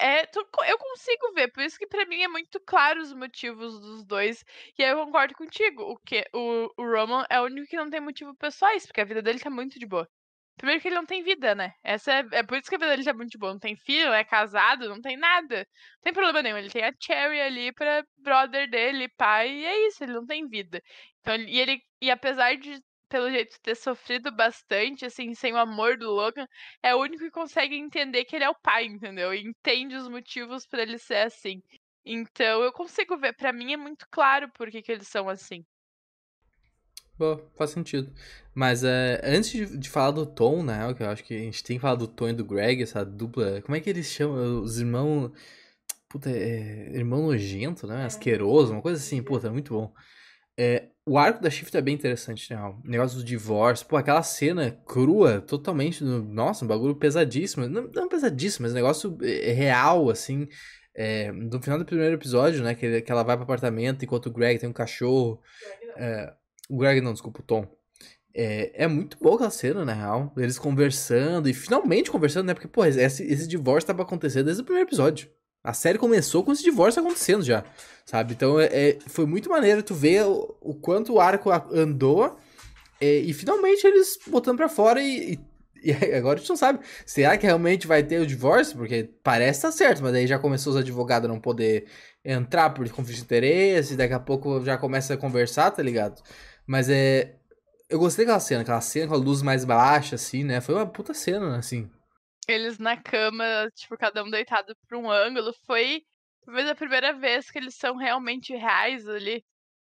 é, 0.00 0.26
tu- 0.26 0.46
eu 0.66 0.78
consigo 0.78 1.32
ver, 1.34 1.52
por 1.52 1.62
isso 1.62 1.78
que 1.78 1.86
pra 1.88 2.06
mim 2.06 2.22
é 2.22 2.28
muito 2.28 2.60
claro 2.60 3.00
os 3.02 3.12
motivos 3.14 3.80
dos 3.80 4.04
dois. 4.04 4.44
E 4.78 4.84
aí 4.84 4.90
eu 4.92 5.04
concordo 5.06 5.34
contigo. 5.36 5.82
O 5.84 5.98
que 5.98 6.24
o, 6.34 6.70
o 6.78 6.84
Roman 6.84 7.26
é 7.30 7.40
o 7.40 7.44
único 7.46 7.68
que 7.68 7.76
não 7.76 7.90
tem 7.90 8.00
motivo 8.00 8.34
pessoais, 8.36 8.86
porque 8.86 9.00
a 9.02 9.04
vida 9.04 9.22
dele 9.22 9.40
tá 9.40 9.50
muito 9.50 9.78
de 9.78 9.86
boa. 9.86 10.08
Primeiro 10.56 10.80
que 10.80 10.88
ele 10.88 10.94
não 10.96 11.06
tem 11.06 11.22
vida, 11.22 11.54
né? 11.54 11.72
Essa 11.82 12.12
é, 12.12 12.24
é 12.32 12.42
por 12.44 12.56
isso 12.58 12.68
que 12.68 12.76
a 12.76 12.78
vida 12.78 12.90
dele 12.90 13.04
tá 13.04 13.12
muito 13.14 13.38
boa. 13.38 13.52
Não 13.52 13.58
tem 13.60 13.76
filho, 13.76 14.06
não 14.06 14.14
é 14.14 14.24
casado, 14.24 14.88
não 14.88 15.00
tem 15.00 15.16
nada. 15.16 15.58
Não 15.58 16.02
tem 16.02 16.12
problema 16.12 16.42
nenhum. 16.42 16.56
Ele 16.58 16.70
tem 16.70 16.84
a 16.84 16.92
Cherry 17.00 17.40
ali 17.40 17.72
pra 17.72 18.04
brother 18.18 18.68
dele, 18.70 19.08
pai, 19.16 19.50
e 19.50 19.64
é 19.64 19.86
isso, 19.88 20.04
ele 20.04 20.12
não 20.12 20.26
tem 20.26 20.48
vida. 20.48 20.80
Então, 21.20 21.34
e 21.36 21.58
ele 21.58 21.80
e 22.00 22.10
apesar 22.10 22.56
de 22.56 22.80
pelo 23.08 23.30
jeito 23.30 23.60
ter 23.62 23.74
sofrido 23.76 24.32
bastante, 24.34 25.04
assim, 25.06 25.34
sem 25.34 25.52
o 25.52 25.56
amor 25.58 25.96
do 25.96 26.10
Logan, 26.10 26.46
é 26.82 26.94
o 26.94 27.00
único 27.00 27.22
que 27.24 27.30
consegue 27.30 27.76
entender 27.76 28.24
que 28.24 28.34
ele 28.36 28.44
é 28.44 28.48
o 28.50 28.58
pai, 28.60 28.84
entendeu? 28.86 29.32
E 29.34 29.40
entende 29.42 29.94
os 29.94 30.08
motivos 30.08 30.66
pra 30.66 30.82
ele 30.82 30.98
ser 30.98 31.18
assim. 31.26 31.62
Então, 32.04 32.62
eu 32.62 32.72
consigo 32.72 33.16
ver, 33.16 33.34
Pra 33.34 33.52
mim 33.52 33.72
é 33.72 33.76
muito 33.76 34.06
claro 34.10 34.50
por 34.52 34.70
que, 34.70 34.82
que 34.82 34.92
eles 34.92 35.08
são 35.08 35.28
assim. 35.28 35.64
Bom, 37.18 37.40
faz 37.56 37.70
sentido. 37.70 38.12
Mas 38.54 38.82
é, 38.84 39.20
antes 39.24 39.50
de, 39.50 39.78
de 39.78 39.90
falar 39.90 40.10
do 40.10 40.26
Tom, 40.26 40.62
né? 40.62 40.92
Que 40.94 41.02
eu 41.02 41.08
acho 41.08 41.24
que 41.24 41.34
a 41.34 41.38
gente 41.38 41.62
tem 41.62 41.76
que 41.76 41.82
falar 41.82 41.94
do 41.96 42.08
Tom 42.08 42.28
e 42.28 42.32
do 42.32 42.44
Greg, 42.44 42.82
essa 42.82 43.04
dupla. 43.04 43.60
Como 43.62 43.76
é 43.76 43.80
que 43.80 43.90
eles 43.90 44.06
chamam? 44.06 44.62
Os 44.62 44.78
irmãos. 44.78 45.32
Puta, 46.08 46.30
é, 46.30 46.90
irmão 46.94 47.22
nojento, 47.22 47.86
né? 47.86 48.04
Asqueroso, 48.04 48.72
uma 48.72 48.82
coisa 48.82 49.00
assim, 49.00 49.22
puta, 49.22 49.50
muito 49.50 49.74
bom. 49.74 49.92
É, 50.56 50.88
o 51.06 51.18
arco 51.18 51.42
da 51.42 51.50
Shift 51.50 51.76
é 51.76 51.82
bem 51.82 51.94
interessante, 51.94 52.52
né? 52.52 52.60
O 52.60 52.80
negócio 52.88 53.18
do 53.18 53.24
divórcio, 53.24 53.86
pô, 53.86 53.96
aquela 53.96 54.22
cena 54.22 54.70
crua, 54.86 55.40
totalmente, 55.40 56.04
nossa, 56.04 56.64
um 56.64 56.68
bagulho 56.68 56.94
pesadíssimo. 56.96 57.68
Não, 57.68 57.88
não 57.92 58.08
pesadíssimo, 58.08 58.64
mas 58.64 58.72
um 58.72 58.76
negócio 58.76 59.18
é, 59.22 59.52
real, 59.52 60.10
assim. 60.10 60.48
É, 60.94 61.32
no 61.32 61.60
final 61.60 61.78
do 61.78 61.84
primeiro 61.84 62.14
episódio, 62.14 62.62
né? 62.62 62.74
Que, 62.74 63.02
que 63.02 63.12
ela 63.12 63.24
vai 63.24 63.36
pro 63.36 63.44
apartamento 63.44 64.04
enquanto 64.04 64.26
o 64.26 64.32
Greg 64.32 64.58
tem 64.60 64.68
um 64.68 64.72
cachorro. 64.72 65.40
É, 65.96 66.32
o 66.68 66.78
Greg 66.78 67.00
não, 67.00 67.12
desculpa, 67.12 67.40
o 67.40 67.42
Tom. 67.42 67.66
É, 68.34 68.84
é 68.84 68.88
muito 68.88 69.16
boa 69.18 69.36
aquela 69.36 69.50
cena, 69.50 69.84
na 69.84 69.92
real. 69.92 70.32
Eles 70.36 70.58
conversando 70.58 71.48
e 71.48 71.54
finalmente 71.54 72.10
conversando, 72.10 72.46
né? 72.46 72.54
Porque, 72.54 72.68
pô, 72.68 72.84
esse, 72.84 73.22
esse 73.22 73.46
divórcio 73.46 73.86
tava 73.86 74.02
acontecendo 74.02 74.46
desde 74.46 74.62
o 74.62 74.64
primeiro 74.64 74.88
episódio. 74.88 75.28
A 75.62 75.72
série 75.72 75.98
começou 75.98 76.44
com 76.44 76.52
esse 76.52 76.62
divórcio 76.62 77.00
acontecendo 77.00 77.42
já, 77.42 77.64
sabe? 78.04 78.34
Então 78.34 78.60
é, 78.60 78.66
é 78.66 78.98
foi 79.06 79.24
muito 79.24 79.48
maneiro 79.48 79.82
tu 79.82 79.94
ver 79.94 80.26
o, 80.26 80.54
o 80.60 80.74
quanto 80.74 81.14
o 81.14 81.20
arco 81.20 81.50
andou 81.72 82.38
é, 83.00 83.18
e 83.18 83.32
finalmente 83.32 83.86
eles 83.86 84.18
botando 84.26 84.58
pra 84.58 84.68
fora 84.68 85.02
e, 85.02 85.38
e, 85.82 85.90
e, 85.90 86.14
agora 86.14 86.36
a 86.36 86.38
gente 86.38 86.50
não 86.50 86.56
sabe. 86.56 86.80
Será 87.06 87.38
que 87.38 87.46
realmente 87.46 87.86
vai 87.86 88.02
ter 88.02 88.20
o 88.20 88.26
divórcio? 88.26 88.76
Porque 88.76 89.08
parece 89.22 89.62
tá 89.62 89.72
certo, 89.72 90.02
mas 90.02 90.12
aí 90.14 90.26
já 90.26 90.38
começou 90.38 90.74
os 90.74 90.78
advogados 90.78 91.30
não 91.30 91.40
poder 91.40 91.86
entrar 92.22 92.70
por 92.70 92.88
conflito 92.90 93.16
de 93.16 93.22
interesse, 93.22 93.96
daqui 93.96 94.14
a 94.14 94.20
pouco 94.20 94.62
já 94.64 94.76
começa 94.76 95.14
a 95.14 95.16
conversar, 95.16 95.70
tá 95.70 95.82
ligado? 95.82 96.22
Mas 96.66 96.88
é. 96.88 97.36
Eu 97.88 97.98
gostei 97.98 98.24
daquela 98.24 98.40
cena, 98.40 98.62
aquela 98.62 98.80
cena 98.80 99.08
com 99.08 99.14
a 99.14 99.18
luz 99.18 99.42
mais 99.42 99.64
baixa, 99.64 100.14
assim, 100.16 100.42
né? 100.42 100.60
Foi 100.60 100.74
uma 100.74 100.86
puta 100.86 101.12
cena, 101.12 101.56
assim 101.56 101.90
eles 102.48 102.78
na 102.78 102.96
cama, 103.00 103.70
tipo, 103.74 103.96
cada 103.96 104.22
um 104.22 104.30
deitado 104.30 104.76
pra 104.86 104.98
um 104.98 105.10
ângulo, 105.10 105.52
foi 105.66 106.04
talvez 106.44 106.68
a 106.68 106.74
primeira 106.74 107.12
vez 107.12 107.50
que 107.50 107.58
eles 107.58 107.74
são 107.74 107.96
realmente 107.96 108.54
reais 108.54 109.08
ali. 109.08 109.44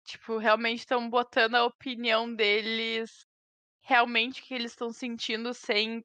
Tipo, 0.04 0.38
realmente 0.38 0.80
estão 0.80 1.08
botando 1.08 1.54
a 1.56 1.64
opinião 1.64 2.32
deles, 2.34 3.26
realmente 3.82 4.42
que 4.42 4.54
eles 4.54 4.72
estão 4.72 4.92
sentindo 4.92 5.54
sem 5.54 6.04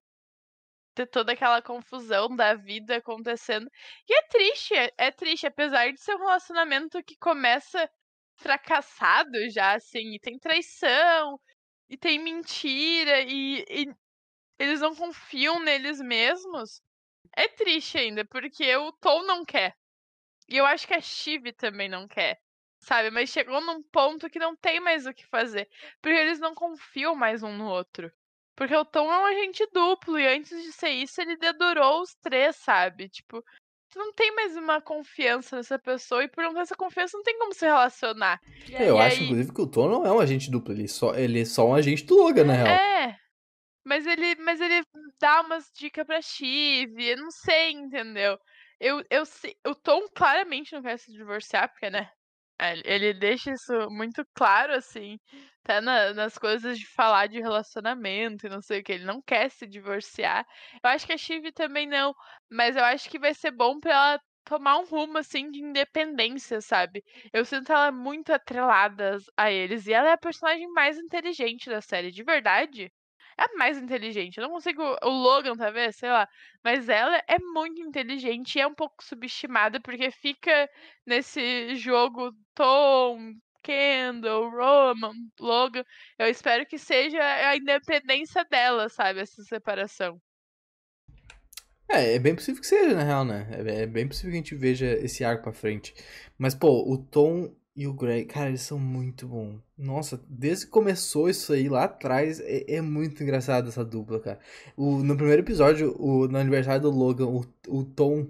ter 0.96 1.08
toda 1.08 1.34
aquela 1.34 1.62
confusão 1.62 2.36
da 2.36 2.56
vida 2.56 2.98
acontecendo. 2.98 3.70
E 4.08 4.14
é 4.14 4.24
triste, 4.28 4.74
é, 4.76 4.94
é 4.98 5.12
triste, 5.12 5.48
apesar 5.48 5.92
de 5.92 6.00
ser 6.00 6.16
um 6.16 6.20
relacionamento 6.20 7.04
que 7.04 7.18
começa 7.18 7.90
fracassado 8.40 9.50
já, 9.52 9.74
assim, 9.76 10.16
e 10.16 10.20
tem 10.20 10.40
traição, 10.40 11.40
e 11.90 11.98
tem 11.98 12.20
mentira, 12.20 13.22
e, 13.22 13.66
e 13.70 13.94
eles 14.60 14.82
não 14.82 14.96
confiam 14.96 15.60
neles 15.60 16.02
mesmos, 16.02 16.82
é 17.36 17.48
triste 17.48 17.98
ainda, 17.98 18.26
porque 18.26 18.76
o 18.76 18.92
Tom 18.94 19.24
não 19.24 19.46
quer. 19.46 19.76
E 20.50 20.58
eu 20.58 20.66
acho 20.66 20.88
que 20.88 20.94
a 20.94 21.02
Chive 21.02 21.54
também 21.54 21.88
não 21.88 22.08
quer. 22.08 22.40
Sabe? 22.80 23.12
Mas 23.12 23.30
chegou 23.30 23.62
num 23.62 23.84
ponto 23.84 24.30
que 24.30 24.40
não 24.40 24.56
tem 24.56 24.80
mais 24.80 25.06
o 25.06 25.14
que 25.14 25.26
fazer. 25.28 25.70
Porque 26.02 26.18
eles 26.18 26.40
não 26.40 26.56
confiam 26.56 27.16
mais 27.16 27.44
um 27.44 27.56
no 27.56 27.68
outro. 27.68 28.12
Porque 28.56 28.76
o 28.76 28.86
Tom 28.86 29.12
é 29.12 29.20
um 29.20 29.26
agente 29.26 29.66
duplo. 29.72 30.18
E 30.20 30.28
antes 30.28 30.64
de 30.64 30.72
ser 30.72 30.90
isso, 30.90 31.22
ele 31.22 31.38
dedurou 31.38 32.02
os 32.02 32.16
três, 32.16 32.56
sabe? 32.56 33.10
Tipo, 33.10 33.44
tu 33.90 34.00
não 34.00 34.14
tem 34.14 34.34
mais 34.36 34.56
uma 34.56 34.82
confiança 34.82 35.56
nessa 35.56 35.78
pessoa. 35.80 36.24
E 36.24 36.28
por 36.28 36.44
não 36.44 36.54
ter 36.54 36.62
essa 36.62 36.76
confiança, 36.76 37.18
não 37.18 37.24
tem 37.24 37.38
como 37.38 37.54
se 37.54 37.66
relacionar. 37.66 38.40
É, 38.72 38.90
eu 38.90 38.98
e 38.98 39.00
acho, 39.00 39.18
aí... 39.18 39.24
inclusive, 39.24 39.54
que 39.54 39.62
o 39.62 39.68
Tom 39.68 39.90
não 39.90 40.06
é 40.06 40.12
um 40.12 40.20
agente 40.20 40.52
duplo. 40.52 40.74
Ele, 40.74 40.88
só, 40.88 41.16
ele 41.16 41.42
é 41.42 41.46
só 41.46 41.68
um 41.68 41.74
agente 41.74 42.06
do 42.06 42.16
Logan, 42.16 42.46
na 42.46 42.54
real. 42.54 42.68
É. 42.68 43.18
Mas 43.86 44.06
ele, 44.06 44.36
mas 44.36 44.62
ele 44.62 44.84
dá 45.20 45.42
umas 45.42 45.72
dicas 45.76 46.06
pra 46.06 46.22
Chive, 46.22 47.10
eu 47.10 47.18
não 47.18 47.32
sei, 47.32 47.72
entendeu? 47.72 48.38
Eu, 48.80 49.04
eu 49.10 49.26
sei, 49.26 49.56
o 49.66 49.74
Tom 49.74 50.08
claramente 50.16 50.74
não 50.74 50.82
quer 50.82 50.98
se 50.98 51.12
divorciar, 51.12 51.70
porque, 51.72 51.90
né? 51.90 52.10
Ele 52.86 53.14
deixa 53.14 53.52
isso 53.52 53.90
muito 53.90 54.24
claro, 54.36 54.74
assim, 54.74 55.18
até 55.64 55.80
na, 55.82 56.14
nas 56.14 56.38
coisas 56.38 56.78
de 56.78 56.86
falar 56.88 57.28
de 57.28 57.40
relacionamento 57.40 58.46
e 58.48 58.50
não 58.50 58.62
sei 58.62 58.80
o 58.82 58.84
que. 58.84 58.94
Ele 58.94 59.06
não 59.06 59.22
quer 59.22 59.50
se 59.50 59.66
divorciar. 59.68 60.46
Eu 60.84 60.90
acho 60.90 61.06
que 61.06 61.14
a 61.14 61.18
Chive 61.18 61.52
também 61.54 61.88
não, 61.88 62.14
mas 62.52 62.76
eu 62.76 62.84
acho 62.84 63.10
que 63.10 63.20
vai 63.20 63.34
ser 63.34 63.52
bom 63.52 63.80
pra 63.80 63.92
ela 63.94 64.20
tomar 64.44 64.78
um 64.80 64.86
rumo, 64.86 65.18
assim, 65.18 65.50
de 65.52 65.60
independência, 65.62 66.60
sabe? 66.62 67.04
Eu 67.32 67.46
sinto 67.46 67.72
ela 67.72 67.92
muito 67.92 68.32
atrelada 68.34 69.18
a 69.38 69.52
eles. 69.52 69.86
E 69.88 69.94
ela 69.94 70.10
é 70.10 70.14
a 70.14 70.18
personagem 70.18 70.68
mais 70.74 70.98
inteligente 70.98 71.70
da 71.70 71.82
série, 71.82 72.12
de 72.12 72.24
verdade 72.24 72.92
é 73.40 73.44
a 73.46 73.58
mais 73.58 73.78
inteligente. 73.78 74.38
Eu 74.38 74.44
não 74.44 74.52
consigo. 74.52 74.84
O 75.02 75.10
Logan, 75.10 75.56
talvez, 75.56 75.96
sei 75.96 76.10
lá. 76.10 76.28
Mas 76.64 76.90
ela 76.90 77.18
é 77.28 77.40
muito 77.40 77.82
inteligente 77.82 78.56
e 78.56 78.62
é 78.62 78.68
um 78.68 78.76
pouco 78.76 79.04
subestimada, 79.04 79.80
porque 79.80 80.12
fica 80.12 80.70
nesse 81.06 81.76
jogo 81.76 82.34
Tom, 82.54 83.34
Kendall, 83.64 84.50
Roman, 84.50 85.14
Logan. 85.40 85.84
Eu 86.18 86.28
espero 86.28 86.66
que 86.66 86.78
seja 86.78 87.20
a 87.22 87.56
independência 87.56 88.44
dela, 88.46 88.90
sabe? 88.90 89.22
Essa 89.22 89.42
separação. 89.44 90.20
É, 91.88 92.16
é 92.16 92.20
bem 92.20 92.36
possível 92.36 92.62
que 92.62 92.68
seja, 92.68 92.94
na 92.94 93.04
real, 93.04 93.26
né? 93.26 93.48
É, 93.52 93.84
é 93.84 93.86
bem 93.88 94.08
possível 94.08 94.32
que 94.32 94.38
a 94.38 94.42
gente 94.42 94.56
veja 94.56 94.86
esse 94.86 95.24
arco 95.24 95.44
pra 95.44 95.54
frente. 95.54 95.94
Mas, 96.38 96.54
pô, 96.54 96.84
o 96.92 96.98
Tom 96.98 97.56
e 97.80 97.88
o 97.88 97.94
Greg, 97.94 98.26
cara, 98.26 98.50
eles 98.50 98.62
são 98.62 98.78
muito 98.78 99.26
bons. 99.26 99.62
Nossa, 99.78 100.22
desde 100.28 100.66
que 100.66 100.72
começou 100.72 101.30
isso 101.30 101.54
aí 101.54 101.70
lá 101.70 101.86
atrás, 101.86 102.42
é, 102.42 102.76
é 102.76 102.82
muito 102.82 103.24
engraçado 103.24 103.70
essa 103.70 103.86
dupla, 103.86 104.20
cara. 104.20 104.38
O, 104.76 104.98
no 104.98 105.16
primeiro 105.16 105.42
episódio, 105.44 105.96
o, 105.98 106.28
no 106.28 106.38
aniversário 106.38 106.82
do 106.82 106.90
Logan, 106.92 107.28
o, 107.28 107.46
o 107.70 107.86
Tom 107.86 108.28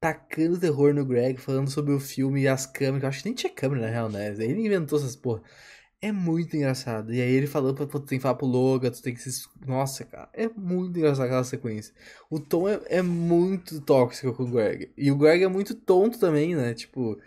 tacando 0.00 0.58
terror 0.58 0.92
no 0.92 1.04
Greg, 1.04 1.38
falando 1.40 1.70
sobre 1.70 1.92
o 1.92 2.00
filme 2.00 2.42
e 2.42 2.48
as 2.48 2.66
câmeras. 2.66 3.04
Eu 3.04 3.08
acho 3.10 3.18
que 3.20 3.26
nem 3.26 3.34
tinha 3.36 3.52
câmera, 3.52 3.82
na 3.82 3.88
real, 3.88 4.08
né? 4.10 4.30
Ele 4.30 4.66
inventou 4.66 4.98
essas 4.98 5.14
porra. 5.14 5.42
É 6.00 6.10
muito 6.10 6.56
engraçado. 6.56 7.14
E 7.14 7.20
aí 7.20 7.32
ele 7.32 7.46
falando 7.46 7.76
pra 7.76 7.86
tu 7.86 8.00
tem 8.00 8.18
que 8.18 8.22
falar 8.22 8.34
pro 8.34 8.46
Logan, 8.46 8.90
tu 8.90 9.00
tem 9.00 9.14
que 9.14 9.20
se. 9.20 9.46
Nossa, 9.64 10.04
cara, 10.04 10.28
é 10.32 10.48
muito 10.48 10.98
engraçado 10.98 11.26
aquela 11.26 11.44
sequência. 11.44 11.94
O 12.28 12.40
Tom 12.40 12.68
é, 12.68 12.80
é 12.86 13.02
muito 13.02 13.80
tóxico 13.80 14.34
com 14.34 14.42
o 14.42 14.50
Greg. 14.50 14.90
E 14.96 15.12
o 15.12 15.16
Greg 15.16 15.44
é 15.44 15.48
muito 15.48 15.74
tonto 15.76 16.18
também, 16.18 16.56
né? 16.56 16.74
Tipo. 16.74 17.20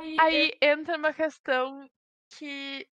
Aí, 0.00 0.16
Aí 0.18 0.52
entra 0.62 0.96
uma 0.96 1.12
questão 1.12 1.86
que 2.38 2.86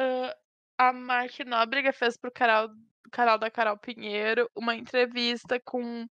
uh, 0.00 0.34
a 0.78 0.92
Mark 0.92 1.38
Nóbrega 1.40 1.92
fez 1.92 2.16
pro 2.16 2.32
canal, 2.32 2.68
canal 3.12 3.38
da 3.38 3.50
Carol 3.50 3.78
Pinheiro 3.78 4.50
uma 4.56 4.74
entrevista 4.74 5.60
com 5.60 6.04
o 6.04 6.08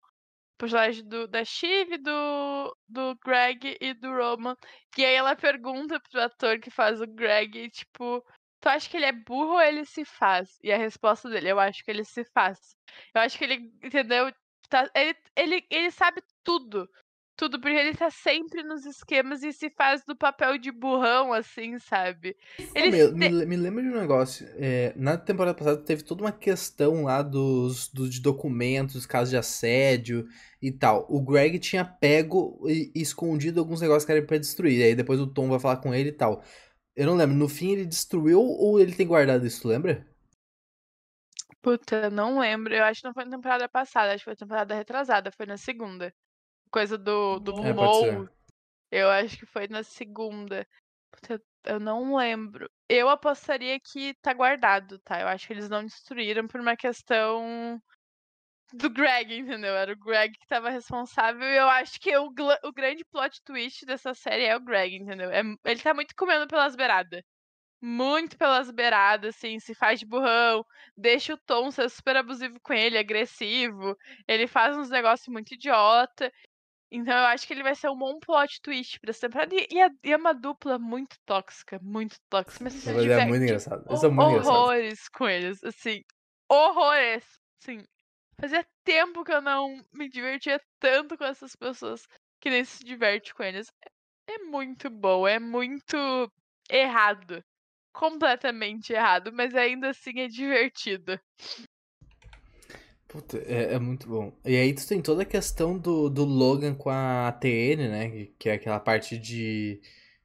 personagem 0.58 1.04
do, 1.08 1.28
da 1.28 1.44
Shiv, 1.44 1.98
do, 1.98 2.78
do 2.88 3.16
Greg 3.26 3.78
e 3.82 3.94
do 3.96 4.12
Roman. 4.12 4.56
E 4.98 5.04
aí 5.04 5.16
ela 5.16 5.36
pergunta 5.36 6.00
pro 6.00 6.22
ator 6.22 6.60
que 6.60 6.70
faz 6.70 7.02
o 7.02 7.08
Greg, 7.08 7.70
tipo, 7.72 8.24
tu 8.62 8.70
acha 8.70 8.89
que 8.89 8.96
ele 8.98 9.08
é 9.08 9.12
burro 9.12 9.54
ou 9.54 9.62
ele 9.62 9.86
se 9.86 10.06
faz? 10.06 10.58
E 10.63 10.72
a 10.72 10.78
resposta 10.78 11.30
dele, 11.30 11.50
eu 11.50 11.60
acho 11.60 11.84
que 11.84 11.92
ele 11.92 12.06
se 12.06 12.24
faz. 12.26 12.76
Eu 13.13 13.22
acho 13.22 13.38
que 13.38 13.44
ele, 13.44 13.74
entendeu? 13.84 14.32
Tá, 14.70 14.89
ele, 14.96 15.18
ele, 15.36 15.68
ele 15.70 15.92
sabe 15.92 16.22
tudo 16.44 16.88
tudo, 17.36 17.60
porque 17.60 17.76
ele 17.76 17.96
tá 17.96 18.12
sempre 18.12 18.63
nos 18.63 18.86
esquemas 18.86 19.41
e 19.41 19.52
se 19.52 19.69
faz 19.72 20.04
do 20.06 20.15
papel 20.15 20.58
de 20.58 20.72
burrão, 20.72 21.34
assim, 21.34 21.80
sabe? 21.80 22.38
Ele 22.76 23.12
me, 23.12 23.30
te... 23.30 23.46
me, 23.46 23.56
lembra 23.56 23.82
de 23.82 23.89
um 23.89 24.00
negócio. 24.00 24.48
É, 24.56 24.93
na 24.96 25.17
temporada 25.17 25.58
passada 25.58 25.78
teve 25.78 26.04
toda 26.04 26.24
uma 26.24 26.32
questão 26.32 27.04
lá 27.04 27.22
dos, 27.22 27.88
dos 27.88 28.13
de 28.13 28.22
documentos, 28.22 29.06
casos 29.06 29.32
de 29.32 29.38
assédio 29.38 30.28
e 30.62 30.72
tal. 30.72 31.08
O 31.10 31.22
Greg 31.22 31.58
tinha 31.60 31.84
pego 31.84 32.63
e, 32.69 32.91
e 32.96 33.02
escondido 33.02 33.60
alguns 33.60 33.82
negócios 33.82 34.06
que 34.06 34.12
eram 34.12 34.26
pra 34.26 34.38
destruir. 34.38 34.80
E 34.80 34.84
aí 34.84 34.96
depois 34.96 35.19
o 35.19 35.28
Tom 35.28 35.50
vai 35.50 35.60
falar 35.60 35.78
com 35.78 35.93
ele 35.93 36.10
e 36.10 36.13
tal. 36.13 36.43
Eu 36.96 37.08
não 37.08 37.15
lembro, 37.15 37.36
no 37.36 37.50
fim 37.50 37.72
ele 37.72 37.86
destruiu 37.86 38.39
ou 38.39 38.80
ele 38.80 38.93
tem 38.93 39.08
guardado 39.08 39.46
isso, 39.48 39.67
lembra? 39.67 40.08
Puta, 41.63 42.12
não 42.12 42.39
lembro. 42.39 42.76
Eu 42.76 42.84
acho 42.84 43.02
que 43.02 43.08
não 43.08 43.13
foi 43.13 43.26
na 43.26 43.32
temporada 43.32 43.67
passada, 43.67 44.13
acho 44.13 44.19
que 44.19 44.26
foi 44.26 44.34
na 44.34 44.38
temporada 44.38 44.76
retrasada, 44.76 45.32
foi 45.32 45.48
na 45.48 45.58
segunda 45.58 46.13
coisa 46.74 46.98
do, 46.98 47.40
do 47.40 47.52
é, 47.64 47.72
Mou. 47.72 48.28
Eu 48.92 49.10
acho 49.12 49.38
que 49.38 49.46
foi 49.46 49.68
na 49.68 49.84
segunda. 49.84 50.68
Eu 51.64 51.80
não 51.80 52.16
lembro. 52.16 52.70
Eu 52.90 53.08
apostaria 53.08 53.80
que 53.80 54.16
tá 54.16 54.34
guardado, 54.34 55.00
tá? 55.00 55.22
Eu 55.22 55.28
acho 55.28 55.46
que 55.46 55.54
eles 55.54 55.70
não 55.70 55.84
destruíram 55.84 56.48
por 56.48 56.60
uma 56.60 56.76
questão 56.76 57.82
do 58.74 58.90
Greg, 58.90 59.38
entendeu? 59.38 59.76
Era 59.76 59.94
o 59.94 59.98
Greg 59.98 60.34
que 60.38 60.48
tava 60.48 60.70
responsável. 60.70 61.48
E 61.48 61.58
eu 61.58 61.70
acho 61.70 62.00
que 62.00 62.16
o, 62.18 62.34
o 62.64 62.72
grande 62.74 63.06
plot 63.06 63.42
twist 63.44 63.86
dessa 63.86 64.14
série 64.14 64.46
é 64.46 64.58
o 64.58 64.60
Greg, 64.60 64.96
entendeu? 64.96 65.30
É, 65.30 65.42
ele 65.66 65.82
tá 65.82 65.94
muito 65.94 66.16
comendo 66.16 66.48
pelas 66.48 66.76
beiradas. 66.76 67.22
Muito 67.82 68.38
pelas 68.38 68.72
beiradas, 68.72 69.36
assim, 69.36 69.60
se 69.60 69.76
faz 69.76 70.00
de 70.00 70.06
burrão, 70.06 70.66
deixa 70.96 71.34
o 71.34 71.38
Tom 71.38 71.70
ser 71.70 71.90
super 71.90 72.16
abusivo 72.16 72.58
com 72.62 72.74
ele, 72.74 72.98
agressivo. 72.98 73.98
Ele 74.26 74.48
faz 74.48 74.78
uns 74.78 74.90
negócios 74.90 75.28
muito 75.28 75.54
idiota. 75.54 76.32
Então 76.96 77.12
eu 77.12 77.26
acho 77.26 77.48
que 77.48 77.54
ele 77.54 77.64
vai 77.64 77.74
ser 77.74 77.90
um 77.90 77.98
bom 77.98 78.20
plot 78.20 78.62
twist 78.62 79.00
pra 79.00 79.10
essa 79.10 79.28
temporada. 79.28 79.56
E, 79.56 79.80
é, 79.80 79.90
e 80.04 80.12
é 80.12 80.16
uma 80.16 80.32
dupla 80.32 80.78
muito 80.78 81.18
tóxica, 81.26 81.80
muito 81.82 82.18
tóxica. 82.30 82.64
Mas, 82.64 82.86
mas 82.86 83.08
é 83.08 83.26
muito 83.26 83.44
engraçado. 83.44 83.84
Isso 83.92 84.06
é 84.06 84.10
muito 84.10 84.48
horrores 84.48 84.84
engraçado. 84.84 85.12
com 85.18 85.28
eles, 85.28 85.64
assim. 85.64 86.04
Horrores. 86.48 87.26
Assim, 87.60 87.84
fazia 88.40 88.64
tempo 88.84 89.24
que 89.24 89.34
eu 89.34 89.42
não 89.42 89.84
me 89.92 90.08
divertia 90.08 90.62
tanto 90.80 91.18
com 91.18 91.24
essas 91.24 91.56
pessoas 91.56 92.08
que 92.40 92.52
nem 92.52 92.64
se 92.64 92.84
diverte 92.84 93.34
com 93.34 93.42
eles. 93.42 93.72
É 94.30 94.38
muito 94.38 94.88
bom, 94.88 95.28
é 95.28 95.40
muito 95.40 95.98
errado. 96.70 97.44
completamente 97.92 98.94
errado, 98.94 99.32
mas 99.34 99.56
ainda 99.56 99.90
assim 99.90 100.20
é 100.20 100.28
divertido. 100.28 101.20
Puta, 103.13 103.38
é, 103.45 103.76
é, 103.76 103.80
muito 103.80 104.10
bom. 104.10 104.34
E 104.43 104.56
aí 104.56 104.73
tu 104.73 104.88
tem 104.88 104.99
toda 104.99 105.21
a 105.21 105.26
questão 105.26 105.78
do, 105.78 106.10
do 106.10 106.26
Logan 106.26 106.73
com 106.73 106.89
a 106.89 107.28
ATN, 107.28 107.88
né? 107.88 108.28
Que 108.39 108.49
é 108.49 108.54
aquela 108.54 108.80
parte 108.80 109.19
de, 109.19 109.80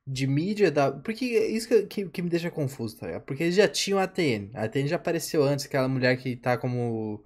de 0.06 0.26
mídia 0.26 0.70
da. 0.70 0.90
Porque 0.90 1.26
é 1.26 1.48
isso 1.48 1.68
que, 1.68 1.82
que, 1.82 2.08
que 2.08 2.22
me 2.22 2.30
deixa 2.30 2.50
confuso, 2.50 2.98
tá 2.98 3.06
ligado? 3.06 3.24
Porque 3.24 3.42
eles 3.42 3.56
já 3.56 3.68
tinham 3.68 3.98
a 3.98 4.04
ATN. 4.04 4.52
A 4.54 4.62
ATN 4.64 4.86
já 4.86 4.96
apareceu 4.96 5.42
antes, 5.44 5.66
aquela 5.66 5.86
mulher 5.86 6.16
que 6.16 6.34
tá 6.34 6.56
como 6.56 7.22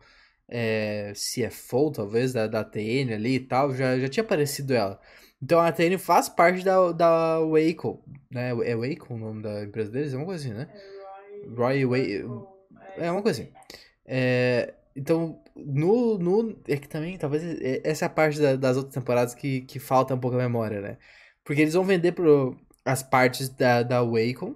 é, 0.49 1.13
CFO, 1.15 1.93
talvez, 1.93 2.33
da, 2.33 2.49
da 2.49 2.63
ATN 2.63 3.15
ali 3.15 3.37
e 3.37 3.41
tal. 3.41 3.73
Já, 3.73 3.97
já 4.01 4.09
tinha 4.09 4.25
aparecido 4.25 4.75
ela. 4.75 5.01
Então 5.41 5.61
a 5.61 5.69
ATN 5.69 5.97
faz 5.97 6.29
parte 6.29 6.65
da, 6.65 6.91
da 6.91 7.39
Waco, 7.39 8.03
né? 8.29 8.51
É 8.65 8.75
Waco 8.75 9.15
o 9.15 9.17
nome 9.17 9.43
da 9.45 9.63
empresa 9.63 9.93
deles? 9.93 10.13
É 10.13 10.17
uma 10.17 10.27
coisa 10.27 10.45
assim, 10.45 10.55
né? 10.55 10.69
É 10.75 11.49
Roy, 11.55 11.85
Roy 11.85 12.23
Waco. 12.25 12.49
É 12.97 13.13
uma 13.13 13.23
coisa 13.23 13.43
assim. 13.43 13.53
É, 14.05 14.75
então, 14.97 15.42
no, 15.57 16.19
no. 16.19 16.59
É 16.69 16.77
que 16.77 16.89
também, 16.89 17.19
talvez. 17.19 17.43
É, 17.61 17.81
essa 17.85 18.05
é 18.05 18.07
a 18.07 18.11
parte 18.11 18.41
da, 18.41 18.57
das 18.57 18.77
outras 18.77 18.95
temporadas 18.95 19.35
que, 19.35 19.63
que 19.63 19.79
falta 19.79 20.15
um 20.15 20.21
pouco 20.21 20.37
a 20.37 20.41
memória, 20.41 20.81
né? 20.81 20.99
Porque 21.45 21.63
eles 21.63 21.75
vão 21.75 21.85
vender 21.85 22.13
pro, 22.13 22.57
as 22.85 23.03
partes 23.03 23.49
da, 23.49 23.83
da 23.83 24.03
Wacom 24.03 24.55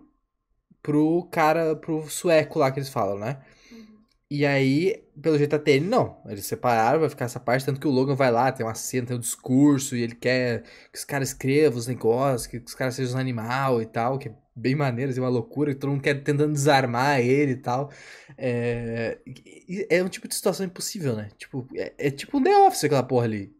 pro 0.83 1.29
cara. 1.31 1.77
pro 1.77 2.09
sueco 2.09 2.59
lá 2.59 2.71
que 2.71 2.79
eles 2.81 2.89
falam, 2.91 3.19
né? 3.19 3.43
Uhum. 3.71 4.05
E 4.31 4.47
aí, 4.47 5.06
pelo 5.21 5.39
jeito 5.39 5.57
até 5.57 5.73
ele, 5.73 5.87
não. 5.87 6.19
Eles 6.27 6.47
separaram, 6.47 7.01
vai 7.01 7.09
ficar 7.09 7.25
essa 7.25 7.41
parte, 7.41 7.65
tanto 7.65 7.81
que 7.81 7.87
o 7.87 7.91
Logan 7.91 8.15
vai 8.15 8.31
lá, 8.31 8.53
tem 8.53 8.65
uma 8.65 8.75
cena, 8.75 9.07
tem 9.07 9.17
um 9.17 9.21
discurso, 9.21 9.97
e 9.97 10.03
ele 10.03 10.15
quer 10.15 10.63
que 10.93 10.99
os 10.99 11.05
caras 11.05 11.29
escrevam 11.29 11.79
os 11.79 11.87
negócios, 11.87 12.47
que 12.47 12.59
os 12.59 12.75
caras 12.75 12.95
sejam 12.95 13.17
um 13.17 13.21
animal 13.21 13.81
e 13.81 13.87
tal, 13.87 14.19
que 14.19 14.29
é 14.29 14.35
bem 14.55 14.75
maneiro, 14.75 15.11
assim, 15.11 15.21
uma 15.21 15.29
loucura, 15.29 15.75
que 15.75 15.81
todo 15.81 15.91
mundo 15.91 16.03
quer 16.03 16.15
tentando 16.23 16.53
desarmar 16.53 17.21
ele 17.21 17.53
e 17.53 17.57
tal. 17.57 17.91
É, 18.39 19.19
é 19.91 20.03
um 20.03 20.09
tipo 20.09 20.27
de 20.27 20.35
situação 20.35 20.65
impossível, 20.65 21.15
né? 21.15 21.29
Tipo, 21.37 21.67
é, 21.75 21.93
é 21.99 22.11
tipo 22.11 22.39
um 22.39 22.43
The 22.43 22.57
Office 22.67 22.85
aquela 22.85 23.03
porra 23.03 23.25
ali. 23.25 23.55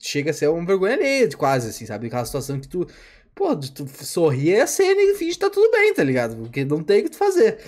Chega 0.00 0.32
a 0.32 0.34
ser 0.34 0.48
uma 0.48 0.66
vergonha 0.66 0.94
alheia, 0.94 1.28
quase, 1.36 1.68
assim, 1.68 1.86
sabe? 1.86 2.08
Aquela 2.08 2.24
situação 2.24 2.58
que 2.58 2.66
tu, 2.66 2.86
pô, 3.34 3.56
tu 3.56 3.86
sorri 4.04 4.54
a 4.56 4.66
cena 4.66 5.00
e 5.00 5.14
finge 5.14 5.34
que 5.34 5.38
tá 5.38 5.50
tudo 5.50 5.70
bem, 5.70 5.94
tá 5.94 6.02
ligado? 6.02 6.36
Porque 6.36 6.64
não 6.64 6.82
tem 6.82 7.00
o 7.00 7.04
que 7.04 7.10
tu 7.10 7.16
fazer. 7.16 7.58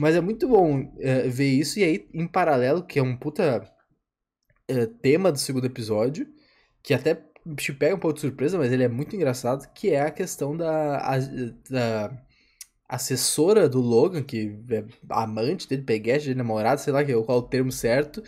Mas 0.00 0.16
é 0.16 0.20
muito 0.22 0.48
bom 0.48 0.90
é, 0.98 1.28
ver 1.28 1.50
isso, 1.50 1.78
e 1.78 1.84
aí, 1.84 2.08
em 2.14 2.26
paralelo, 2.26 2.82
que 2.82 2.98
é 2.98 3.02
um 3.02 3.14
puta 3.14 3.70
é, 4.66 4.86
tema 4.86 5.30
do 5.30 5.38
segundo 5.38 5.66
episódio, 5.66 6.26
que 6.82 6.94
até 6.94 7.22
te 7.54 7.70
pega 7.74 7.96
um 7.96 7.98
pouco 7.98 8.14
de 8.14 8.22
surpresa, 8.22 8.56
mas 8.56 8.72
ele 8.72 8.82
é 8.82 8.88
muito 8.88 9.14
engraçado, 9.14 9.70
que 9.74 9.90
é 9.90 10.00
a 10.00 10.10
questão 10.10 10.56
da, 10.56 10.96
a, 11.00 11.18
da 11.68 12.18
assessora 12.88 13.68
do 13.68 13.78
Logan, 13.78 14.22
que 14.22 14.58
é 14.70 14.86
amante 15.10 15.68
dele, 15.68 15.82
peguete 15.82 16.28
dele, 16.28 16.38
namorado, 16.38 16.80
sei 16.80 16.94
lá 16.94 17.04
qual 17.04 17.38
é 17.38 17.40
o 17.42 17.42
termo 17.42 17.70
certo, 17.70 18.22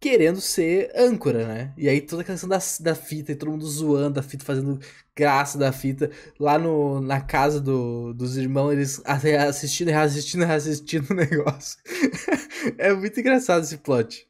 querendo 0.00 0.40
ser 0.40 0.92
âncora, 0.96 1.46
né? 1.46 1.74
E 1.76 1.88
aí 1.88 2.00
toda 2.00 2.22
a 2.22 2.24
questão 2.24 2.48
da, 2.48 2.58
da 2.80 2.94
fita, 2.94 3.32
e 3.32 3.36
todo 3.36 3.50
mundo 3.50 3.66
zoando 3.66 4.14
da 4.14 4.22
fita, 4.22 4.44
fazendo 4.44 4.78
graça 5.14 5.58
da 5.58 5.72
fita. 5.72 6.10
Lá 6.38 6.58
no, 6.58 7.00
na 7.00 7.20
casa 7.20 7.60
do, 7.60 8.14
dos 8.14 8.36
irmãos, 8.36 8.72
eles 8.72 9.02
assistindo 9.04 9.88
reassistindo 9.88 10.44
reassistindo 10.44 11.12
o 11.12 11.16
negócio. 11.16 11.78
é 12.78 12.92
muito 12.92 13.18
engraçado 13.18 13.62
esse 13.62 13.78
plot. 13.78 14.28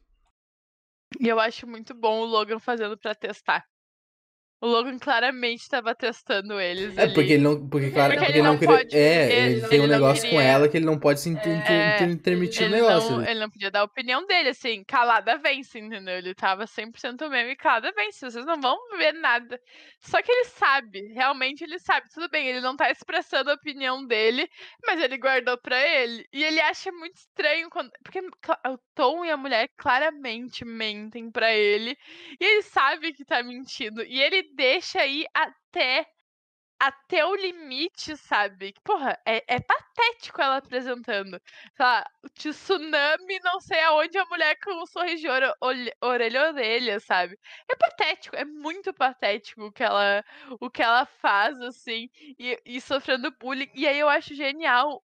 E 1.19 1.27
eu 1.27 1.39
acho 1.39 1.67
muito 1.67 1.93
bom 1.93 2.21
o 2.21 2.25
Logan 2.25 2.59
fazendo 2.59 2.97
para 2.97 3.15
testar. 3.15 3.65
O 4.61 4.67
Logan 4.67 4.99
claramente 4.99 5.61
estava 5.61 5.95
testando 5.95 6.59
eles. 6.59 6.97
É, 6.97 7.03
ali. 7.03 7.13
porque 7.13 7.33
ele 7.33 7.43
não. 7.43 7.69
Porque, 7.69 7.91
claro, 7.91 8.11
porque, 8.11 8.25
porque 8.25 8.39
ele 8.39 8.47
não, 8.47 8.57
queria. 8.57 8.77
Pode, 8.77 8.97
é, 8.97 9.31
ele, 9.31 9.55
ele 9.55 9.67
tem 9.67 9.79
um 9.79 9.87
negócio 9.87 10.23
queria, 10.23 10.37
com 10.37 10.41
ela 10.41 10.67
que 10.67 10.75
ele 10.75 10.85
não 10.85 10.99
pode 10.99 11.21
se 11.21 11.29
é, 11.29 12.03
intermitir 12.03 12.67
o 12.67 12.69
negócio. 12.69 13.11
Não, 13.11 13.25
ele 13.25 13.39
não 13.39 13.49
podia 13.49 13.71
dar 13.71 13.79
a 13.79 13.83
opinião 13.85 14.25
dele, 14.27 14.49
assim, 14.49 14.83
calada 14.83 15.37
vence, 15.37 15.79
entendeu? 15.79 16.17
Ele 16.17 16.35
tava 16.35 16.65
100% 16.65 17.29
mesmo 17.29 17.51
e 17.51 17.55
calada 17.55 17.93
vence. 17.95 18.19
Vocês 18.19 18.45
não 18.45 18.59
vão 18.59 18.77
ver 18.97 19.13
nada. 19.13 19.57
Só 20.01 20.21
que 20.21 20.29
ele 20.29 20.45
sabe, 20.45 21.13
realmente 21.13 21.63
ele 21.63 21.79
sabe. 21.79 22.09
Tudo 22.13 22.27
bem, 22.29 22.47
ele 22.47 22.59
não 22.59 22.75
tá 22.75 22.91
expressando 22.91 23.51
a 23.51 23.53
opinião 23.53 24.05
dele, 24.05 24.45
mas 24.85 25.01
ele 25.01 25.17
guardou 25.17 25.57
pra 25.57 25.79
ele. 25.81 26.27
E 26.33 26.43
ele 26.43 26.59
acha 26.59 26.91
muito 26.91 27.15
estranho 27.15 27.69
quando. 27.69 27.91
Porque 28.03 28.19
o 28.19 28.77
Tom 28.93 29.23
e 29.23 29.31
a 29.31 29.37
mulher 29.37 29.69
claramente 29.77 30.65
mentem 30.65 31.31
pra 31.31 31.53
ele. 31.53 31.97
E 32.39 32.43
ele 32.43 32.63
sabe 32.63 33.13
que 33.13 33.23
tá 33.23 33.41
mentindo. 33.41 34.03
E 34.03 34.21
ele 34.21 34.48
deixa 34.55 35.05
ir 35.05 35.27
até 35.33 36.05
até 36.79 37.25
o 37.25 37.35
limite, 37.35 38.15
sabe? 38.17 38.73
Porra, 38.83 39.19
é, 39.25 39.43
é 39.55 39.59
patético 39.59 40.41
ela 40.41 40.57
apresentando. 40.57 41.39
Sei 41.75 41.85
o 42.23 42.29
tsunami, 42.29 43.39
não 43.43 43.59
sei 43.59 43.81
aonde 43.81 44.17
a 44.17 44.25
mulher 44.25 44.57
com 44.63 44.71
um 44.81 44.85
sorriso 44.85 45.21
de 45.23 45.27
orelha 45.29 46.41
a 46.41 46.47
orelha, 46.49 46.99
sabe? 47.01 47.37
É 47.69 47.75
patético, 47.75 48.35
é 48.35 48.45
muito 48.45 48.93
patético 48.93 49.65
o 49.65 49.71
que 49.71 49.83
ela, 49.83 50.23
o 50.59 50.69
que 50.69 50.81
ela 50.81 51.05
faz, 51.05 51.59
assim, 51.61 52.09
e, 52.39 52.57
e 52.65 52.79
sofrendo 52.81 53.31
bullying. 53.39 53.69
E 53.75 53.85
aí 53.87 53.99
eu 53.99 54.07
acho 54.09 54.33
genial 54.33 55.03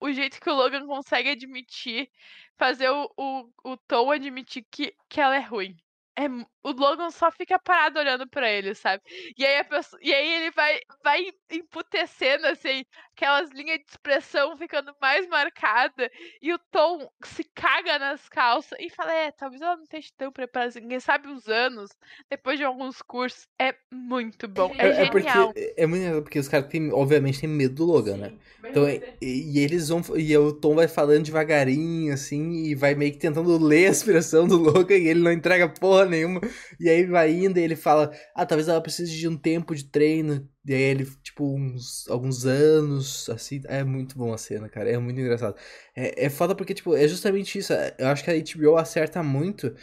o 0.00 0.12
jeito 0.12 0.40
que 0.40 0.50
o 0.50 0.54
Logan 0.54 0.86
consegue 0.86 1.30
admitir, 1.30 2.10
fazer 2.58 2.90
o, 2.90 3.10
o, 3.16 3.50
o 3.64 3.76
Tom 3.76 4.10
admitir 4.12 4.64
que, 4.70 4.94
que 5.08 5.20
ela 5.20 5.36
é 5.36 5.40
ruim. 5.40 5.76
É, 6.16 6.26
o 6.62 6.72
Logan 6.72 7.10
só 7.10 7.30
fica 7.30 7.58
parado 7.58 7.98
olhando 7.98 8.28
para 8.28 8.50
ele, 8.50 8.74
sabe? 8.74 9.02
E 9.36 9.44
aí, 9.44 9.64
pessoa, 9.64 9.98
e 10.02 10.12
aí 10.12 10.34
ele 10.34 10.50
vai, 10.50 10.78
vai 11.02 11.26
emputecendo, 11.50 12.46
assim, 12.46 12.84
aquelas 13.16 13.50
linhas 13.50 13.78
de 13.78 13.84
expressão 13.88 14.56
ficando 14.56 14.92
mais 15.00 15.26
marcada. 15.28 16.10
E 16.42 16.52
o 16.52 16.58
Tom 16.70 17.08
se 17.24 17.44
caga 17.54 17.98
nas 17.98 18.28
calças 18.28 18.78
e 18.80 18.90
fala: 18.90 19.14
É, 19.14 19.30
talvez 19.30 19.62
ela 19.62 19.76
não 19.76 19.84
esteja 19.84 20.08
tão 20.16 20.32
preparada. 20.32 20.70
Assim, 20.70 20.80
ninguém 20.80 21.00
sabe 21.00 21.28
os 21.28 21.48
anos, 21.48 21.90
depois 22.28 22.58
de 22.58 22.64
alguns 22.64 23.00
cursos. 23.00 23.46
É 23.58 23.74
muito 23.90 24.46
bom. 24.48 24.74
É, 24.76 24.86
é, 24.86 24.90
é 25.02 25.12
genial. 25.12 25.52
Porque, 25.52 25.74
é 25.76 25.86
muito 25.86 26.22
porque 26.22 26.38
os 26.38 26.48
caras, 26.48 26.68
têm, 26.68 26.92
obviamente, 26.92 27.40
têm 27.40 27.48
medo 27.48 27.74
do 27.74 27.84
Logan, 27.86 28.14
Sim, 28.14 28.20
né? 28.20 28.32
Então, 28.64 28.88
e, 28.88 29.02
e, 29.22 29.58
eles 29.58 29.88
vão. 29.88 30.02
E 30.16 30.36
o 30.36 30.52
Tom 30.52 30.74
vai 30.74 30.88
falando 30.88 31.24
devagarinho, 31.24 32.12
assim, 32.12 32.64
e 32.64 32.74
vai 32.74 32.94
meio 32.94 33.12
que 33.12 33.18
tentando 33.18 33.56
ler 33.56 33.86
a 33.86 33.90
expressão 33.90 34.46
do 34.46 34.56
Logan 34.56 34.96
e 34.96 35.08
ele 35.08 35.20
não 35.20 35.32
entrega 35.32 35.68
porra 35.68 35.99
nenhuma. 36.06 36.40
E 36.78 36.88
aí 36.88 37.06
vai 37.06 37.32
indo 37.32 37.58
e 37.58 37.62
ele 37.62 37.76
fala: 37.76 38.12
Ah, 38.34 38.46
talvez 38.46 38.68
ela 38.68 38.80
precise 38.80 39.16
de 39.16 39.28
um 39.28 39.36
tempo 39.36 39.74
de 39.74 39.84
treino. 39.84 40.48
E 40.64 40.74
aí 40.74 40.82
ele, 40.82 41.06
tipo, 41.22 41.44
uns, 41.56 42.08
alguns 42.08 42.46
anos, 42.46 43.28
assim. 43.30 43.60
É 43.66 43.82
muito 43.84 44.16
bom 44.16 44.32
a 44.32 44.38
cena, 44.38 44.68
cara. 44.68 44.90
É 44.90 44.98
muito 44.98 45.20
engraçado. 45.20 45.56
É, 45.96 46.26
é 46.26 46.30
foda 46.30 46.54
porque, 46.54 46.74
tipo, 46.74 46.94
é 46.96 47.06
justamente 47.08 47.58
isso. 47.58 47.72
Eu 47.98 48.08
acho 48.08 48.24
que 48.24 48.30
a 48.30 48.34
HBO 48.34 48.76
acerta 48.76 49.22
muito 49.22 49.74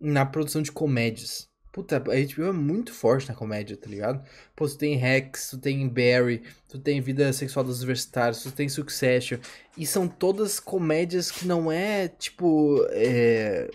na 0.00 0.26
produção 0.26 0.62
de 0.62 0.72
comédias. 0.72 1.48
Puta, 1.72 1.96
a 1.96 2.00
HBO 2.00 2.44
é 2.44 2.52
muito 2.52 2.92
forte 2.92 3.28
na 3.28 3.34
comédia, 3.34 3.76
tá 3.76 3.90
ligado? 3.90 4.24
Pô, 4.54 4.68
tu 4.68 4.78
tem 4.78 4.94
Rex, 4.94 5.50
tu 5.50 5.58
tem 5.58 5.88
Barry, 5.88 6.44
tu 6.68 6.78
tem 6.78 7.00
Vida 7.00 7.32
Sexual 7.32 7.64
dos 7.64 7.78
Universitários, 7.78 8.44
tu 8.44 8.52
tem 8.52 8.68
Succession. 8.68 9.38
E 9.76 9.84
são 9.84 10.06
todas 10.06 10.60
comédias 10.60 11.32
que 11.32 11.46
não 11.46 11.72
é, 11.72 12.06
tipo. 12.06 12.86
É 12.90 13.68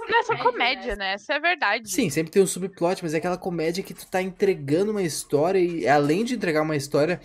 não 0.00 0.18
é 0.18 0.22
só 0.22 0.36
comédia, 0.36 0.96
né? 0.96 1.14
Isso 1.14 1.32
é 1.32 1.40
verdade. 1.40 1.88
Sim, 1.90 2.10
sempre 2.10 2.32
tem 2.32 2.42
um 2.42 2.46
subplot, 2.46 3.02
mas 3.02 3.14
é 3.14 3.18
aquela 3.18 3.38
comédia 3.38 3.82
que 3.82 3.94
tu 3.94 4.06
tá 4.06 4.20
entregando 4.20 4.90
uma 4.90 5.02
história 5.02 5.58
e 5.58 5.86
além 5.88 6.24
de 6.24 6.34
entregar 6.34 6.62
uma 6.62 6.76
história, 6.76 7.20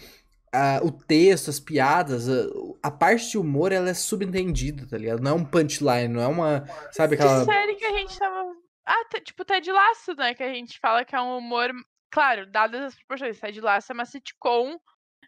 uh, 0.54 0.86
o 0.86 0.92
texto, 0.92 1.50
as 1.50 1.60
piadas, 1.60 2.28
uh, 2.28 2.78
a 2.82 2.92
parte 2.92 3.32
de 3.32 3.38
humor, 3.38 3.72
ela 3.72 3.90
é 3.90 3.94
subentendida, 3.94 4.88
tá 4.88 4.98
ligado? 4.98 5.22
Não 5.22 5.32
é 5.32 5.34
um 5.36 5.46
punchline, 5.46 6.08
não 6.08 6.22
é 6.22 6.28
uma, 6.28 6.66
sabe 6.92 7.16
aquela... 7.16 7.40
Que 7.40 7.52
série 7.52 7.76
que 7.76 7.86
a 7.86 7.98
gente 7.98 8.18
tava... 8.18 8.54
Ah, 8.86 9.20
tipo, 9.24 9.46
Ted 9.46 9.72
Laço, 9.72 10.14
né? 10.16 10.34
Que 10.34 10.44
a 10.44 10.54
gente 10.54 10.80
fala 10.80 11.06
que 11.06 11.16
é 11.16 11.22
um 11.22 11.38
humor... 11.38 11.72
Claro, 12.10 12.46
dadas 12.46 12.82
as 12.82 12.96
proporções, 12.96 13.40
Ted 13.40 13.62
Laço 13.62 13.92
é 13.92 13.94
uma 13.94 14.06
sitcom 14.06 14.78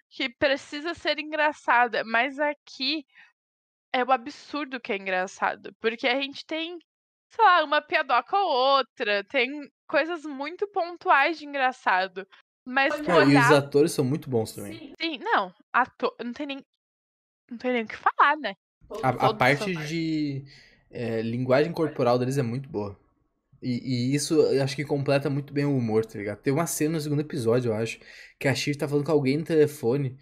que 0.10 0.30
precisa 0.30 0.94
ser 0.94 1.18
engraçada, 1.18 2.04
mas 2.04 2.40
aqui 2.40 3.06
é 3.94 4.04
o 4.04 4.12
absurdo 4.12 4.80
que 4.80 4.92
é 4.92 4.98
engraçado, 4.98 5.74
porque 5.80 6.08
a 6.08 6.20
gente 6.20 6.46
tem 6.46 6.78
sei 7.34 7.44
lá, 7.44 7.64
uma 7.64 7.82
piadoca 7.82 8.38
ou 8.38 8.78
outra. 8.78 9.24
Tem 9.24 9.50
coisas 9.88 10.24
muito 10.24 10.68
pontuais 10.68 11.40
de 11.40 11.46
engraçado. 11.46 12.28
Mas 12.66 12.94
é, 12.94 13.14
olhar... 13.14 13.44
E 13.44 13.46
os 13.46 13.52
atores 13.52 13.92
são 13.92 14.06
muito 14.06 14.30
bons 14.30 14.54
também. 14.54 14.78
Sim, 14.78 14.94
sim 15.00 15.18
não. 15.20 15.54
Ator... 15.72 16.16
Não 16.24 16.32
tem 16.32 16.46
nem. 16.46 16.66
Não 17.50 17.58
tem 17.58 17.74
nem 17.74 17.84
o 17.84 17.88
que 17.88 17.98
falar, 17.98 18.38
né? 18.38 18.54
A, 19.02 19.10
a 19.10 19.34
parte 19.34 19.76
de 19.88 20.46
é, 20.90 21.22
linguagem 21.22 21.74
corporal 21.74 22.18
deles 22.18 22.38
é 22.38 22.44
muito 22.44 22.70
boa. 22.70 22.98
E, 23.64 24.12
e, 24.12 24.16
isso 24.16 24.34
eu 24.34 24.62
acho 24.62 24.76
que 24.76 24.84
completa 24.84 25.30
muito 25.30 25.54
bem 25.54 25.66
o 25.66 25.76
humor, 25.76 26.06
tá 26.06 26.20
ligado? 26.20 26.42
Tem 26.42 26.52
uma 26.52 26.68
cena 26.68 26.94
no 26.94 27.02
segundo 27.02 27.22
episódio, 27.22 27.72
eu 27.72 27.76
acho, 27.76 28.00
que 28.40 28.48
a 28.48 28.54
Shiv 28.54 28.78
tá 28.78 28.88
falando 28.88 29.06
com 29.06 29.12
alguém 29.12 29.38
no 29.38 29.44
telefone. 29.44 30.18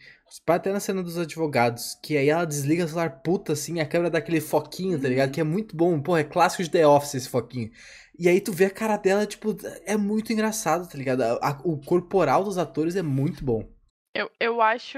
Até 0.48 0.72
na 0.72 0.80
cena 0.80 1.04
dos 1.04 1.18
advogados, 1.18 1.96
que 2.02 2.16
aí 2.16 2.30
ela 2.30 2.46
desliga 2.46 2.86
o 2.86 2.88
celular 2.88 3.22
puta 3.22 3.54
assim, 3.54 3.80
a 3.82 3.86
câmera 3.86 4.12
dá 4.12 4.20
aquele 4.20 4.40
foquinho, 4.40 5.02
tá 5.02 5.10
ligado? 5.10 5.28
Uhum. 5.28 5.34
Que 5.34 5.42
é 5.42 5.44
muito 5.44 5.76
bom, 5.76 6.00
pô, 6.02 6.16
é 6.16 6.24
clássico 6.24 6.64
de 6.64 6.70
The 6.70 6.88
Office 6.88 7.16
esse 7.16 7.30
foquinho. 7.30 7.70
E 8.18 8.30
aí 8.30 8.40
tu 8.40 8.54
vê 8.54 8.66
a 8.66 8.70
cara 8.70 8.98
dela, 8.98 9.26
tipo, 9.26 9.58
é 9.86 9.98
muito 9.98 10.32
engraçado, 10.32 10.88
tá 10.88 10.98
ligado? 10.98 11.22
A, 11.22 11.50
a, 11.50 11.62
o 11.66 11.82
corporal 11.82 12.44
dos 12.44 12.58
atores 12.58 12.96
é 12.96 13.02
muito 13.02 13.44
bom. 13.44 13.68
Eu, 14.14 14.30
eu 14.40 14.62
acho 14.62 14.98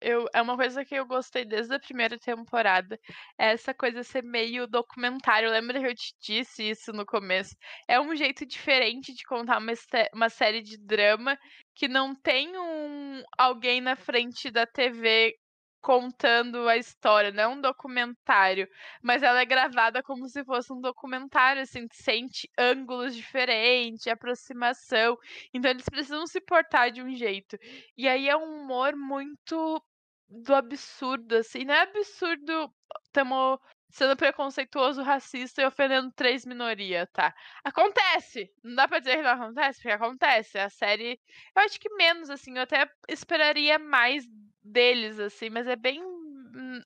eu, 0.00 0.26
é 0.34 0.40
uma 0.42 0.56
coisa 0.56 0.84
que 0.84 0.94
eu 0.94 1.06
gostei 1.06 1.44
desde 1.44 1.74
a 1.74 1.80
primeira 1.80 2.18
temporada. 2.18 2.98
É 3.38 3.52
essa 3.52 3.74
coisa 3.74 4.02
ser 4.02 4.22
meio 4.22 4.66
documentário. 4.66 5.50
Lembra 5.50 5.80
que 5.80 5.86
eu 5.86 5.94
te 5.94 6.14
disse 6.20 6.70
isso 6.70 6.92
no 6.92 7.06
começo? 7.06 7.54
É 7.88 8.00
um 8.00 8.14
jeito 8.16 8.46
diferente 8.46 9.14
de 9.14 9.24
contar 9.24 9.58
uma, 9.58 9.72
uma 10.14 10.28
série 10.28 10.62
de 10.62 10.78
drama 10.78 11.38
que 11.74 11.88
não 11.88 12.14
tem 12.14 12.56
um 12.58 13.22
alguém 13.38 13.80
na 13.80 13.96
frente 13.96 14.50
da 14.50 14.66
TV 14.66 15.34
contando 15.80 16.68
a 16.68 16.76
história, 16.76 17.32
não 17.32 17.42
é 17.42 17.48
um 17.48 17.60
documentário, 17.60 18.68
mas 19.02 19.22
ela 19.22 19.40
é 19.40 19.44
gravada 19.44 20.02
como 20.02 20.28
se 20.28 20.44
fosse 20.44 20.72
um 20.72 20.80
documentário, 20.80 21.62
assim, 21.62 21.86
sente 21.92 22.48
ângulos 22.58 23.14
diferentes, 23.14 24.06
aproximação. 24.06 25.16
Então 25.54 25.70
eles 25.70 25.86
precisam 25.88 26.26
se 26.26 26.40
portar 26.40 26.90
de 26.90 27.02
um 27.02 27.14
jeito. 27.14 27.56
E 27.96 28.08
aí 28.08 28.28
é 28.28 28.36
um 28.36 28.62
humor 28.62 28.94
muito 28.96 29.82
do 30.30 30.54
absurdo, 30.54 31.36
assim, 31.36 31.64
não 31.64 31.74
é 31.74 31.80
absurdo, 31.82 32.72
estamos 33.04 33.58
sendo 33.90 34.16
preconceituoso, 34.16 35.02
racista 35.02 35.60
e 35.62 35.66
ofendendo 35.66 36.12
três 36.12 36.46
minorias, 36.46 37.08
tá? 37.12 37.34
Acontece! 37.64 38.48
Não 38.62 38.76
dá 38.76 38.86
pra 38.86 39.00
dizer 39.00 39.16
que 39.16 39.22
não 39.22 39.30
acontece, 39.30 39.80
porque 39.80 39.90
acontece. 39.94 40.58
A 40.58 40.70
série, 40.70 41.20
eu 41.56 41.62
acho 41.62 41.80
que 41.80 41.92
menos, 41.94 42.30
assim, 42.30 42.56
eu 42.56 42.62
até 42.62 42.88
esperaria 43.08 43.78
mais 43.78 44.24
deles, 44.62 45.18
assim, 45.18 45.50
mas 45.50 45.66
é 45.66 45.74
bem 45.76 46.00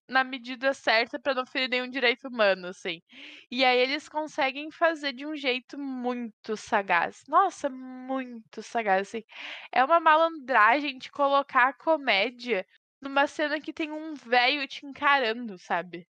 na 0.09 0.25
medida 0.25 0.73
certa 0.75 1.19
para 1.19 1.35
não 1.35 1.47
ferir 1.47 1.69
nenhum 1.69 1.89
direito 1.89 2.29
humano, 2.29 2.69
assim. 2.69 3.01
E 3.51 3.65
aí 3.65 3.79
eles 3.79 4.09
conseguem 4.09 4.71
fazer 4.71 5.13
de 5.13 5.27
um 5.27 5.37
jeito 5.37 5.79
muito 5.79 6.57
sagaz. 6.57 7.23
Nossa, 7.29 7.69
muito 7.71 8.63
sagaz, 8.63 9.09
assim. 9.09 9.23
É 9.73 9.85
uma 9.85 10.01
malandragem 10.01 10.99
de 10.99 11.11
colocar 11.11 11.69
a 11.69 11.73
comédia 11.73 12.67
numa 13.05 13.27
cena 13.27 13.61
que 13.61 13.73
tem 13.73 13.93
um 13.93 14.15
velho 14.15 14.67
te 14.67 14.85
encarando, 14.87 15.59
sabe? 15.59 16.09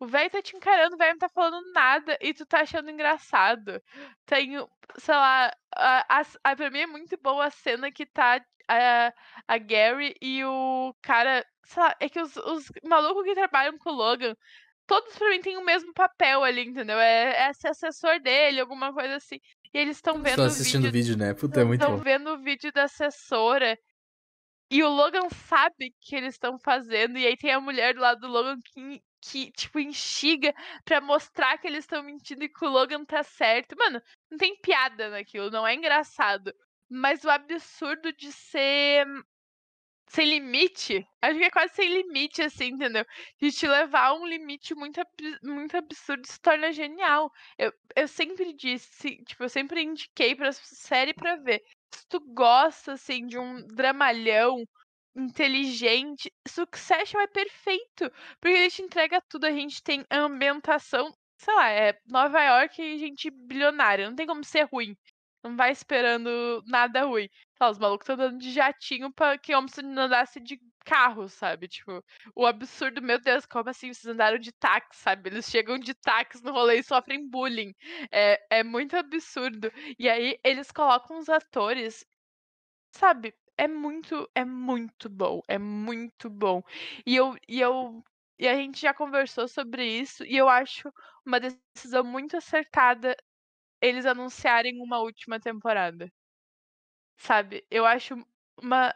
O 0.00 0.06
velho 0.06 0.30
tá 0.30 0.40
te 0.40 0.56
encarando, 0.56 0.94
o 0.94 0.98
velho 0.98 1.12
não 1.12 1.18
tá 1.18 1.28
falando 1.28 1.72
nada 1.72 2.16
e 2.20 2.32
tu 2.32 2.46
tá 2.46 2.60
achando 2.60 2.90
engraçado. 2.90 3.82
Tem, 4.24 4.52
sei 4.96 5.14
lá, 5.14 5.52
a, 5.74 6.20
a, 6.20 6.22
a, 6.44 6.56
pra 6.56 6.70
mim 6.70 6.80
é 6.80 6.86
muito 6.86 7.18
boa 7.20 7.46
a 7.46 7.50
cena 7.50 7.90
que 7.90 8.06
tá 8.06 8.40
a, 8.68 9.12
a 9.48 9.58
Gary 9.58 10.14
e 10.22 10.44
o 10.44 10.94
cara. 11.02 11.44
Sei 11.64 11.82
lá, 11.82 11.96
é 12.00 12.08
que 12.08 12.20
os, 12.20 12.36
os 12.36 12.66
malucos 12.84 13.24
que 13.24 13.34
trabalham 13.34 13.76
com 13.76 13.90
o 13.90 13.94
Logan, 13.94 14.34
todos 14.86 15.16
pra 15.18 15.30
mim 15.30 15.40
têm 15.40 15.56
o 15.56 15.64
mesmo 15.64 15.92
papel 15.92 16.44
ali, 16.44 16.64
entendeu? 16.64 16.98
É, 16.98 17.48
é 17.48 17.52
ser 17.52 17.68
assessor 17.68 18.20
dele, 18.20 18.60
alguma 18.60 18.92
coisa 18.92 19.16
assim. 19.16 19.38
E 19.74 19.78
eles 19.78 19.96
estão 19.96 20.14
vendo. 20.14 20.30
Estão 20.30 20.44
assistindo 20.46 20.88
o 20.88 20.92
vídeo, 20.92 21.16
né? 21.16 21.34
Puta, 21.34 21.60
é 21.60 21.64
muito. 21.64 21.82
Estão 21.82 21.98
vendo 21.98 22.30
o 22.30 22.38
vídeo 22.38 22.72
da 22.72 22.84
assessora. 22.84 23.78
E 24.70 24.82
o 24.82 24.88
Logan 24.88 25.28
sabe 25.30 25.94
que 26.00 26.14
eles 26.16 26.34
estão 26.34 26.58
fazendo. 26.58 27.18
E 27.18 27.26
aí 27.26 27.36
tem 27.36 27.52
a 27.52 27.60
mulher 27.60 27.94
do 27.94 28.00
lado 28.00 28.20
do 28.20 28.28
Logan 28.28 28.58
que, 28.62 29.02
que 29.20 29.50
tipo, 29.52 29.78
instiga 29.78 30.54
pra 30.84 31.00
mostrar 31.00 31.58
que 31.58 31.66
eles 31.66 31.84
estão 31.84 32.02
mentindo 32.02 32.44
e 32.44 32.48
que 32.48 32.64
o 32.64 32.68
Logan 32.68 33.04
tá 33.04 33.22
certo. 33.22 33.74
Mano, 33.78 34.00
não 34.30 34.38
tem 34.38 34.56
piada 34.60 35.08
naquilo, 35.10 35.50
não 35.50 35.66
é 35.66 35.74
engraçado. 35.74 36.52
Mas 36.90 37.24
o 37.24 37.30
absurdo 37.30 38.12
de 38.12 38.30
ser 38.32 39.06
sem 40.10 40.26
limite, 40.26 41.06
acho 41.20 41.38
que 41.38 41.44
é 41.44 41.50
quase 41.50 41.74
sem 41.74 41.88
limite, 41.88 42.40
assim, 42.42 42.66
entendeu? 42.68 43.04
De 43.40 43.52
te 43.52 43.66
levar 43.68 44.06
a 44.06 44.14
um 44.14 44.26
limite 44.26 44.74
muito, 44.74 45.00
muito 45.42 45.76
absurdo 45.76 46.26
se 46.26 46.40
torna 46.40 46.72
genial. 46.72 47.30
Eu, 47.58 47.72
eu 47.94 48.08
sempre 48.08 48.54
disse, 48.54 49.22
tipo, 49.24 49.44
eu 49.44 49.48
sempre 49.48 49.82
indiquei 49.82 50.34
pra 50.34 50.50
série 50.52 51.12
pra 51.14 51.36
ver. 51.36 51.62
Se 51.94 52.06
tu 52.08 52.20
gosta, 52.20 52.92
assim, 52.92 53.26
de 53.26 53.38
um 53.38 53.66
dramalhão 53.66 54.64
inteligente, 55.16 56.32
Succession 56.46 57.20
é 57.20 57.26
perfeito, 57.26 58.10
porque 58.40 58.56
ele 58.56 58.70
te 58.70 58.82
entrega 58.82 59.20
tudo. 59.28 59.46
A 59.46 59.52
gente 59.52 59.82
tem 59.82 60.04
ambientação, 60.10 61.12
sei 61.38 61.54
lá, 61.54 61.70
é 61.70 61.98
Nova 62.06 62.42
York 62.42 62.80
e 62.82 62.98
gente 62.98 63.30
bilionária, 63.30 64.08
não 64.08 64.16
tem 64.16 64.26
como 64.26 64.44
ser 64.44 64.64
ruim. 64.72 64.96
Não 65.44 65.56
vai 65.56 65.72
esperando 65.72 66.62
nada 66.66 67.04
ruim. 67.04 67.28
Os 67.60 67.78
malucos 67.78 68.08
estão 68.08 68.14
andando 68.24 68.40
de 68.40 68.52
jatinho 68.52 69.12
pra 69.12 69.36
que 69.38 69.54
homem 69.54 69.68
se 69.68 69.80
andasse 69.80 70.40
de 70.40 70.58
carro, 70.84 71.28
sabe? 71.28 71.68
Tipo, 71.68 72.02
o 72.34 72.46
absurdo, 72.46 73.02
meu 73.02 73.20
Deus, 73.20 73.44
como 73.46 73.68
assim 73.70 73.92
vocês 73.92 74.06
andaram 74.12 74.38
de 74.38 74.52
táxi, 74.52 75.00
sabe? 75.02 75.28
Eles 75.30 75.46
chegam 75.46 75.78
de 75.78 75.94
táxi 75.94 76.42
no 76.44 76.52
rolê 76.52 76.78
e 76.78 76.82
sofrem 76.84 77.28
bullying. 77.28 77.74
É, 78.12 78.40
é 78.60 78.64
muito 78.64 78.96
absurdo. 78.96 79.70
E 79.98 80.08
aí 80.08 80.38
eles 80.44 80.70
colocam 80.70 81.18
os 81.18 81.28
atores, 81.28 82.04
sabe? 82.94 83.34
É 83.56 83.68
muito, 83.68 84.28
é 84.34 84.44
muito 84.44 85.08
bom. 85.10 85.40
É 85.48 85.58
muito 85.58 86.30
bom. 86.30 86.62
E 87.06 87.16
eu, 87.16 87.36
e 87.48 87.60
eu 87.60 88.02
e 88.38 88.46
a 88.48 88.54
gente 88.56 88.80
já 88.80 88.94
conversou 88.94 89.48
sobre 89.48 89.84
isso, 89.86 90.24
e 90.24 90.36
eu 90.36 90.48
acho 90.48 90.92
uma 91.26 91.40
decisão 91.40 92.04
muito 92.04 92.36
acertada 92.36 93.16
eles 93.82 94.06
anunciarem 94.06 94.80
uma 94.82 95.00
última 95.00 95.40
temporada. 95.40 96.10
Sabe? 97.18 97.64
Eu 97.70 97.84
acho 97.84 98.14
uma 98.60 98.94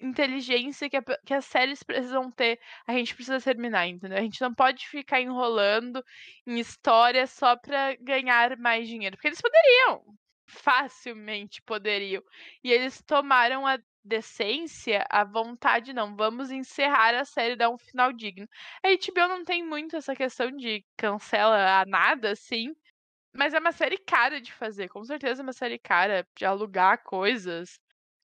inteligência 0.00 0.88
que, 0.88 0.96
a, 0.96 1.02
que 1.24 1.34
as 1.34 1.44
séries 1.44 1.82
precisam 1.82 2.30
ter. 2.30 2.58
A 2.86 2.92
gente 2.92 3.14
precisa 3.14 3.40
terminar, 3.40 3.86
entendeu? 3.86 4.18
A 4.18 4.22
gente 4.22 4.40
não 4.40 4.54
pode 4.54 4.88
ficar 4.88 5.20
enrolando 5.20 6.04
em 6.46 6.58
história 6.58 7.26
só 7.26 7.56
pra 7.56 7.94
ganhar 7.96 8.56
mais 8.58 8.88
dinheiro. 8.88 9.16
Porque 9.16 9.28
eles 9.28 9.40
poderiam. 9.40 10.04
Facilmente 10.48 11.62
poderiam. 11.62 12.22
E 12.64 12.72
eles 12.72 13.02
tomaram 13.02 13.66
a 13.66 13.78
decência, 14.02 15.04
a 15.10 15.24
vontade, 15.24 15.92
não. 15.92 16.16
Vamos 16.16 16.50
encerrar 16.50 17.14
a 17.14 17.24
série 17.24 17.54
dar 17.56 17.70
um 17.70 17.78
final 17.78 18.12
digno. 18.12 18.48
A 18.84 18.88
HBO 18.88 19.28
não 19.28 19.44
tem 19.44 19.64
muito 19.64 19.96
essa 19.96 20.16
questão 20.16 20.50
de 20.50 20.84
cancela 20.96 21.80
a 21.82 21.84
nada, 21.86 22.32
assim. 22.32 22.74
Mas 23.32 23.54
é 23.54 23.58
uma 23.58 23.72
série 23.72 23.98
cara 23.98 24.40
de 24.40 24.52
fazer, 24.52 24.88
com 24.88 25.04
certeza 25.04 25.42
é 25.42 25.44
uma 25.44 25.52
série 25.52 25.78
cara 25.78 26.26
de 26.36 26.44
alugar 26.44 27.02
coisas. 27.02 27.78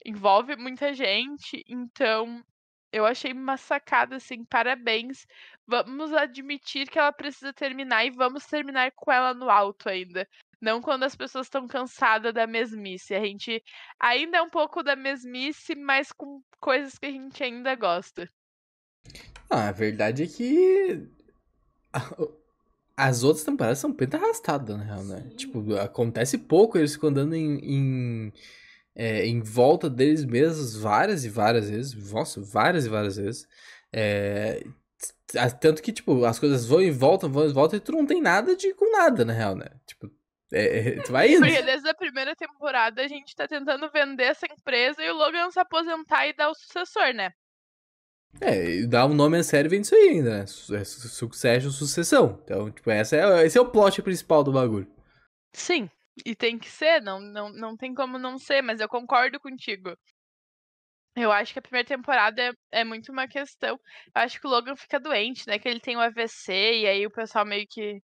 Envolve 0.05 0.55
muita 0.55 0.93
gente, 0.93 1.63
então 1.67 2.43
eu 2.91 3.05
achei 3.05 3.33
uma 3.33 3.57
sacada 3.57 4.17
assim, 4.17 4.45
parabéns. 4.45 5.25
Vamos 5.65 6.13
admitir 6.13 6.87
que 6.87 6.99
ela 6.99 7.11
precisa 7.11 7.51
terminar 7.51 8.05
e 8.05 8.11
vamos 8.11 8.45
terminar 8.45 8.91
com 8.91 9.11
ela 9.11 9.33
no 9.33 9.49
alto 9.49 9.89
ainda. 9.89 10.27
Não 10.61 10.79
quando 10.79 11.03
as 11.03 11.15
pessoas 11.15 11.47
estão 11.47 11.67
cansadas 11.67 12.33
da 12.33 12.45
mesmice. 12.45 13.15
A 13.15 13.19
gente 13.19 13.61
ainda 13.99 14.37
é 14.37 14.41
um 14.41 14.49
pouco 14.49 14.83
da 14.83 14.95
mesmice, 14.95 15.75
mas 15.75 16.11
com 16.11 16.41
coisas 16.59 16.97
que 16.97 17.07
a 17.07 17.11
gente 17.11 17.43
ainda 17.43 17.75
gosta. 17.75 18.29
Ah, 19.49 19.69
a 19.69 19.71
verdade 19.71 20.23
é 20.23 20.27
que 20.27 21.09
as 22.95 23.23
outras 23.23 23.43
temporadas 23.43 23.79
são 23.79 23.91
penta 23.91 24.17
arrastadas, 24.17 24.77
na 24.77 24.83
real, 24.83 25.03
né? 25.03 25.29
Tipo, 25.35 25.75
acontece 25.77 26.37
pouco, 26.37 26.77
eles 26.77 26.93
ficam 26.93 27.09
andando 27.09 27.35
em, 27.35 27.59
em, 27.63 28.33
é, 28.95 29.25
em 29.25 29.41
volta 29.41 29.89
deles 29.89 30.23
mesmos 30.25 30.75
várias 30.75 31.25
e 31.25 31.29
várias 31.29 31.69
vezes. 31.69 32.11
Nossa, 32.11 32.41
várias 32.41 32.85
e 32.85 32.89
várias 32.89 33.17
vezes. 33.17 33.47
É, 33.91 34.63
tanto 35.59 35.81
que, 35.81 35.91
tipo, 35.91 36.23
as 36.25 36.37
coisas 36.37 36.65
vão 36.65 36.81
e 36.81 36.91
voltam, 36.91 37.31
vão 37.31 37.47
e 37.47 37.53
voltam, 37.53 37.77
e 37.77 37.81
tu 37.81 37.91
não 37.91 38.05
tem 38.05 38.21
nada 38.21 38.55
de 38.55 38.73
com 38.75 38.91
nada, 38.91 39.25
na 39.25 39.33
real, 39.33 39.55
né? 39.55 39.67
Tipo, 39.87 40.11
é, 40.51 40.89
é 40.89 41.01
tu 41.01 41.11
vai 41.11 41.29
indo. 41.33 41.41
Porque 41.41 41.61
desde 41.63 41.89
a 41.89 41.95
primeira 41.95 42.35
temporada 42.35 43.01
a 43.01 43.07
gente 43.07 43.35
tá 43.35 43.47
tentando 43.47 43.89
vender 43.89 44.25
essa 44.25 44.45
empresa 44.45 45.03
e 45.03 45.09
o 45.09 45.15
Logan 45.15 45.49
se 45.49 45.59
aposentar 45.59 46.27
e 46.27 46.33
dar 46.33 46.49
o 46.49 46.55
sucessor, 46.55 47.13
né? 47.13 47.31
É, 48.41 48.85
dá 48.85 49.05
um 49.05 49.13
nome 49.13 49.37
à 49.37 49.43
série 49.43 49.69
vem 49.69 49.81
disso 49.81 49.95
aí 49.95 50.09
ainda, 50.09 50.39
né? 50.39 50.43
É 50.43 50.83
Succession, 50.83 51.71
sucessão. 51.71 52.39
Então, 52.43 52.71
tipo, 52.71 52.89
essa 52.89 53.15
é, 53.15 53.45
esse 53.45 53.57
é 53.57 53.61
o 53.61 53.69
plot 53.69 54.01
principal 54.01 54.43
do 54.43 54.51
bagulho. 54.51 54.87
Sim, 55.53 55.89
e 56.25 56.35
tem 56.35 56.57
que 56.57 56.69
ser, 56.69 57.01
não, 57.01 57.19
não, 57.19 57.49
não 57.49 57.77
tem 57.77 57.93
como 57.93 58.17
não 58.17 58.37
ser, 58.37 58.61
mas 58.61 58.79
eu 58.79 58.89
concordo 58.89 59.39
contigo. 59.39 59.95
Eu 61.15 61.31
acho 61.31 61.53
que 61.53 61.59
a 61.59 61.61
primeira 61.61 61.87
temporada 61.87 62.41
é, 62.41 62.53
é 62.71 62.83
muito 62.83 63.11
uma 63.11 63.27
questão. 63.27 63.79
Eu 64.15 64.21
acho 64.21 64.39
que 64.41 64.47
o 64.47 64.49
Logan 64.49 64.75
fica 64.75 64.99
doente, 64.99 65.47
né? 65.47 65.59
Que 65.59 65.69
ele 65.69 65.79
tem 65.79 65.95
o 65.95 66.01
AVC 66.01 66.81
e 66.81 66.87
aí 66.87 67.05
o 67.05 67.11
pessoal 67.11 67.45
meio 67.45 67.65
que 67.69 68.01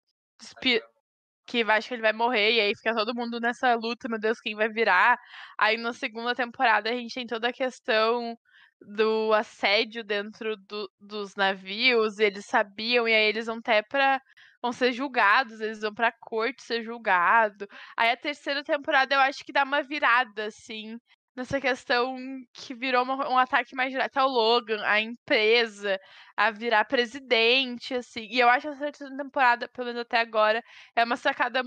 que 1.49 1.63
acha 1.63 1.87
que 1.87 1.95
ele 1.95 2.03
vai 2.03 2.13
morrer, 2.13 2.53
e 2.53 2.59
aí 2.61 2.75
fica 2.75 2.93
todo 2.93 3.15
mundo 3.15 3.39
nessa 3.39 3.73
luta, 3.73 4.07
meu 4.07 4.19
Deus, 4.19 4.39
quem 4.39 4.55
vai 4.55 4.69
virar? 4.69 5.17
Aí 5.57 5.77
na 5.77 5.93
segunda 5.93 6.35
temporada 6.35 6.91
a 6.91 6.93
gente 6.93 7.15
tem 7.15 7.25
toda 7.25 7.49
a 7.49 7.53
questão 7.53 8.37
do 8.81 9.33
assédio 9.33 10.03
dentro 10.03 10.55
do, 10.57 10.91
dos 10.99 11.35
navios, 11.35 12.19
eles 12.19 12.45
sabiam, 12.45 13.07
e 13.07 13.13
aí 13.13 13.25
eles 13.25 13.45
vão 13.47 13.57
até 13.57 13.81
pra. 13.81 14.21
vão 14.61 14.71
ser 14.71 14.91
julgados, 14.93 15.59
eles 15.61 15.81
vão 15.81 15.93
pra 15.93 16.11
corte 16.11 16.63
ser 16.63 16.83
julgado. 16.83 17.67
Aí 17.97 18.11
a 18.11 18.17
terceira 18.17 18.63
temporada 18.63 19.15
eu 19.15 19.19
acho 19.21 19.43
que 19.45 19.51
dá 19.53 19.63
uma 19.63 19.81
virada, 19.83 20.45
assim, 20.47 20.97
nessa 21.35 21.59
questão 21.61 22.17
que 22.53 22.73
virou 22.75 23.03
uma, 23.03 23.29
um 23.29 23.37
ataque 23.37 23.75
mais 23.75 23.91
direto 23.91 24.17
ao 24.17 24.27
Logan, 24.29 24.83
a 24.85 24.99
empresa, 25.01 25.99
a 26.35 26.51
virar 26.51 26.85
presidente, 26.85 27.93
assim. 27.93 28.27
E 28.29 28.39
eu 28.39 28.49
acho 28.49 28.67
que 28.67 28.73
essa 28.73 28.85
terceira 28.85 29.15
temporada, 29.17 29.67
pelo 29.69 29.87
menos 29.87 30.01
até 30.01 30.19
agora, 30.19 30.61
é 30.95 31.03
uma 31.03 31.17
sacada 31.17 31.63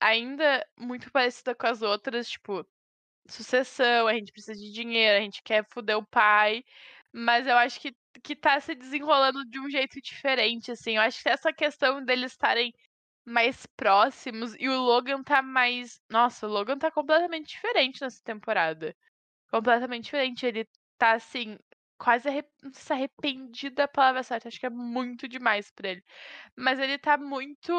ainda 0.00 0.64
muito 0.78 1.10
parecida 1.10 1.54
com 1.54 1.66
as 1.66 1.82
outras, 1.82 2.28
tipo 2.28 2.64
sucessão, 3.32 4.06
a 4.06 4.14
gente 4.14 4.32
precisa 4.32 4.54
de 4.58 4.72
dinheiro, 4.72 5.18
a 5.18 5.20
gente 5.20 5.42
quer 5.42 5.64
foder 5.72 5.96
o 5.98 6.06
pai, 6.06 6.62
Mas 7.14 7.46
eu 7.48 7.56
acho 7.58 7.80
que, 7.80 7.96
que 8.24 8.36
tá 8.36 8.60
se 8.60 8.74
desenrolando 8.76 9.44
de 9.46 9.60
um 9.60 9.70
jeito 9.70 10.00
diferente, 10.02 10.72
assim. 10.72 10.96
Eu 10.96 11.02
acho 11.02 11.22
que 11.22 11.30
essa 11.30 11.52
questão 11.52 12.04
deles 12.04 12.32
estarem 12.32 12.72
mais 13.26 13.66
próximos 13.76 14.54
e 14.58 14.68
o 14.68 14.80
Logan 14.82 15.22
tá 15.22 15.42
mais. 15.42 16.00
Nossa, 16.10 16.46
o 16.46 16.50
Logan 16.50 16.78
tá 16.78 16.90
completamente 16.90 17.48
diferente 17.50 18.02
nessa 18.02 18.22
temporada. 18.24 18.96
Completamente 19.50 20.04
diferente. 20.04 20.46
Ele 20.46 20.68
tá 20.98 21.12
assim, 21.14 21.58
quase 21.98 22.24
sei 22.30 22.44
se 22.72 22.92
arrependido 22.92 23.76
da 23.76 23.88
palavra 23.88 24.22
certa, 24.22 24.48
acho 24.48 24.60
que 24.60 24.66
é 24.66 24.70
muito 24.70 25.28
demais 25.28 25.70
pra 25.72 25.90
ele. 25.90 26.04
Mas 26.56 26.78
ele 26.80 26.98
tá 26.98 27.18
muito 27.18 27.72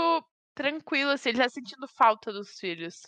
tranquilo, 0.55 1.11
assim, 1.11 1.29
ele 1.29 1.39
tá 1.39 1.49
sentindo 1.49 1.87
falta 1.87 2.31
dos 2.33 2.59
filhos. 2.59 3.01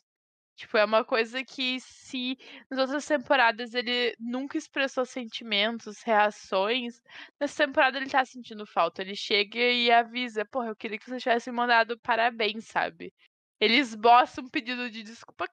Tipo, 0.59 0.77
é 0.77 0.83
uma 0.83 1.05
coisa 1.05 1.41
que 1.41 1.79
se 1.79 2.37
nas 2.69 2.79
outras 2.81 3.05
temporadas 3.05 3.73
ele 3.73 4.13
nunca 4.19 4.57
expressou 4.57 5.05
sentimentos, 5.05 6.01
reações, 6.03 7.01
nessa 7.39 7.65
temporada 7.65 7.97
ele 7.97 8.09
tá 8.09 8.25
sentindo 8.25 8.65
falta. 8.65 9.01
Ele 9.01 9.15
chega 9.15 9.57
e 9.57 9.89
avisa, 9.89 10.43
porra, 10.43 10.67
eu 10.67 10.75
queria 10.75 10.99
que 10.99 11.09
você 11.09 11.17
tivesse 11.17 11.49
mandado 11.49 11.97
parabéns, 11.99 12.65
sabe? 12.67 13.13
Ele 13.57 13.75
esboça 13.75 14.41
um 14.41 14.49
pedido 14.49 14.89
de 14.91 15.01
desculpa. 15.01 15.45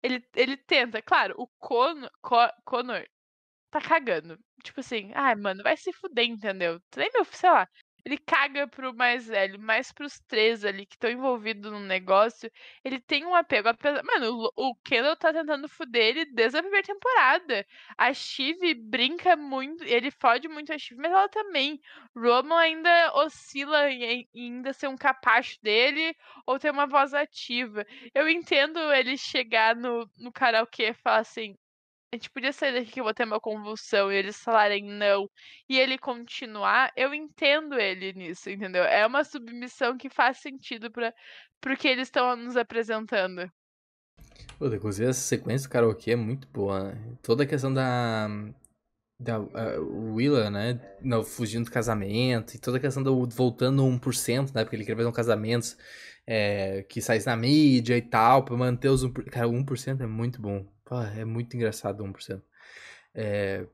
Ele, 0.00 0.24
ele 0.36 0.56
tenta, 0.56 1.02
claro, 1.02 1.34
o 1.36 1.48
Conor, 1.58 2.08
Conor 2.64 3.04
tá 3.72 3.80
cagando. 3.80 4.38
Tipo 4.62 4.80
assim, 4.80 5.10
ai, 5.14 5.34
mano, 5.34 5.64
vai 5.64 5.76
se 5.76 5.92
fuder, 5.92 6.26
entendeu? 6.26 6.80
Nem 6.96 7.10
meu, 7.12 7.24
sei 7.24 7.50
lá. 7.50 7.68
Ele 8.08 8.16
caga 8.16 8.66
pro 8.66 8.94
mais 8.94 9.26
velho, 9.26 9.60
mais 9.60 9.92
pros 9.92 10.18
três 10.20 10.64
ali 10.64 10.86
que 10.86 10.94
estão 10.94 11.10
envolvidos 11.10 11.70
no 11.70 11.80
negócio. 11.80 12.50
Ele 12.82 12.98
tem 12.98 13.26
um 13.26 13.34
apego. 13.34 13.68
Apesar... 13.68 14.02
Mano, 14.02 14.50
o, 14.56 14.70
o 14.70 14.74
Kendall 14.76 15.14
tá 15.14 15.30
tentando 15.30 15.68
fuder 15.68 16.16
ele 16.16 16.24
desde 16.24 16.56
a 16.56 16.62
primeira 16.62 16.86
temporada. 16.86 17.66
A 17.98 18.14
Shiv 18.14 18.56
brinca 18.76 19.36
muito, 19.36 19.84
ele 19.84 20.10
fode 20.10 20.48
muito 20.48 20.72
a 20.72 20.78
Shiv, 20.78 20.98
mas 20.98 21.12
ela 21.12 21.28
também. 21.28 21.78
Roman 22.16 22.58
ainda 22.58 23.12
oscila 23.14 23.90
em, 23.90 24.26
em 24.34 24.52
ainda 24.54 24.72
ser 24.72 24.88
um 24.88 24.96
capacho 24.96 25.58
dele 25.62 26.16
ou 26.46 26.58
ter 26.58 26.70
uma 26.70 26.86
voz 26.86 27.12
ativa. 27.12 27.84
Eu 28.14 28.26
entendo 28.26 28.78
ele 28.90 29.18
chegar 29.18 29.76
no, 29.76 30.08
no 30.16 30.32
karaokê 30.32 30.90
e 30.90 30.94
falar 30.94 31.18
assim: 31.18 31.54
a 32.12 32.16
gente 32.16 32.30
podia 32.30 32.52
sair 32.52 32.72
daqui 32.72 32.92
que 32.92 33.00
eu 33.00 33.04
vou 33.04 33.12
ter 33.12 33.24
uma 33.24 33.40
convulsão 33.40 34.10
e 34.10 34.16
eles 34.16 34.38
falarem 34.38 34.82
não 34.84 35.28
e 35.68 35.78
ele 35.78 35.98
continuar, 35.98 36.90
eu 36.96 37.12
entendo 37.12 37.78
ele 37.78 38.12
nisso, 38.14 38.48
entendeu? 38.48 38.82
É 38.84 39.06
uma 39.06 39.24
submissão 39.24 39.96
que 39.96 40.08
faz 40.08 40.38
sentido 40.38 40.90
para 40.90 41.12
pro 41.60 41.76
que 41.76 41.88
eles 41.88 42.08
estão 42.08 42.34
nos 42.36 42.56
apresentando. 42.56 43.50
Pô, 44.58 44.66
inclusive 44.66 45.08
essa 45.08 45.20
sequência 45.20 45.68
do 45.68 45.72
karaokê 45.72 46.12
é 46.12 46.16
muito 46.16 46.48
boa, 46.48 46.92
né? 46.92 47.16
Toda 47.22 47.44
a 47.44 47.46
questão 47.46 47.72
da. 47.72 48.28
Da 49.20 49.40
uh, 49.40 50.14
Willa, 50.14 50.48
né? 50.48 50.80
Não, 51.02 51.24
fugindo 51.24 51.64
do 51.64 51.72
casamento, 51.72 52.54
e 52.54 52.58
toda 52.58 52.76
a 52.76 52.80
questão 52.80 53.02
do 53.02 53.26
voltando 53.26 53.82
1%, 53.82 54.54
né? 54.54 54.62
Porque 54.62 54.76
ele 54.76 54.84
queria 54.84 54.96
fazer 54.96 55.08
um 55.08 55.12
casamento 55.12 55.76
é, 56.24 56.84
que 56.84 57.00
saísse 57.02 57.26
na 57.26 57.36
mídia 57.36 57.96
e 57.96 58.02
tal, 58.02 58.44
pra 58.44 58.56
manter 58.56 58.88
os 58.88 59.04
1%. 59.04 59.24
Cara, 59.24 59.48
1% 59.48 60.00
é 60.02 60.06
muito 60.06 60.40
bom. 60.40 60.64
Pô, 60.88 61.02
é 61.02 61.24
muito 61.24 61.54
engraçado 61.54 62.02
1%. 62.02 62.42
É... 63.14 63.66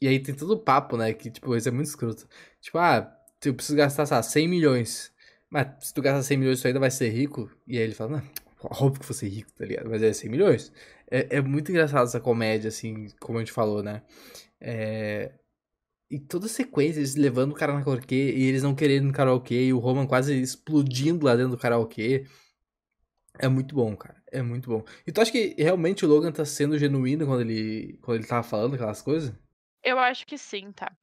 E 0.00 0.08
aí 0.08 0.20
tem 0.20 0.34
todo 0.34 0.52
o 0.54 0.58
papo, 0.58 0.96
né? 0.96 1.12
Que, 1.12 1.30
tipo, 1.30 1.56
isso 1.56 1.68
é 1.68 1.72
muito 1.72 1.88
escroto. 1.88 2.28
Tipo, 2.60 2.78
ah, 2.78 3.12
eu 3.44 3.54
preciso 3.54 3.76
gastar, 3.76 4.08
lá, 4.10 4.22
100 4.22 4.48
milhões. 4.48 5.12
Mas 5.50 5.88
se 5.88 5.94
tu 5.94 6.00
gastar 6.02 6.22
100 6.22 6.36
milhões, 6.38 6.60
tu 6.60 6.68
ainda 6.68 6.80
vai 6.80 6.90
ser 6.90 7.10
rico? 7.10 7.50
E 7.66 7.78
aí 7.78 7.84
ele 7.84 7.94
fala, 7.94 8.18
não, 8.18 8.22
óbvio 8.80 9.00
que 9.00 9.06
você 9.06 9.28
rico, 9.28 9.52
tá 9.52 9.64
ligado? 9.64 9.90
Mas 9.90 10.02
é 10.02 10.12
100 10.12 10.30
milhões. 10.30 10.72
É, 11.10 11.38
é 11.38 11.40
muito 11.42 11.70
engraçado 11.70 12.04
essa 12.04 12.20
comédia, 12.20 12.68
assim, 12.68 13.08
como 13.20 13.38
a 13.38 13.40
gente 13.42 13.52
falou, 13.52 13.82
né? 13.82 14.02
É... 14.60 15.32
E 16.10 16.20
toda 16.20 16.46
a 16.46 16.48
sequência, 16.48 17.00
eles 17.00 17.16
levando 17.16 17.52
o 17.52 17.54
cara 17.54 17.72
na 17.74 17.82
karaokê 17.82 18.32
e 18.36 18.44
eles 18.44 18.62
não 18.62 18.74
querendo 18.74 19.06
no 19.06 19.12
karaokê 19.12 19.64
e 19.66 19.72
o 19.72 19.78
Roman 19.78 20.06
quase 20.06 20.40
explodindo 20.40 21.26
lá 21.26 21.34
dentro 21.34 21.52
do 21.52 21.58
karaokê. 21.58 22.26
É 23.42 23.48
muito 23.48 23.74
bom, 23.74 23.96
cara. 23.96 24.22
É 24.30 24.40
muito 24.40 24.70
bom. 24.70 24.84
E 25.04 25.10
tu 25.10 25.20
acha 25.20 25.32
que 25.32 25.56
realmente 25.58 26.04
o 26.04 26.08
Logan 26.08 26.30
tá 26.30 26.44
sendo 26.44 26.78
genuíno 26.78 27.26
quando 27.26 27.40
ele, 27.40 27.98
quando 28.00 28.18
ele 28.18 28.26
tava 28.26 28.44
falando 28.44 28.74
aquelas 28.74 29.02
coisas? 29.02 29.34
Eu 29.82 29.98
acho 29.98 30.24
que 30.24 30.38
sim, 30.38 30.70
tá. 30.72 30.96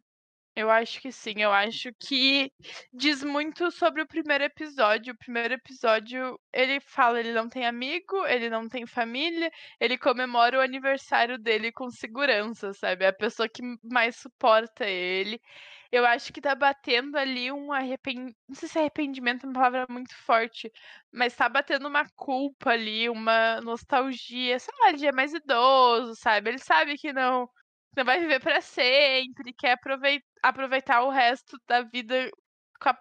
Eu 0.56 0.70
acho 0.70 1.02
que 1.02 1.12
sim. 1.12 1.42
Eu 1.42 1.52
acho 1.52 1.92
que 2.00 2.52
diz 2.94 3.24
muito 3.24 3.70
sobre 3.72 4.02
o 4.02 4.08
primeiro 4.08 4.46
episódio. 4.46 5.14
O 5.14 5.18
primeiro 5.18 5.54
episódio, 5.54 6.40
ele 6.54 6.80
fala, 6.80 7.20
ele 7.20 7.34
não 7.34 7.50
tem 7.50 7.66
amigo, 7.66 8.26
ele 8.26 8.50
não 8.50 8.70
tem 8.70 8.86
família, 8.88 9.52
ele 9.80 9.98
comemora 9.98 10.58
o 10.60 10.62
aniversário 10.62 11.38
dele 11.38 11.74
com 11.74 11.90
segurança, 11.90 12.74
sabe? 12.74 13.04
É 13.06 13.10
a 13.10 13.14
pessoa 13.14 13.50
que 13.50 13.62
mais 13.84 14.16
suporta 14.16 14.86
ele 14.86 15.42
eu 15.92 16.06
acho 16.06 16.32
que 16.34 16.42
tá 16.42 16.56
batendo 16.56 17.18
ali 17.18 17.52
um 17.52 17.72
arrependimento. 17.74 18.36
Não 18.48 18.56
sei 18.56 18.70
se 18.70 18.80
arrependimento 18.80 19.44
é 19.46 19.48
uma 19.48 19.54
palavra 19.54 19.86
muito 19.90 20.16
forte, 20.16 20.72
mas 21.12 21.36
tá 21.36 21.50
batendo 21.50 21.88
uma 21.88 22.06
culpa 22.16 22.72
ali, 22.72 23.10
uma 23.10 23.60
nostalgia. 23.62 24.60
Sei 24.60 24.74
lá, 24.80 24.90
ele 24.92 25.06
é 25.08 25.12
mais 25.12 25.34
idoso, 25.34 26.16
sabe? 26.16 26.50
Ele 26.52 26.60
sabe 26.60 26.98
que 26.98 27.12
não, 27.14 27.50
não 27.98 28.06
vai 28.06 28.20
viver 28.20 28.40
para 28.42 28.62
sempre, 28.62 29.54
quer 29.58 29.74
aproveitar, 29.74 30.26
aproveitar 30.44 31.02
o 31.04 31.10
resto 31.10 31.58
da 31.68 31.82
vida 31.84 32.30
com 32.82 32.90
a 32.90 32.98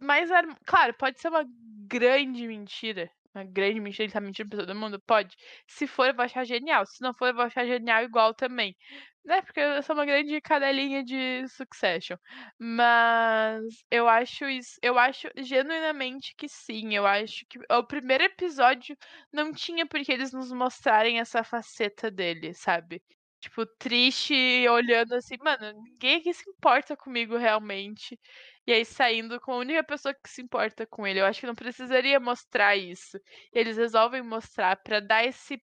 mais. 0.00 0.30
Claro, 0.66 0.94
pode 0.98 1.20
ser 1.20 1.28
uma 1.28 1.44
grande 1.88 2.46
mentira. 2.46 3.10
Uma 3.34 3.44
grande 3.44 3.80
mentira, 3.80 4.04
ele 4.04 4.12
tá 4.12 4.20
mentindo 4.20 4.50
pra 4.50 4.58
todo 4.60 4.74
mundo? 4.74 5.00
Pode. 5.06 5.34
Se 5.66 5.86
for, 5.86 6.08
eu 6.08 6.14
vou 6.14 6.24
achar 6.24 6.44
genial. 6.44 6.84
Se 6.86 7.00
não 7.02 7.14
for, 7.14 7.28
eu 7.28 7.34
vou 7.34 7.44
achar 7.44 7.64
genial 7.66 8.02
igual 8.04 8.34
também. 8.34 8.76
Né, 9.24 9.40
porque 9.42 9.60
eu 9.60 9.80
sou 9.84 9.94
uma 9.94 10.04
grande 10.04 10.40
cadelinha 10.40 11.04
de 11.04 11.46
Succession. 11.48 12.16
Mas 12.58 13.62
eu 13.90 14.08
acho 14.08 14.46
isso. 14.48 14.78
Eu 14.82 14.98
acho 14.98 15.28
genuinamente 15.38 16.34
que 16.36 16.48
sim. 16.48 16.94
Eu 16.94 17.06
acho 17.06 17.46
que 17.48 17.58
o 17.70 17.84
primeiro 17.86 18.24
episódio 18.24 18.96
não 19.32 19.52
tinha 19.52 19.86
por 19.86 20.00
que 20.02 20.10
eles 20.12 20.32
nos 20.32 20.50
mostrarem 20.52 21.20
essa 21.20 21.44
faceta 21.44 22.10
dele, 22.10 22.52
sabe? 22.52 23.00
Tipo, 23.40 23.64
triste, 23.78 24.34
olhando 24.68 25.14
assim, 25.14 25.36
mano, 25.40 25.72
ninguém 25.82 26.16
aqui 26.18 26.32
se 26.34 26.48
importa 26.50 26.96
comigo 26.96 27.36
realmente. 27.36 28.18
E 28.66 28.72
aí 28.72 28.84
saindo 28.84 29.40
com 29.40 29.52
a 29.52 29.56
única 29.58 29.82
pessoa 29.84 30.14
que 30.14 30.28
se 30.30 30.42
importa 30.42 30.84
com 30.86 31.06
ele. 31.06 31.20
Eu 31.20 31.26
acho 31.26 31.40
que 31.40 31.46
não 31.46 31.54
precisaria 31.54 32.18
mostrar 32.20 32.76
isso. 32.76 33.16
E 33.52 33.58
eles 33.58 33.76
resolvem 33.76 34.22
mostrar 34.22 34.76
para 34.82 35.00
dar 35.00 35.24
esse 35.24 35.60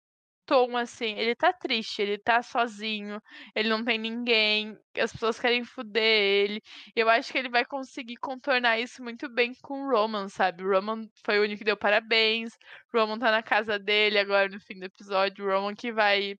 tom, 0.49 0.75
assim, 0.75 1.13
ele 1.15 1.35
tá 1.35 1.53
triste, 1.53 2.01
ele 2.01 2.17
tá 2.17 2.41
sozinho, 2.41 3.21
ele 3.53 3.69
não 3.69 3.85
tem 3.85 3.99
ninguém, 3.99 4.75
as 4.97 5.11
pessoas 5.11 5.39
querem 5.39 5.63
fuder 5.63 6.01
ele. 6.01 6.59
Eu 6.95 7.07
acho 7.07 7.31
que 7.31 7.37
ele 7.37 7.49
vai 7.49 7.63
conseguir 7.63 8.15
contornar 8.15 8.79
isso 8.79 9.03
muito 9.03 9.29
bem 9.29 9.53
com 9.61 9.83
o 9.83 9.91
Roman, 9.91 10.27
sabe? 10.27 10.63
O 10.63 10.71
Roman 10.71 11.07
foi 11.23 11.37
o 11.37 11.43
único 11.43 11.59
que 11.59 11.65
deu 11.65 11.77
parabéns, 11.77 12.57
o 12.91 12.97
Roman 12.97 13.19
tá 13.19 13.29
na 13.29 13.43
casa 13.43 13.77
dele 13.77 14.17
agora 14.17 14.49
no 14.49 14.59
fim 14.59 14.79
do 14.79 14.85
episódio, 14.85 15.45
o 15.45 15.47
Roman 15.47 15.75
que 15.75 15.91
vai 15.91 16.35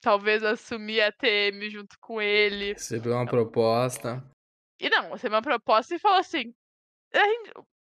talvez 0.00 0.42
assumir 0.42 1.00
a 1.00 1.12
TM 1.12 1.70
junto 1.70 1.96
com 2.00 2.20
ele. 2.20 2.72
Recebeu 2.72 3.12
uma 3.12 3.24
proposta. 3.24 4.20
E 4.80 4.90
não, 4.90 5.12
recebeu 5.12 5.36
uma 5.36 5.42
proposta 5.42 5.94
e 5.94 6.00
falou 6.00 6.18
assim. 6.18 6.52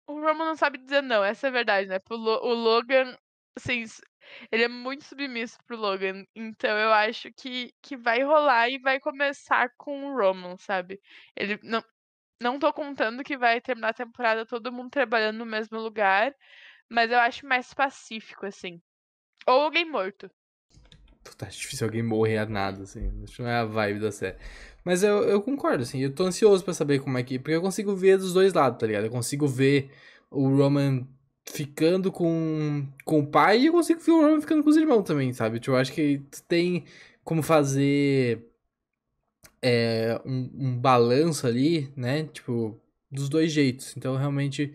o 0.09 0.14
Roman 0.14 0.47
não 0.47 0.57
sabe 0.57 0.78
dizer 0.78 1.01
não, 1.01 1.22
essa 1.22 1.47
é 1.47 1.51
a 1.51 1.53
verdade, 1.53 1.86
né? 1.86 2.01
O 2.11 2.55
Logan, 2.55 3.16
assim, 3.59 3.84
ele 4.50 4.64
é 4.64 4.68
muito 4.68 5.04
submisso 5.04 5.59
pro 5.66 5.76
Logan. 5.76 6.24
Então 6.34 6.76
eu 6.78 6.92
acho 6.92 7.30
que, 7.32 7.72
que 7.82 7.96
vai 7.96 8.22
rolar 8.22 8.68
e 8.68 8.78
vai 8.78 9.00
começar 9.00 9.70
com 9.76 10.06
o 10.06 10.16
Roman, 10.16 10.56
sabe? 10.59 11.00
Ele 11.36 11.59
não. 11.62 11.82
Não 12.40 12.56
tô 12.56 12.72
contando 12.72 13.24
que 13.24 13.36
vai 13.36 13.61
terminar 13.61 13.88
a 13.88 13.92
temporada 13.92 14.46
todo 14.46 14.70
mundo 14.70 14.90
trabalhando 14.90 15.38
no 15.38 15.44
mesmo 15.44 15.76
lugar, 15.80 16.32
mas 16.88 17.11
eu 17.11 17.18
acho 17.18 17.44
mais 17.44 17.74
pacífico, 17.74 18.46
assim. 18.46 18.80
Ou 19.44 19.62
alguém 19.62 19.84
morto. 19.84 20.30
Tá 21.36 21.46
difícil 21.46 21.86
alguém 21.86 22.02
morrer 22.02 22.38
a 22.38 22.46
nada, 22.46 22.84
assim. 22.84 23.11
Acho 23.24 23.42
não 23.42 23.50
é 23.50 23.56
a 23.56 23.64
vibe 23.64 23.98
da 23.98 24.12
série. 24.12 24.38
Mas 24.84 25.02
eu, 25.02 25.24
eu 25.24 25.42
concordo, 25.42 25.82
assim. 25.82 26.00
Eu 26.00 26.14
tô 26.14 26.24
ansioso 26.24 26.64
para 26.64 26.74
saber 26.74 27.00
como 27.00 27.18
é 27.18 27.24
que. 27.24 27.38
Porque 27.38 27.56
eu 27.56 27.61
consigo 27.61 27.94
ver 27.96 28.18
dos 28.18 28.32
dois 28.32 28.52
lados, 28.52 28.78
tá 28.78 28.86
ligado? 28.86 29.04
Eu 29.06 29.11
consigo 29.11 29.46
ver 29.48 29.90
o 30.30 30.48
Roman 30.48 31.06
ficando 31.51 32.12
com, 32.12 32.86
com 33.05 33.20
o 33.20 33.26
pai 33.26 33.61
e 33.61 33.66
eu 33.66 33.72
consigo 33.72 34.01
ver 34.01 34.12
o 34.12 34.20
Roman 34.20 34.40
ficando 34.40 34.62
com 34.62 34.70
os 34.70 34.76
irmãos 34.76 35.03
também, 35.03 35.32
sabe? 35.32 35.59
Tipo, 35.59 35.72
eu 35.72 35.80
acho 35.80 35.92
que 35.92 36.22
tem 36.46 36.84
como 37.24 37.42
fazer 37.42 38.46
é, 39.62 40.20
um, 40.24 40.51
um 40.55 40.78
balanço 40.78 41.46
ali, 41.46 41.92
né? 41.96 42.24
Tipo, 42.24 42.80
dos 43.11 43.28
dois 43.28 43.51
jeitos. 43.53 43.96
Então, 43.96 44.16
realmente 44.16 44.74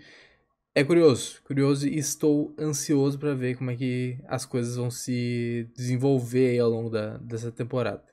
é 0.76 0.84
curioso, 0.84 1.41
curioso 1.43 1.88
e 1.88 1.97
estou 1.97 2.53
ansioso 2.59 3.19
para 3.19 3.34
ver 3.36 3.55
como 3.55 3.71
é 3.71 3.76
que 3.76 4.17
as 4.28 4.45
coisas 4.45 4.76
vão 4.76 4.89
se 4.89 5.69
desenvolver 5.76 6.59
ao 6.59 6.69
longo 6.69 6.89
da, 6.89 7.17
dessa 7.17 7.51
temporada. 7.51 8.03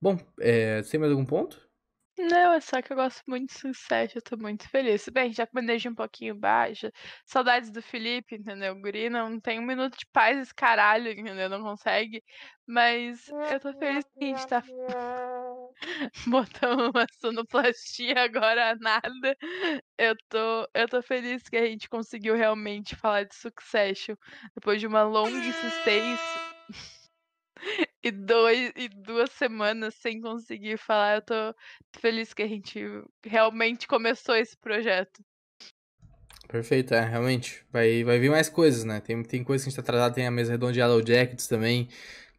Bom, 0.00 0.18
é, 0.38 0.82
tem 0.82 1.00
mais 1.00 1.10
algum 1.10 1.24
ponto? 1.24 1.67
Não, 2.18 2.52
é 2.52 2.60
só 2.60 2.82
que 2.82 2.92
eu 2.92 2.96
gosto 2.96 3.22
muito 3.28 3.52
de 3.52 3.60
Succession, 3.60 4.16
eu 4.16 4.22
tô 4.22 4.36
muito 4.36 4.68
feliz. 4.68 5.08
Bem, 5.08 5.32
já 5.32 5.48
energia 5.56 5.90
um 5.90 5.94
pouquinho 5.94 6.34
baixa, 6.34 6.92
saudades 7.24 7.70
do 7.70 7.80
Felipe, 7.80 8.34
entendeu? 8.34 8.74
O 8.74 8.80
guri 8.80 9.08
não 9.08 9.38
tem 9.40 9.60
um 9.60 9.64
minuto 9.64 9.96
de 9.96 10.06
paz 10.12 10.36
esse 10.38 10.54
caralho, 10.54 11.10
entendeu? 11.12 11.48
Não 11.48 11.62
consegue, 11.62 12.22
mas 12.66 13.28
eu 13.28 13.60
tô 13.60 13.72
feliz 13.74 14.04
que 14.18 14.24
a 14.24 14.26
gente 14.26 14.46
tá 14.48 14.62
Botamos 16.26 16.88
uma 16.88 17.06
sonoplastia, 17.20 18.24
agora 18.24 18.76
nada. 18.80 19.36
Eu 19.96 20.16
tô, 20.28 20.68
eu 20.74 20.88
tô 20.88 21.02
feliz 21.02 21.42
que 21.44 21.56
a 21.56 21.66
gente 21.66 21.88
conseguiu 21.88 22.34
realmente 22.34 22.96
falar 22.96 23.24
de 23.24 23.34
Succession 23.34 24.16
depois 24.54 24.80
de 24.80 24.86
uma 24.86 25.04
longa 25.04 25.36
insistência 25.36 26.40
e, 28.02 28.10
dois, 28.10 28.72
e 28.76 28.88
duas 28.88 29.30
semanas 29.32 29.94
sem 29.94 30.20
conseguir 30.20 30.78
falar. 30.78 31.16
Eu 31.16 31.22
tô 31.22 31.54
feliz 32.00 32.32
que 32.32 32.42
a 32.42 32.48
gente 32.48 32.80
realmente 33.24 33.86
começou 33.86 34.36
esse 34.36 34.56
projeto. 34.56 35.22
Perfeito, 36.48 36.94
é, 36.94 37.04
realmente. 37.04 37.64
Vai, 37.70 38.02
vai 38.04 38.18
vir 38.18 38.30
mais 38.30 38.48
coisas, 38.48 38.84
né? 38.84 39.00
Tem, 39.00 39.22
tem 39.22 39.44
coisas 39.44 39.64
que 39.64 39.68
a 39.68 39.70
gente 39.70 39.76
tá 39.76 39.82
atrasado, 39.82 40.14
tem 40.14 40.26
a 40.26 40.30
mesa 40.30 40.52
redonda 40.52 40.72
de 40.72 40.80
Yellow 40.80 41.06
Jackets 41.06 41.46
também, 41.46 41.88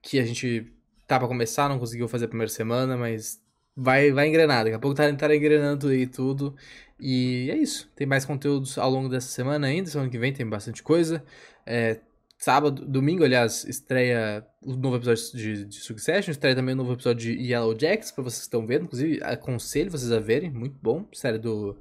que 0.01 0.19
a 0.19 0.25
gente 0.25 0.65
tá 1.05 1.19
pra 1.19 1.27
começar, 1.27 1.69
não 1.69 1.79
conseguiu 1.79 2.07
fazer 2.07 2.25
a 2.25 2.27
primeira 2.27 2.51
semana, 2.51 2.97
mas 2.97 3.39
vai, 3.75 4.11
vai 4.11 4.27
engrenar. 4.27 4.63
Daqui 4.63 4.75
a 4.75 4.79
pouco 4.79 4.95
tá, 4.95 5.11
tá 5.15 5.35
engrenando 5.35 5.89
aí 5.89 6.07
tudo. 6.07 6.55
E 6.99 7.49
é 7.51 7.57
isso. 7.57 7.89
Tem 7.95 8.05
mais 8.05 8.25
conteúdos 8.25 8.77
ao 8.77 8.89
longo 8.89 9.09
dessa 9.09 9.27
semana 9.27 9.67
ainda. 9.67 9.89
Semana 9.89 10.09
que 10.09 10.17
vem 10.17 10.33
tem 10.33 10.47
bastante 10.47 10.83
coisa. 10.83 11.23
É, 11.65 11.99
sábado, 12.39 12.85
domingo, 12.85 13.23
aliás, 13.23 13.65
estreia 13.65 14.47
o 14.63 14.73
novo 14.75 14.95
episódio 14.95 15.37
de, 15.37 15.65
de 15.65 15.75
Succession. 15.75 16.31
Estreia 16.31 16.55
também 16.55 16.73
o 16.73 16.77
novo 16.77 16.93
episódio 16.93 17.35
de 17.35 17.43
Yellow 17.43 17.77
Jacks, 17.77 18.11
pra 18.11 18.23
vocês 18.23 18.39
que 18.39 18.45
estão 18.45 18.65
vendo. 18.65 18.85
Inclusive, 18.85 19.19
aconselho 19.21 19.91
vocês 19.91 20.11
a 20.11 20.19
verem. 20.19 20.49
Muito 20.49 20.77
bom. 20.81 21.05
Série 21.13 21.37
do, 21.37 21.77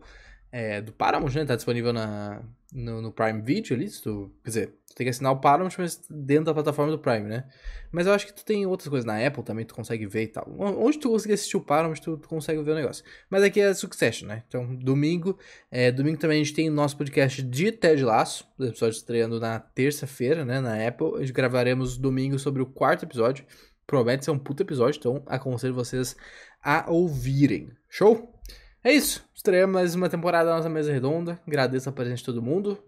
é, 0.51 0.83
do 0.83 0.93
Paramount, 0.93 1.33
né? 1.33 1.45
Tá 1.45 1.55
disponível 1.55 1.93
na, 1.93 2.43
no, 2.73 3.01
no 3.01 3.13
Prime 3.13 3.41
Video 3.41 3.77
ali. 3.77 3.89
Tu, 3.89 4.33
quer 4.43 4.51
dizer, 4.51 4.75
tem 4.99 5.05
que 5.05 5.11
assinar 5.11 5.33
o 5.33 5.37
Paramount, 5.37 5.71
mas 5.79 6.05
dentro 6.11 6.47
da 6.47 6.55
plataforma 6.55 6.91
do 6.91 6.99
Prime, 6.99 7.29
né? 7.29 7.45
Mas 7.93 8.09
eu 8.09 8.13
acho 8.13 8.27
que 8.27 8.35
tu 8.35 8.45
tem 8.45 8.67
outras 8.67 8.89
coisas 8.89 9.05
na 9.05 9.25
Apple 9.25 9.45
também, 9.45 9.65
tu 9.65 9.73
consegue 9.73 10.05
ver 10.07 10.25
e 10.25 10.27
tal. 10.27 10.45
Onde 10.59 10.99
tu 10.99 11.09
conseguir 11.09 11.35
assistir 11.35 11.57
o 11.57 11.61
Paramount, 11.61 12.01
tu, 12.03 12.17
tu 12.17 12.29
consegue 12.29 12.61
ver 12.65 12.73
o 12.73 12.75
negócio. 12.75 13.05
Mas 13.31 13.45
aqui 13.45 13.61
é 13.61 13.73
Succession, 13.73 14.27
né? 14.27 14.43
Então, 14.49 14.75
domingo. 14.75 15.39
É, 15.71 15.93
domingo 15.93 16.19
também 16.19 16.41
a 16.41 16.45
gente 16.45 16.53
tem 16.53 16.69
o 16.69 16.73
nosso 16.73 16.97
podcast 16.97 17.41
de 17.41 17.71
Ted 17.71 18.05
Laço. 18.05 18.45
O 18.59 18.65
episódio 18.65 18.97
estreando 18.97 19.39
na 19.39 19.61
terça-feira, 19.61 20.45
né? 20.45 20.61
Na 20.61 20.85
Apple. 20.85 21.15
A 21.15 21.21
gente 21.21 21.33
gravaremos 21.33 21.97
domingo 21.97 22.37
sobre 22.37 22.61
o 22.61 22.67
quarto 22.67 23.05
episódio. 23.05 23.47
Promete 23.87 24.25
ser 24.25 24.33
um 24.33 24.39
puto 24.39 24.65
episódio, 24.65 24.99
então 24.99 25.23
aconselho 25.27 25.75
vocês 25.75 26.17
a 26.61 26.91
ouvirem. 26.91 27.71
Show? 27.89 28.35
É 28.83 28.93
isso. 28.93 29.25
Estreamos 29.33 29.75
mais 29.75 29.95
uma 29.95 30.09
temporada 30.09 30.51
da 30.51 30.57
nossa 30.57 30.69
mesa 30.69 30.93
redonda. 30.93 31.41
Agradeço 31.47 31.89
a 31.89 31.93
presença 31.93 32.17
de 32.17 32.25
todo 32.25 32.43
mundo. 32.43 32.83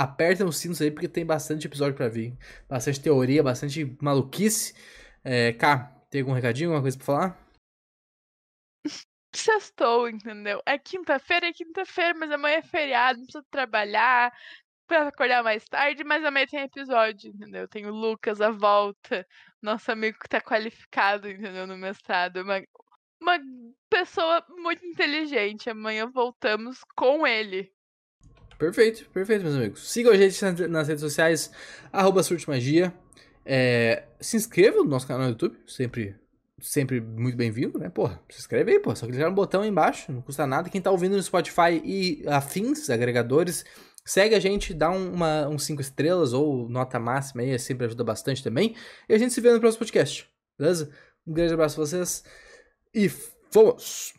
Apertem 0.00 0.46
os 0.46 0.56
sinos 0.56 0.80
aí, 0.80 0.90
porque 0.90 1.06
tem 1.06 1.26
bastante 1.26 1.66
episódio 1.66 1.94
para 1.94 2.08
vir. 2.08 2.34
Bastante 2.66 3.00
teoria, 3.00 3.42
bastante 3.42 3.96
maluquice. 4.00 4.74
É, 5.22 5.52
tem 6.08 6.22
algum 6.22 6.32
recadinho, 6.32 6.70
alguma 6.70 6.82
coisa 6.82 6.96
pra 6.96 7.06
falar? 7.06 7.38
Sextou, 9.36 10.08
entendeu? 10.08 10.62
É 10.64 10.78
quinta-feira, 10.78 11.48
é 11.48 11.52
quinta-feira, 11.52 12.14
mas 12.18 12.32
amanhã 12.32 12.56
é 12.56 12.62
feriado, 12.62 13.18
não 13.18 13.26
precisa 13.26 13.44
trabalhar, 13.50 14.32
pra 14.90 15.06
acordar 15.06 15.44
mais 15.44 15.64
tarde, 15.66 16.02
mas 16.02 16.24
amanhã 16.24 16.46
tem 16.46 16.60
episódio, 16.62 17.30
entendeu? 17.30 17.68
Tem 17.68 17.86
o 17.86 17.94
Lucas, 17.94 18.40
a 18.40 18.50
volta, 18.50 19.24
nosso 19.62 19.92
amigo 19.92 20.18
que 20.18 20.28
tá 20.28 20.40
qualificado, 20.40 21.28
entendeu, 21.28 21.66
no 21.66 21.76
mestrado. 21.76 22.38
Uma, 22.38 22.60
uma 23.20 23.38
pessoa 23.90 24.44
muito 24.48 24.84
inteligente. 24.84 25.68
Amanhã 25.70 26.10
voltamos 26.10 26.80
com 26.96 27.26
ele. 27.26 27.70
Perfeito, 28.60 29.08
perfeito, 29.08 29.42
meus 29.42 29.56
amigos. 29.56 29.90
Sigam 29.90 30.12
a 30.12 30.16
gente 30.18 30.68
nas 30.68 30.86
redes 30.86 31.00
sociais, 31.00 31.50
arroba 31.90 32.20
Magia. 32.46 32.92
É, 33.42 34.04
se 34.20 34.36
inscreva 34.36 34.76
no 34.76 34.84
nosso 34.84 35.06
canal 35.06 35.22
no 35.22 35.30
YouTube, 35.30 35.56
sempre, 35.66 36.14
sempre 36.60 37.00
muito 37.00 37.38
bem-vindo, 37.38 37.78
né? 37.78 37.88
Porra, 37.88 38.20
se 38.28 38.38
inscreve 38.38 38.72
aí, 38.72 38.78
pô. 38.78 38.94
Só 38.94 39.06
clicar 39.06 39.30
no 39.30 39.34
botão 39.34 39.62
aí 39.62 39.70
embaixo, 39.70 40.12
não 40.12 40.20
custa 40.20 40.46
nada. 40.46 40.68
Quem 40.68 40.78
tá 40.78 40.90
ouvindo 40.90 41.16
no 41.16 41.22
Spotify 41.22 41.80
e 41.82 42.22
afins, 42.28 42.90
agregadores, 42.90 43.64
segue 44.04 44.34
a 44.34 44.38
gente, 44.38 44.74
dá 44.74 44.90
uma, 44.90 45.48
uns 45.48 45.64
5 45.64 45.80
estrelas 45.80 46.34
ou 46.34 46.68
nota 46.68 47.00
máxima 47.00 47.40
aí, 47.40 47.58
sempre 47.58 47.86
ajuda 47.86 48.04
bastante 48.04 48.44
também. 48.44 48.76
E 49.08 49.14
a 49.14 49.18
gente 49.18 49.32
se 49.32 49.40
vê 49.40 49.50
no 49.50 49.58
próximo 49.58 49.78
podcast, 49.78 50.28
beleza? 50.58 50.90
Um 51.26 51.32
grande 51.32 51.54
abraço 51.54 51.80
a 51.80 51.86
vocês 51.86 52.22
e 52.92 53.08
fomos! 53.08 54.12